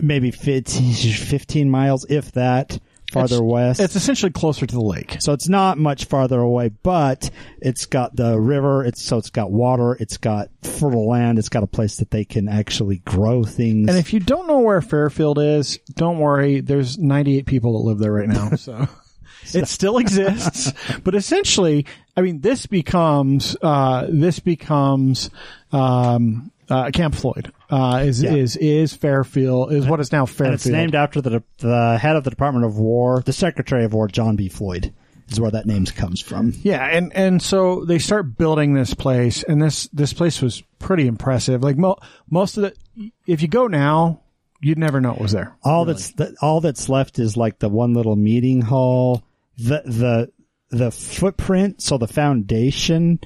[0.00, 2.78] maybe 15, 15 miles, if that,
[3.12, 3.80] farther It's- west.
[3.80, 5.16] It's essentially closer to the lake.
[5.20, 7.30] So it's not much farther away, but
[7.60, 8.84] it's got the river.
[8.84, 9.96] It's so it's got water.
[9.98, 11.38] It's got fertile land.
[11.38, 13.88] It's got a place that they can actually grow things.
[13.88, 16.60] And if you don't know where Fairfield is, don't worry.
[16.60, 18.50] There's 98 people that live there right now.
[18.56, 18.86] So
[19.54, 20.72] it still exists.
[21.02, 21.86] But essentially,
[22.16, 25.30] I mean, this becomes, uh, this becomes,
[25.72, 28.34] um, uh, Camp Floyd, uh, is, Yeah.
[28.34, 30.54] is, is Fairfield, is what is now And Fairfield.
[30.54, 34.08] it's named after the the head of the Department of War, the Secretary of War,
[34.08, 34.48] John B.
[34.48, 34.92] Floyd,
[35.28, 36.52] is where that name comes from.
[36.62, 41.06] Yeah, and and so they start building this place, and this this place was pretty
[41.06, 41.62] impressive.
[41.62, 41.98] Like mo-
[42.30, 44.22] most of the, if you go now,
[44.60, 45.56] you'd never know it was there.
[45.62, 49.22] All that's that, all that's left is like the one little meeting hall,
[49.56, 50.32] the the
[50.76, 51.80] the footprint.
[51.82, 53.20] So the foundation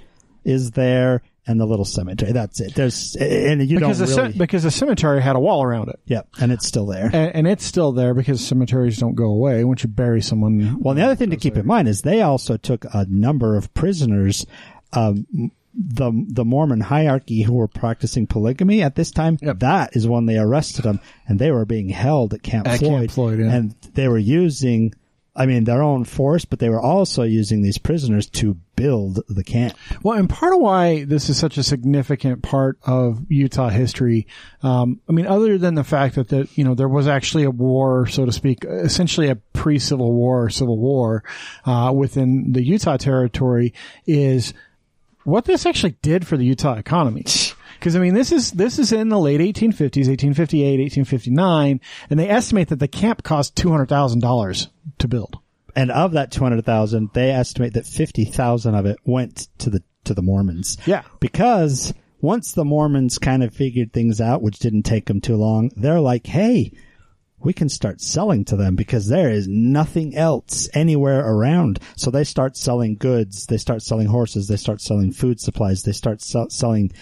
[0.44, 2.32] is there, and the little cemetery.
[2.32, 2.74] That's it.
[2.74, 4.32] There's and you because don't the really.
[4.32, 7.06] ce- because the cemetery had a wall around it, Yep, and it's still there.
[7.06, 10.78] and, and it's still there because cemeteries don't go away once you bury someone.
[10.81, 13.73] Well, the other thing to keep in mind is they also took a number of
[13.74, 14.47] prisoners.
[14.93, 15.27] Um,
[15.74, 19.60] the the Mormon hierarchy who were practicing polygamy at this time, Yep.
[19.60, 23.01] that is when they arrested them, and they were being held at Camp At Floyd.
[23.01, 23.52] Camp Floyd, yeah.
[23.55, 24.93] and they were using,
[25.35, 29.43] I mean, their own force, but they were also using these prisoners to build the
[29.43, 29.75] camp.
[30.03, 34.27] Well, and part of why this is such a significant part of Utah history,
[34.63, 37.51] um, I mean, other than the fact that the, you know, there was actually a
[37.51, 41.25] war, so to speak, essentially a pre-Civil War, Civil War,
[41.65, 43.73] uh, within the Utah territory
[44.07, 44.53] is
[45.25, 47.25] what this actually did for the Utah economy.
[47.83, 51.81] Because I mean, this is this is in the late 1850s, 1858, 1859,
[52.11, 54.69] and they estimate that the camp cost two hundred thousand dollars
[54.99, 55.41] to build.
[55.75, 59.69] And of that two hundred thousand, they estimate that fifty thousand of it went to
[59.69, 60.79] the to the Mormons.
[60.87, 61.03] Yeah.
[61.19, 65.73] because once the Mormons kind of figured things out, which didn't take them too long,
[65.75, 66.71] they're like, "Hey,
[67.41, 71.81] we can start selling to them because there is nothing else anywhere around.
[71.97, 73.47] So they start selling goods.
[73.47, 74.47] They start selling horses.
[74.47, 75.83] They start selling food supplies.
[75.83, 76.93] They start sell- selling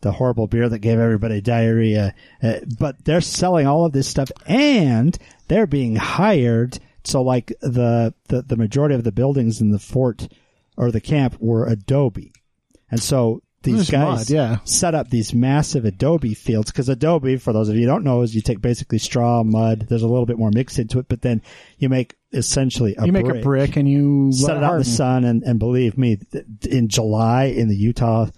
[0.00, 2.14] the horrible beer that gave everybody diarrhea.
[2.42, 5.18] Uh, but they're selling all of this stuff and
[5.48, 6.78] they're being hired.
[7.04, 10.28] So like the, the, the majority of the buildings in the fort
[10.76, 12.32] or the camp were Adobe.
[12.90, 14.58] And so these guys yeah.
[14.64, 18.22] set up these massive Adobe fields because Adobe, for those of you who don't know,
[18.22, 19.86] is you take basically straw, mud.
[19.88, 21.42] There's a little bit more mixed into it, but then
[21.78, 24.84] you make essentially a you make a brick and you set it out in the
[24.84, 26.18] sun, and, and believe me,
[26.68, 28.28] in July in the Utah,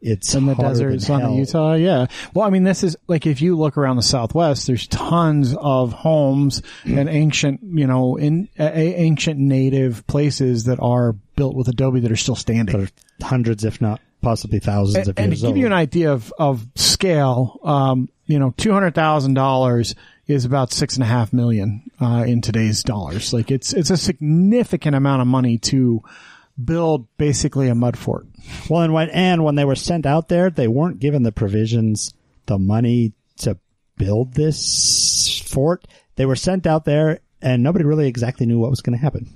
[0.00, 1.36] it's in the harder than deserts on the hell.
[1.36, 1.74] Utah.
[1.74, 2.06] Yeah.
[2.34, 5.92] Well, I mean, this is like if you look around the Southwest, there's tons of
[5.92, 12.00] homes and ancient, you know, in uh, ancient native places that are built with adobe
[12.00, 12.78] that are still standing.
[12.78, 15.58] That are hundreds, if not possibly thousands and, of and to years give old.
[15.58, 19.94] you an idea of, of scale, um, you know, two hundred thousand dollars
[20.26, 23.32] is about six and a half million uh, in today's dollars.
[23.32, 26.02] Like it's it's a significant amount of money to
[26.64, 28.26] build basically a mud fort.
[28.68, 32.12] Well, and when and when they were sent out there, they weren't given the provisions,
[32.46, 33.58] the money to
[33.96, 35.86] build this fort.
[36.16, 39.28] They were sent out there, and nobody really exactly knew what was going to happen.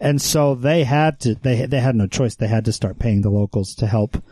[0.00, 1.34] And so they had to.
[1.34, 2.34] They they had no choice.
[2.34, 4.22] They had to start paying the locals to help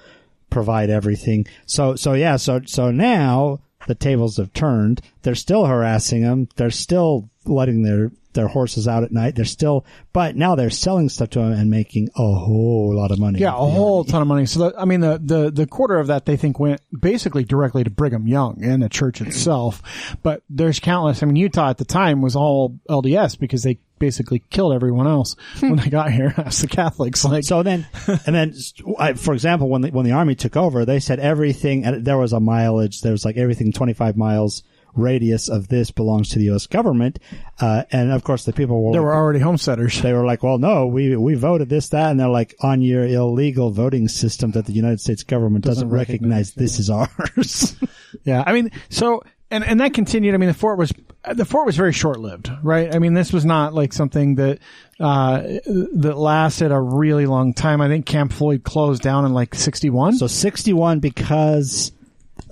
[0.51, 1.47] provide everything.
[1.67, 2.37] So so yeah.
[2.37, 5.01] So so now the tables have turned.
[5.23, 6.49] They're still harassing them.
[6.57, 9.35] They're still letting their their horses out at night.
[9.35, 13.19] They're still, but now they're selling stuff to them and making a whole lot of
[13.19, 13.41] money.
[13.41, 14.47] Yeah, a whole ton of money.
[14.47, 17.85] So, that, I mean, the, the, the quarter of that they think went basically directly
[17.85, 19.83] to Brigham Young and the church itself.
[20.23, 21.23] But there's countless.
[21.23, 25.37] I mean, Utah at the time was all LDS because they basically killed everyone else
[25.57, 25.71] hmm.
[25.71, 27.25] when they got here as the Catholics.
[27.25, 27.87] Like, So then,
[28.27, 28.55] and then,
[28.99, 32.33] I- for example, when the, when the army took over, they said everything, there was
[32.33, 34.63] a mileage, there was like everything 25 miles
[34.95, 36.67] radius of this belongs to the U.S.
[36.67, 37.19] government.
[37.61, 40.01] Uh, and of course the people were, there were already homesteaders.
[40.03, 43.05] they were like, well, no, we, we voted this, that, and they're like, on your
[43.05, 47.77] illegal voting system that the United States government doesn't, Doesn't recognize, recognize, this is ours.
[48.25, 50.35] Yeah, I mean, so and and that continued.
[50.35, 50.93] I mean, the fort was
[51.33, 52.95] the fort was very short lived, right?
[52.95, 54.59] I mean, this was not like something that
[54.99, 57.81] uh that lasted a really long time.
[57.81, 60.17] I think Camp Floyd closed down in like sixty one.
[60.17, 61.93] So 61 because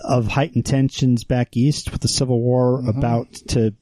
[0.01, 3.75] of heightened tensions back east with the Civil War about to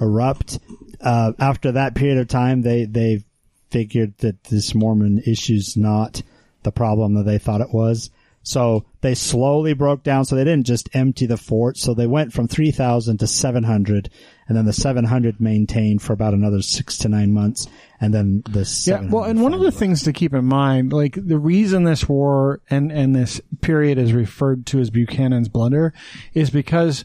[0.00, 0.58] erupt.
[1.00, 3.24] Uh, after that period of time, they, they
[3.70, 6.22] figured that this Mormon issue's not
[6.62, 8.10] the problem that they thought it was.
[8.42, 10.24] So they slowly broke down.
[10.24, 11.76] So they didn't just empty the fort.
[11.76, 14.10] So they went from 3,000 to 700
[14.48, 17.66] and then the 700 maintained for about another six to nine months.
[18.00, 21.14] And then the Yeah, well, and one of the things to keep in mind, like
[21.14, 25.94] the reason this war and and this period is referred to as Buchanan's blunder,
[26.34, 27.04] is because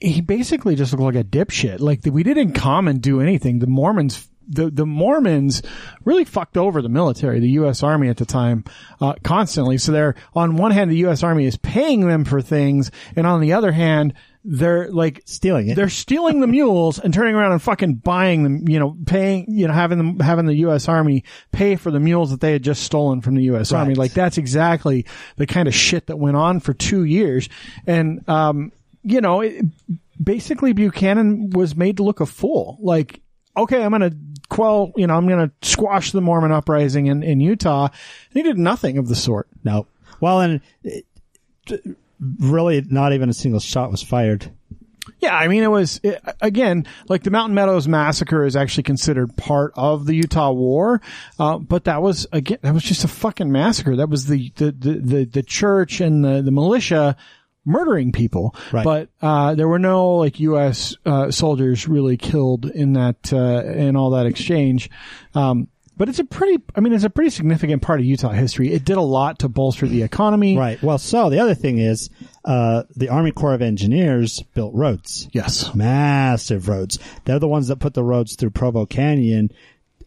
[0.00, 1.80] he basically just looked like a dipshit.
[1.80, 3.58] Like we didn't come and do anything.
[3.58, 4.28] The Mormons.
[4.48, 5.60] The, the Mormons
[6.04, 7.82] really fucked over the military, the U.S.
[7.82, 8.62] Army at the time,
[9.00, 9.76] uh, constantly.
[9.76, 11.24] So they're, on one hand, the U.S.
[11.24, 14.14] Army is paying them for things, and on the other hand,
[14.48, 15.74] they're like stealing it.
[15.74, 19.66] they're stealing the mules and turning around and fucking buying them, you know, paying, you
[19.66, 20.88] know, having them, having the U.S.
[20.88, 23.72] Army pay for the mules that they had just stolen from the U.S.
[23.72, 23.94] Army.
[23.94, 25.04] Like that's exactly
[25.34, 27.48] the kind of shit that went on for two years.
[27.88, 28.70] And, um,
[29.02, 29.64] you know, it,
[30.22, 32.78] basically Buchanan was made to look a fool.
[32.80, 33.20] Like,
[33.56, 34.16] okay, I'm going to
[34.48, 37.88] quell, you know, I'm going to squash the Mormon uprising in, in Utah.
[38.30, 39.48] He did nothing of the sort.
[39.64, 39.88] No.
[40.20, 41.04] Well, and it,
[42.20, 44.50] really not even a single shot was fired.
[45.20, 49.36] Yeah, I mean, it was it, again like the Mountain Meadows massacre is actually considered
[49.36, 51.00] part of the Utah War,
[51.38, 53.94] uh, but that was again that was just a fucking massacre.
[53.96, 57.16] That was the the the, the, the church and the, the militia
[57.64, 58.84] murdering people, Right.
[58.84, 60.96] but uh, there were no like U.S.
[61.06, 64.90] Uh, soldiers really killed in that uh, in all that exchange.
[65.34, 68.72] Um, but it's a pretty, I mean, it's a pretty significant part of Utah history.
[68.72, 70.56] It did a lot to bolster the economy.
[70.56, 70.82] Right.
[70.82, 72.10] Well, so the other thing is,
[72.44, 75.28] uh, the Army Corps of Engineers built roads.
[75.32, 75.74] Yes.
[75.74, 76.98] Massive roads.
[77.24, 79.50] They're the ones that put the roads through Provo Canyon,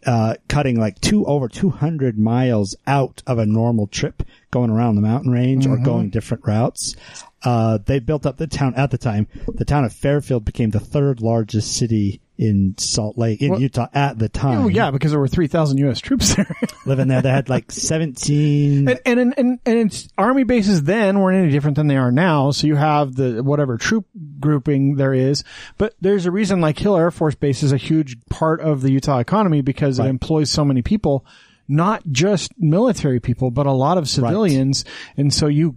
[0.05, 5.01] uh, cutting like two, over 200 miles out of a normal trip going around the
[5.01, 6.95] mountain range or going different routes.
[7.43, 9.27] Uh, they built up the town at the time.
[9.47, 13.87] The town of Fairfield became the third largest city in Salt Lake, in Well- Utah
[13.93, 14.59] at the time.
[14.59, 15.99] Oh yeah, because there were three thousand U.S.
[15.99, 16.55] troops there.
[16.85, 17.21] Living there.
[17.21, 18.87] They had like 17.
[18.87, 22.51] And and and, and, army bases then weren't any different than they are now.
[22.51, 24.05] So you have the whatever troop
[24.39, 25.43] grouping there is,
[25.77, 28.91] but there's a reason like Hill Air Force Base is a huge part of the
[28.91, 31.25] Utah economy because it employs so many people,
[31.67, 34.85] not just military people, but a lot of civilians.
[35.17, 35.75] And so you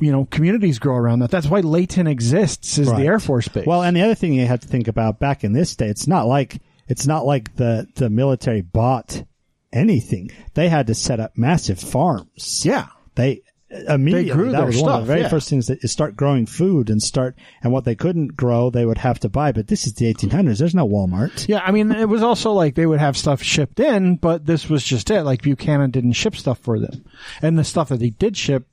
[0.00, 1.30] you know communities grow around that.
[1.30, 3.00] That's why Layton exists is Right.
[3.00, 3.66] the Air Force base.
[3.66, 6.06] Well, and the other thing you have to think about back in this day, it's
[6.06, 9.24] not like it's not like the the military bought
[9.72, 10.30] anything.
[10.54, 12.62] They had to set up massive farms.
[12.64, 13.42] yeah, They
[13.88, 15.28] immediately grew that their was one of the very yeah.
[15.30, 18.84] first things that is start growing food and start and what they couldn't grow they
[18.84, 19.50] would have to buy.
[19.52, 20.58] But this is the 1800s.
[20.58, 21.48] There's no Walmart.
[21.48, 21.62] yeah.
[21.64, 24.84] I mean, it was also like they would have stuff shipped in, but this was
[24.84, 25.22] just it.
[25.22, 27.06] Like Buchanan didn't ship stuff for them,
[27.40, 28.66] and the stuff that they did ship,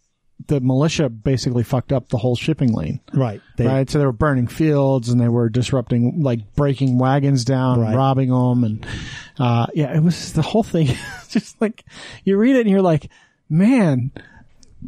[0.47, 3.01] the militia basically fucked up the whole shipping lane.
[3.13, 3.41] Right.
[3.57, 3.89] They, right?
[3.89, 7.95] So they were burning fields and they were disrupting, like breaking wagons down, Right.
[7.95, 8.87] robbing them, and
[9.37, 10.87] uh, yeah, it was the whole thing.
[11.29, 11.83] just like
[12.23, 13.09] you read it and you're like,
[13.49, 14.11] man,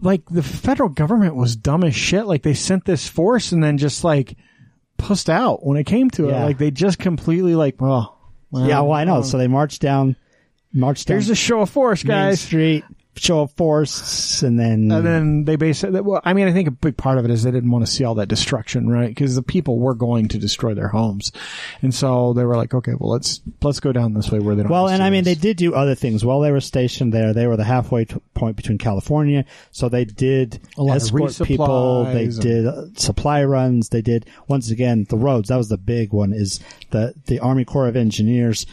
[0.01, 2.25] like the federal government was dumb as shit.
[2.25, 4.37] Like they sent this force and then just like
[4.97, 6.33] pussed out when it came to it.
[6.33, 8.17] Like they just completely like, well,
[8.51, 9.21] well yeah, well, I know.
[9.21, 10.15] So they marched down,
[10.73, 12.07] marched down here's a show of force, guys.
[12.07, 12.41] Main guys.
[12.41, 12.83] Street,
[13.15, 16.71] show of force, and then And then they basically, well, I mean, I think a
[16.71, 19.09] big part of it is they didn't want to see all that destruction, right?
[19.09, 21.31] Because the people were going to destroy their homes,
[21.81, 24.63] and so they were like, okay, well, let's let's go down this way where they
[24.63, 24.71] don't.
[24.71, 27.33] Well, and I mean, they did do other things while they were stationed there.
[27.33, 31.47] They were the halfway t- point between California, so they did A lot of escort
[31.47, 32.05] people.
[32.05, 33.89] They did uh, supply runs.
[33.89, 35.49] They did once again the roads.
[35.49, 36.33] That was the big one.
[36.33, 36.59] Is
[36.91, 38.65] the the Army Corps of Engineers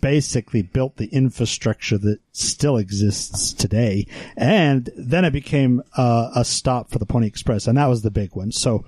[0.00, 4.06] basically built the infrastructure that still exists today,
[4.36, 8.10] and then it became uh, a stop for the Pony Express, and that was the
[8.10, 8.52] big one.
[8.52, 8.84] So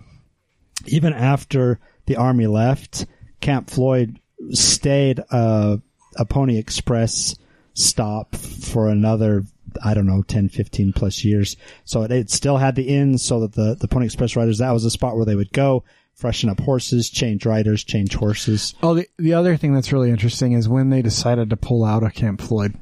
[0.86, 3.06] even after the army left,
[3.40, 4.18] Camp Floyd
[4.51, 5.78] stayed uh,
[6.16, 7.36] a Pony Express
[7.74, 9.44] stop for another,
[9.82, 11.56] I don't know, 10, 15 plus years.
[11.84, 14.72] So it, it still had the inn so that the, the Pony Express riders, that
[14.72, 15.84] was a spot where they would go,
[16.14, 18.74] freshen up horses, change riders, change horses.
[18.82, 22.02] Oh, the the other thing that's really interesting is when they decided to pull out
[22.02, 22.74] of Camp Floyd.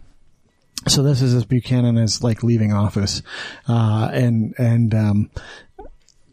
[0.89, 3.23] So this is as Buchanan is like leaving office,
[3.69, 5.31] uh, and and um,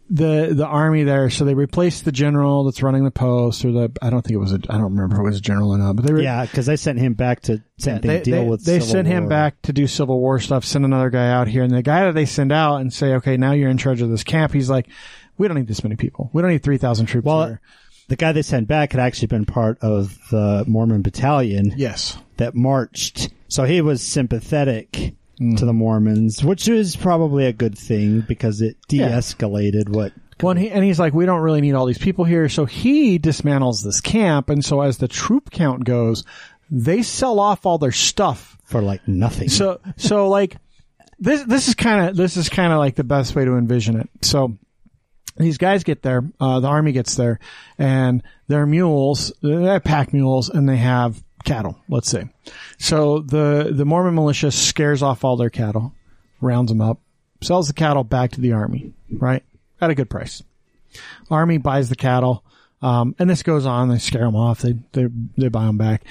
[0.09, 1.29] the the army there.
[1.29, 4.39] So they replaced the general that's running the post, or the I don't think it
[4.39, 6.23] was a I don't remember if it was a general or not, but they re-
[6.23, 9.07] Yeah, because they sent him back to same thing, they, deal they, with they send
[9.07, 12.05] him back to do Civil War stuff, send another guy out here, and the guy
[12.05, 14.69] that they send out and say, okay, now you're in charge of this camp, he's
[14.69, 14.87] like,
[15.37, 16.29] we don't need this many people.
[16.33, 17.61] We don't need 3,000 troops Well, here.
[18.07, 21.73] the guy they sent back had actually been part of the Mormon battalion.
[21.77, 22.17] Yes.
[22.37, 23.29] that marched.
[23.47, 25.53] So he was sympathetic Hmm.
[25.55, 30.11] to the Mormons, which is probably a good thing because it de-escalated what.
[30.41, 32.49] Well, and, he, and he's like, we don't really need all these people here.
[32.49, 34.49] So he dismantles this camp.
[34.49, 36.23] And so as the troop count goes,
[36.71, 38.57] they sell off all their stuff.
[38.63, 39.49] For like nothing.
[39.49, 40.57] So, so like,
[41.19, 43.99] this, this is kind of, this is kind of like the best way to envision
[43.99, 44.09] it.
[44.23, 44.57] So,
[45.37, 47.39] these guys get there, uh, the army gets there,
[47.77, 52.29] and their mules, they pack mules, and they have cattle, let's say.
[52.77, 55.93] So the, the Mormon militia scares off all their cattle,
[56.41, 56.99] rounds them up,
[57.41, 59.43] sells the cattle back to the army, right?
[59.79, 60.43] At a good price.
[61.29, 62.43] Army buys the cattle,
[62.81, 65.07] um, and this goes on, they scare them off, they, they,
[65.37, 66.03] they buy them back.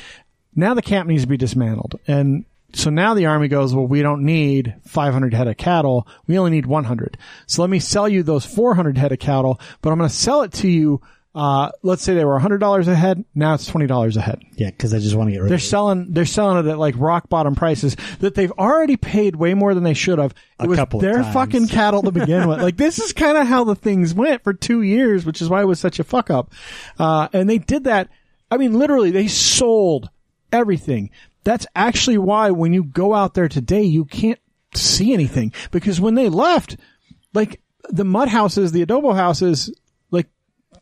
[0.54, 4.02] Now the camp needs to be dismantled, and so now the army goes, well, we
[4.02, 6.06] don't need 500 head of cattle.
[6.26, 7.16] We only need 100.
[7.46, 10.42] So let me sell you those 400 head of cattle, but I'm going to sell
[10.42, 11.00] it to you.
[11.34, 13.22] Uh, let's say they were $100 a head.
[13.34, 14.40] Now it's $20 a head.
[14.56, 15.66] yeah, because I just want to get rid They're of it.
[15.66, 19.74] selling, they're selling it at like rock bottom prices that they've already paid way more
[19.74, 20.30] than they should have.
[20.58, 21.34] It A was couple of their times.
[21.34, 22.62] fucking cattle to begin with.
[22.62, 25.60] Like this is kind of how the things went for two years, which is why
[25.60, 26.52] it was such a fuck up.
[26.98, 28.08] Uh, and they did that.
[28.50, 30.08] I mean, literally, they sold
[30.52, 31.10] everything.
[31.46, 34.40] That's actually why when you go out there today, you can't
[34.74, 36.76] see anything because when they left,
[37.32, 39.72] like the mud houses, the adobo houses,
[40.10, 40.26] like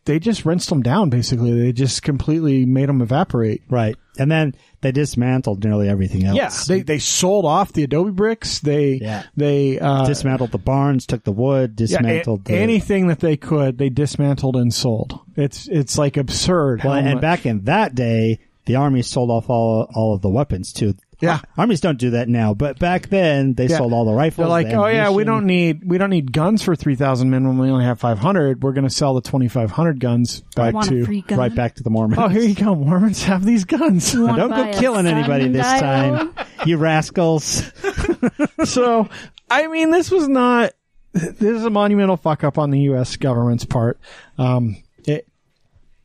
[0.07, 1.11] they just rinsed them down.
[1.11, 3.61] Basically, they just completely made them evaporate.
[3.69, 3.95] Right.
[4.19, 6.37] And then they dismantled nearly everything else.
[6.39, 8.61] Yeah, they they sold off the adobe bricks.
[8.61, 9.25] They Yeah.
[9.37, 12.55] they uh, dismantled the barns, took the wood, yeah, a- dismantled the.
[12.55, 13.77] anything that they could.
[13.77, 15.21] They dismantled and sold.
[15.37, 16.85] It's it's like absurd.
[16.85, 20.29] well, and much- back in that day, the army sold off all all of the
[20.29, 20.95] weapons too.
[21.21, 21.41] Yeah.
[21.57, 23.79] Armies don't do that now, but back then they Yeah.
[23.79, 24.45] sold all the rifles.
[24.45, 27.31] They're like, the oh yeah, we don't need we don't need guns for three thousand
[27.31, 28.63] men when we only have five hundred.
[28.63, 31.23] We're going to sell the twenty five hundred guns back to.
[31.23, 31.39] gun.
[31.39, 32.19] right back to the Mormons.
[32.21, 32.75] Oh, here you go.
[32.75, 34.15] Mormons have these guns.
[34.17, 36.33] Wanna Don't go killing anybody this sundial?
[36.35, 37.71] time, you rascals.
[38.65, 39.09] so,
[39.51, 40.73] I mean, this was not.
[41.13, 43.17] This is a monumental fuck up on the U.S.
[43.17, 44.01] government's part.
[44.37, 44.83] Um, it.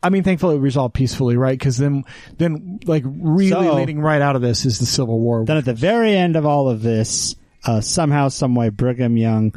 [0.01, 1.57] I mean, thankfully it resolved peacefully, right?
[1.57, 2.03] Because then,
[2.38, 5.43] then, like, really So- leading right out of this is the Civil War.
[5.45, 7.35] Then at the very end of all of this,
[7.65, 9.53] uh, somehow, someway, Brigham Young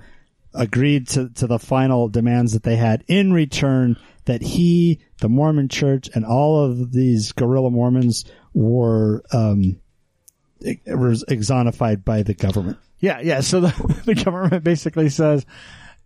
[0.55, 5.69] agreed to, to the final demands that they had in return that he, the Mormon
[5.69, 9.79] church, and all of these guerrilla Mormons were, um,
[10.65, 12.79] ex- exonified by the government.
[12.99, 13.41] Yeah, yeah.
[13.41, 15.47] So the, the government basically says,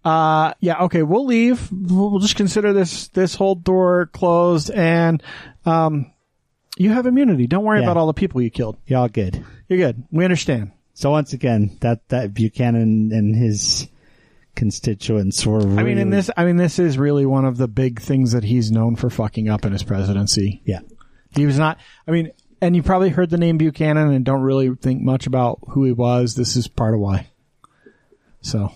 [0.06, 1.68] Uh, yeah, okay, we'll leave.
[1.72, 5.20] We'll just consider this, this whole door closed and,
[5.64, 6.12] um,
[6.78, 7.46] you have immunity.
[7.46, 7.86] Don't worry Yeah.
[7.86, 8.76] about all the people you killed.
[8.86, 9.42] You're all good.
[9.68, 10.04] You're good.
[10.12, 10.70] We understand.
[10.94, 13.88] So once again, that, that Buchanan and his
[14.54, 17.66] constituents were really, I mean, in this, I mean, this is really one of the
[17.66, 20.62] big things that he's known for fucking up in his presidency.
[20.64, 20.80] yeah.
[21.34, 22.30] He was not, I mean,
[22.62, 25.92] and you probably heard the name Buchanan and don't really think much about who he
[25.92, 26.34] was.
[26.34, 27.26] This is part of why.
[28.40, 28.72] So.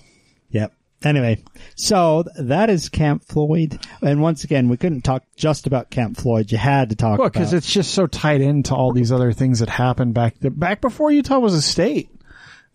[1.02, 1.42] Anyway,
[1.76, 3.78] so that is Camp Floyd.
[4.02, 6.52] And once again, we couldn't talk just about Camp Floyd.
[6.52, 9.60] You had to talk well, because it's just so tied into all these other things
[9.60, 12.10] that happened back back before Utah was a state.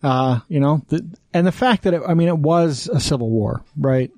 [0.02, 3.30] Uh, you know, the, and the fact that it, I mean, it was a civil
[3.30, 4.10] war, right?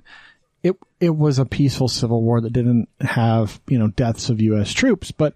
[0.63, 4.73] It it was a peaceful civil war that didn't have you know deaths of U.S.
[4.73, 5.35] troops, but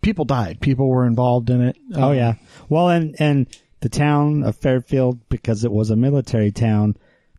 [0.00, 0.60] people died.
[0.60, 1.76] People were involved in it.
[1.94, 2.34] Oh Um, yeah.
[2.68, 3.46] Well, and and
[3.80, 6.96] the town of Fairfield, because it was a military town,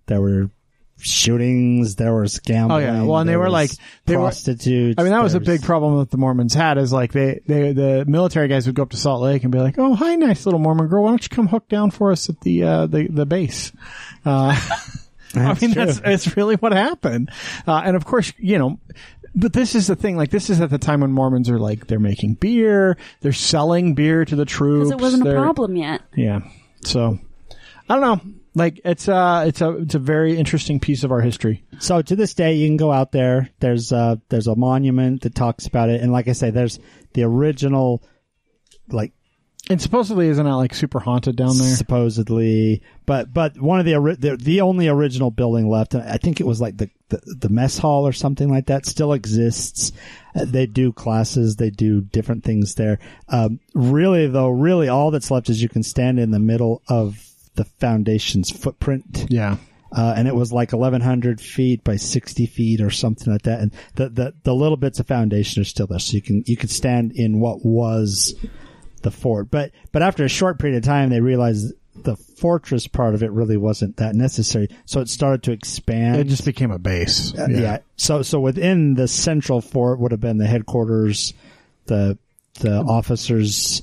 [0.07, 0.49] there were
[1.03, 2.84] shootings, there was gambling.
[2.84, 3.03] Oh, yeah.
[3.03, 3.72] Well, and they were, like-
[4.06, 4.99] they were- prostitutes.
[4.99, 7.72] I mean, that was a big problem that the Mormons had is like they, they,
[7.73, 10.45] the military guys would go up to Salt Lake and be like, Oh, hi, nice
[10.45, 11.03] little Mormon girl.
[11.03, 13.72] Why don't you come hook down for us at the, uh, the, the base?
[14.26, 14.60] Uh,
[15.34, 15.86] I mean, true.
[15.86, 17.32] that's, that's really what happened.
[17.65, 18.80] Uh, and of course, you know,
[19.34, 21.88] but this is the thing, like this is at the time when Mormons are like,
[21.88, 24.90] they're making beer, they're selling beer to the troops.
[24.90, 26.02] Because it wasn't a they're- problem yet.
[26.15, 26.41] Yeah.
[26.84, 27.18] So,
[27.90, 28.34] I don't know.
[28.53, 31.64] Like, it's, uh, it's a, it's a very interesting piece of our history.
[31.80, 33.49] So to this day, you can go out there.
[33.60, 36.80] There's uh there's a monument that talks about it, and like I say, there's
[37.14, 38.03] the original,
[38.90, 39.14] like
[39.69, 41.76] And supposedly isn't it like super haunted down there?
[41.76, 46.18] supposedly, but but one of the, ori- the the only original building left, and I
[46.18, 49.94] think it was like the the, the mess hall or something like that, still exists.
[50.36, 52.99] Uh, they do classes, they do different things there.
[53.30, 57.26] Um, really though, really all that's left is you can stand in the middle of
[57.56, 59.28] the foundation's footprint.
[59.30, 59.57] Yeah.
[59.94, 63.60] Uh, and it was like 1100 feet by 60 feet or something like that.
[63.60, 65.99] And the, the, the little bits of foundation are still there.
[65.99, 68.36] So you can, you can stand in what was
[69.02, 69.52] the fort.
[69.52, 73.32] But, but after a short period of time, they realized the fortress part of it
[73.32, 74.69] really wasn't that necessary.
[74.86, 76.22] So it started to expand.
[76.22, 77.38] It just became a base.
[77.38, 77.80] Uh, yeah.
[77.98, 81.34] So, so within the central fort would have been the headquarters,
[81.88, 82.18] the,
[82.61, 83.82] the officers,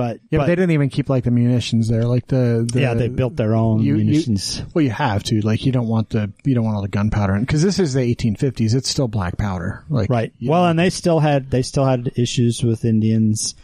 [0.00, 2.04] but, Yeah, but, they didn't even keep like the munitions there.
[2.04, 4.62] Like the, the yeah, they built their own you- you- munitions.
[4.74, 5.40] well, you have to.
[5.42, 8.00] Like, you don't want the you don't want all the gunpowder because this is the
[8.14, 8.74] 1850s.
[8.74, 9.84] It's still black powder.
[9.88, 10.32] Like, Right.
[10.42, 10.70] Well, know.
[10.70, 13.54] and they still had they still had issues with Indians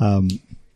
[0.00, 0.28] um,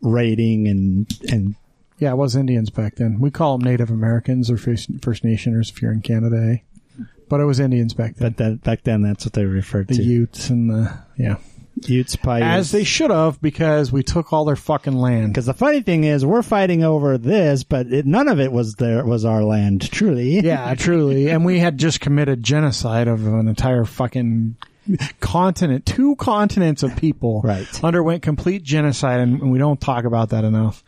[0.03, 1.55] raiding and and
[1.99, 3.19] yeah, it was Indians back then.
[3.19, 6.37] We call them Native Americans or First, First Nationers if you're in Canada.
[6.55, 7.05] eh?
[7.29, 8.31] But it was Indians back then.
[8.31, 10.03] but that back then that's what they referred The to.
[10.03, 11.37] The Utes and the yeah,
[11.87, 12.45] Utes, Paiutes.
[12.45, 15.29] as they should have because we took all their fucking land.
[15.29, 18.75] Because the funny thing is, we're fighting over this, but it, none of it was
[18.77, 19.91] there was our land.
[19.91, 20.41] Truly.
[20.49, 21.29] Yeah, truly.
[21.31, 24.57] And we had just committed genocide of an entire fucking
[25.21, 27.67] continent, two continents of people Right.
[27.85, 30.83] underwent complete genocide and, we don't talk about that enough.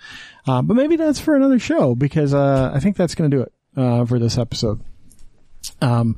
[0.46, 3.42] Uh, but maybe that's for another show because, uh, I think that's going to do
[3.42, 4.80] it, uh, for this episode.
[5.82, 6.16] Um,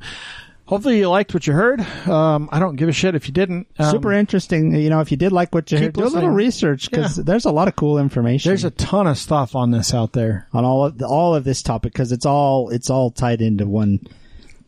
[0.65, 1.81] hopefully you liked what you heard.
[2.07, 3.67] Um, I don't give a shit if you didn't.
[3.77, 4.75] Um, Super interesting.
[4.75, 7.15] You know, if you did like what you keep heard, do a little research because
[7.15, 8.49] there's a lot of cool information.
[8.49, 10.47] There's a ton of stuff on this out there.
[10.53, 13.99] on all of all of this topic because it's all it's all tied into one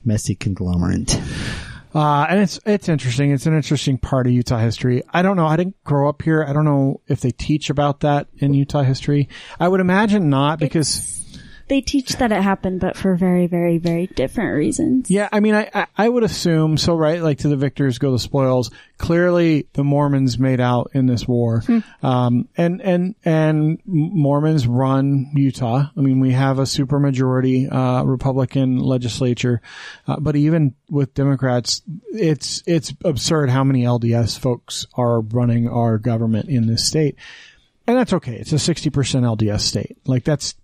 [0.04, 1.20] messy conglomerate.
[1.94, 3.32] Uh, and it's, it's interesting.
[3.32, 5.02] It's an interesting part of Utah history.
[5.14, 5.48] I don't know.
[5.48, 6.44] I didn't grow up here.
[6.44, 9.30] I don't know if they teach about that in Utah history.
[9.62, 11.25] I would imagine not because,
[11.68, 15.10] They teach that it happened, but for very, very, very different reasons.
[15.10, 17.22] yeah, I mean, I, I, I would assume so, right?
[17.22, 18.70] Like to the victors go the spoils.
[19.00, 21.64] Clearly the Mormons made out in this war.
[22.04, 25.86] Um, and, and, and Mormons run Utah.
[25.98, 29.62] I mean, we have a supermajority, uh, Republican legislature.
[30.08, 31.82] Uh, but even with Democrats,
[32.12, 37.16] it's, it's absurd how many LDS folks are running our government in this state.
[37.88, 38.36] And that's okay.
[38.36, 39.98] It's a 60% LDS state.
[40.06, 40.56] Like that's,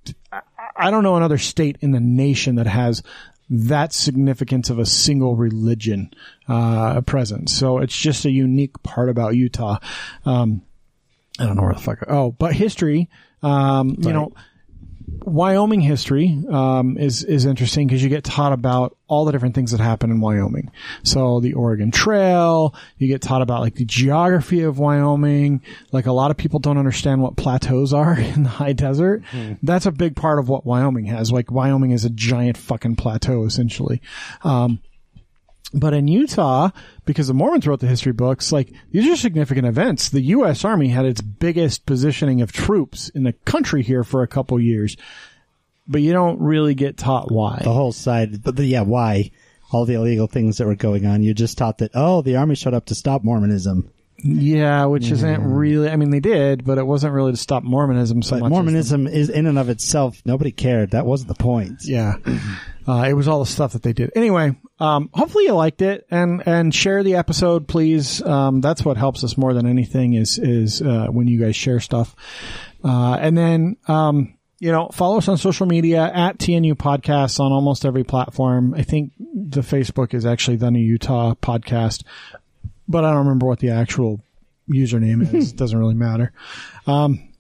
[0.88, 3.04] I- don't know another state in the nation that has
[3.50, 6.12] that significance of a single religion,
[6.48, 7.50] uh, present.
[7.50, 9.78] So it's just a unique part about Utah.
[10.26, 10.62] Um,
[11.40, 12.04] I don't know where the fuck.
[12.08, 13.10] Oh, but history,
[13.44, 14.32] um, you know,
[15.24, 19.72] Wyoming history um, is is interesting because you get taught about all the different things
[19.72, 20.72] that happen in Wyoming.
[21.04, 25.62] So the Oregon Trail, you get taught about like the geography of Wyoming.
[25.92, 29.24] Like a lot of people don't understand what plateaus are in the high desert.
[29.62, 31.32] That's a big part of what Wyoming has.
[31.32, 34.02] Like Wyoming is a giant fucking plateau essentially.
[34.44, 34.80] Um,
[35.74, 36.70] but in Utah,
[37.06, 40.10] because the Mormons wrote the history books, like these are significant events.
[40.10, 40.66] The U.S.
[40.66, 44.98] Army had its biggest positioning of troops in the country here for a couple years.
[45.88, 47.60] but you don't really get taught why.
[47.64, 49.32] The whole side, but the, yeah, why?
[49.72, 51.24] All the illegal things that were going on.
[51.24, 53.90] You just taught that, oh, the army showed up to stop Mormonism.
[54.24, 55.90] Yeah, which isn't really.
[55.90, 58.50] I mean, they did, but it wasn't really to stop Mormonism so But much.
[58.52, 60.92] Mormonism is in and of itself, nobody cared.
[60.92, 61.80] That wasn't the point.
[61.86, 62.18] yeah,
[62.88, 64.12] uh, it was all the stuff that they did.
[64.16, 68.22] Anyway, um, hopefully you liked it, and and share the episode, please.
[68.22, 71.80] Um, that's what helps us more than anything is is uh, when you guys share
[71.80, 72.16] stuff,
[72.84, 73.78] uh, and then.
[73.88, 78.76] Um, you know, follow us on social media at TNU Podcasts on almost every platform.
[78.76, 82.04] I think the Facebook is actually the New Utah Podcast,
[82.88, 84.22] but I don't remember what the actual
[84.70, 85.52] username is.
[85.52, 86.32] it doesn't really matter.
[86.86, 87.31] Um,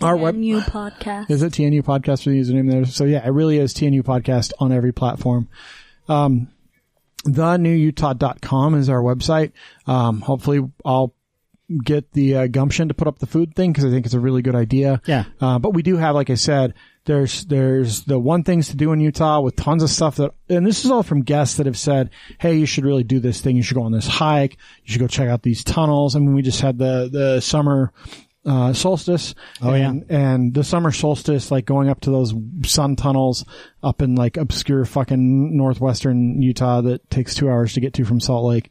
[0.00, 1.30] our web New podcast.
[1.30, 2.84] is it TNU Podcast for the username there.
[2.84, 5.48] So yeah, it really is TNU Podcast on every platform.
[6.08, 6.48] Um,
[7.24, 9.52] thenewutah.com is our website.
[9.86, 11.14] Um, hopefully I'll
[11.84, 14.20] get the uh, gumption to put up the food thing because I think it's a
[14.20, 15.00] really good idea.
[15.06, 15.24] Yeah.
[15.40, 18.92] Uh, but we do have, like I said, there's there's the one things to do
[18.92, 21.78] in Utah with tons of stuff that, and this is all from guests that have
[21.78, 23.56] said, hey, you should really do this thing.
[23.56, 24.56] You should go on this hike.
[24.84, 26.14] You should go check out these tunnels.
[26.14, 27.92] I mean, we just had the the summer
[28.46, 29.34] uh, solstice.
[29.62, 29.90] Oh, yeah.
[29.90, 32.34] and, and the summer solstice, like going up to those
[32.64, 33.44] sun tunnels
[33.82, 38.20] up in like obscure fucking northwestern Utah that takes two hours to get to from
[38.20, 38.70] Salt Lake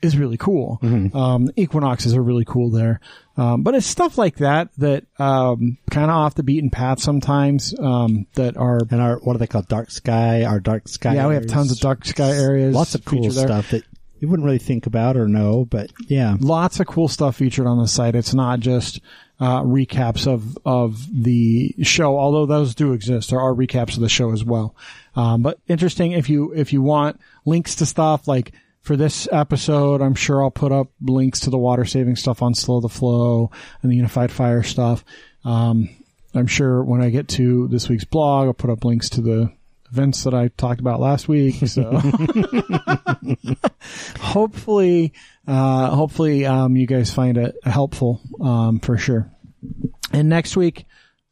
[0.00, 0.78] is really cool.
[1.12, 3.00] Um, equinoxes are really cool there.
[3.36, 7.74] Um, but it's stuff like that that, um, kind of off the beaten path sometimes,
[7.80, 9.66] um, that are, And our, what are they called?
[9.66, 11.14] Dark sky, our dark sky.
[11.14, 12.74] yeah, we have tons of dark sky areas.
[12.76, 13.82] Lots of cool stuff that
[14.20, 16.36] you wouldn't really think about or know, but yeah.
[16.40, 18.14] lots of cool stuff featured on the site.
[18.14, 19.00] It's not just
[19.40, 23.30] uh, recaps of of the show, although those do exist.
[23.30, 24.74] There are recaps of the show as well.
[25.14, 30.00] Um, but interesting if you if you want links to stuff like for this episode,
[30.00, 33.50] I'm sure I'll put up links to the water saving stuff on Slow the Flow
[33.82, 35.04] and the Unified Fire stuff.
[35.44, 35.90] Um,
[36.34, 39.52] I'm sure when I get to this week's blog, I'll put up links to the
[39.92, 41.66] events that I talked about last week.
[41.66, 41.84] So
[44.20, 45.12] hopefully,
[45.46, 49.30] uh, hopefully, um, you guys find it helpful, um, for sure.
[50.12, 50.86] And next week,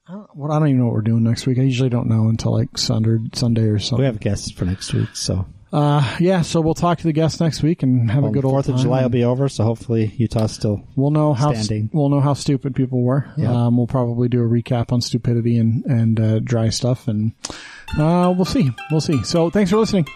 [0.08, 1.58] I don't, well, I don't even know what we're doing next week.
[1.58, 4.02] I usually don't know until like Sunday, Sunday or something.
[4.02, 5.46] We have guests for next week, so.
[5.76, 8.44] Uh, yeah, so we'll talk to the guests next week and have Well, a good
[8.44, 8.80] old Fourth of.
[8.80, 10.82] July will be over, so hopefully Utah's still.
[10.96, 11.90] We'll know how standing.
[11.92, 13.30] we'll know how stupid people were.
[13.36, 13.52] Yeah.
[13.66, 17.32] Um, we'll probably do a recap on stupidity and and uh, dry stuff, and
[17.98, 18.70] uh, we'll see.
[18.90, 19.22] We'll see.
[19.24, 20.06] So thanks for listening.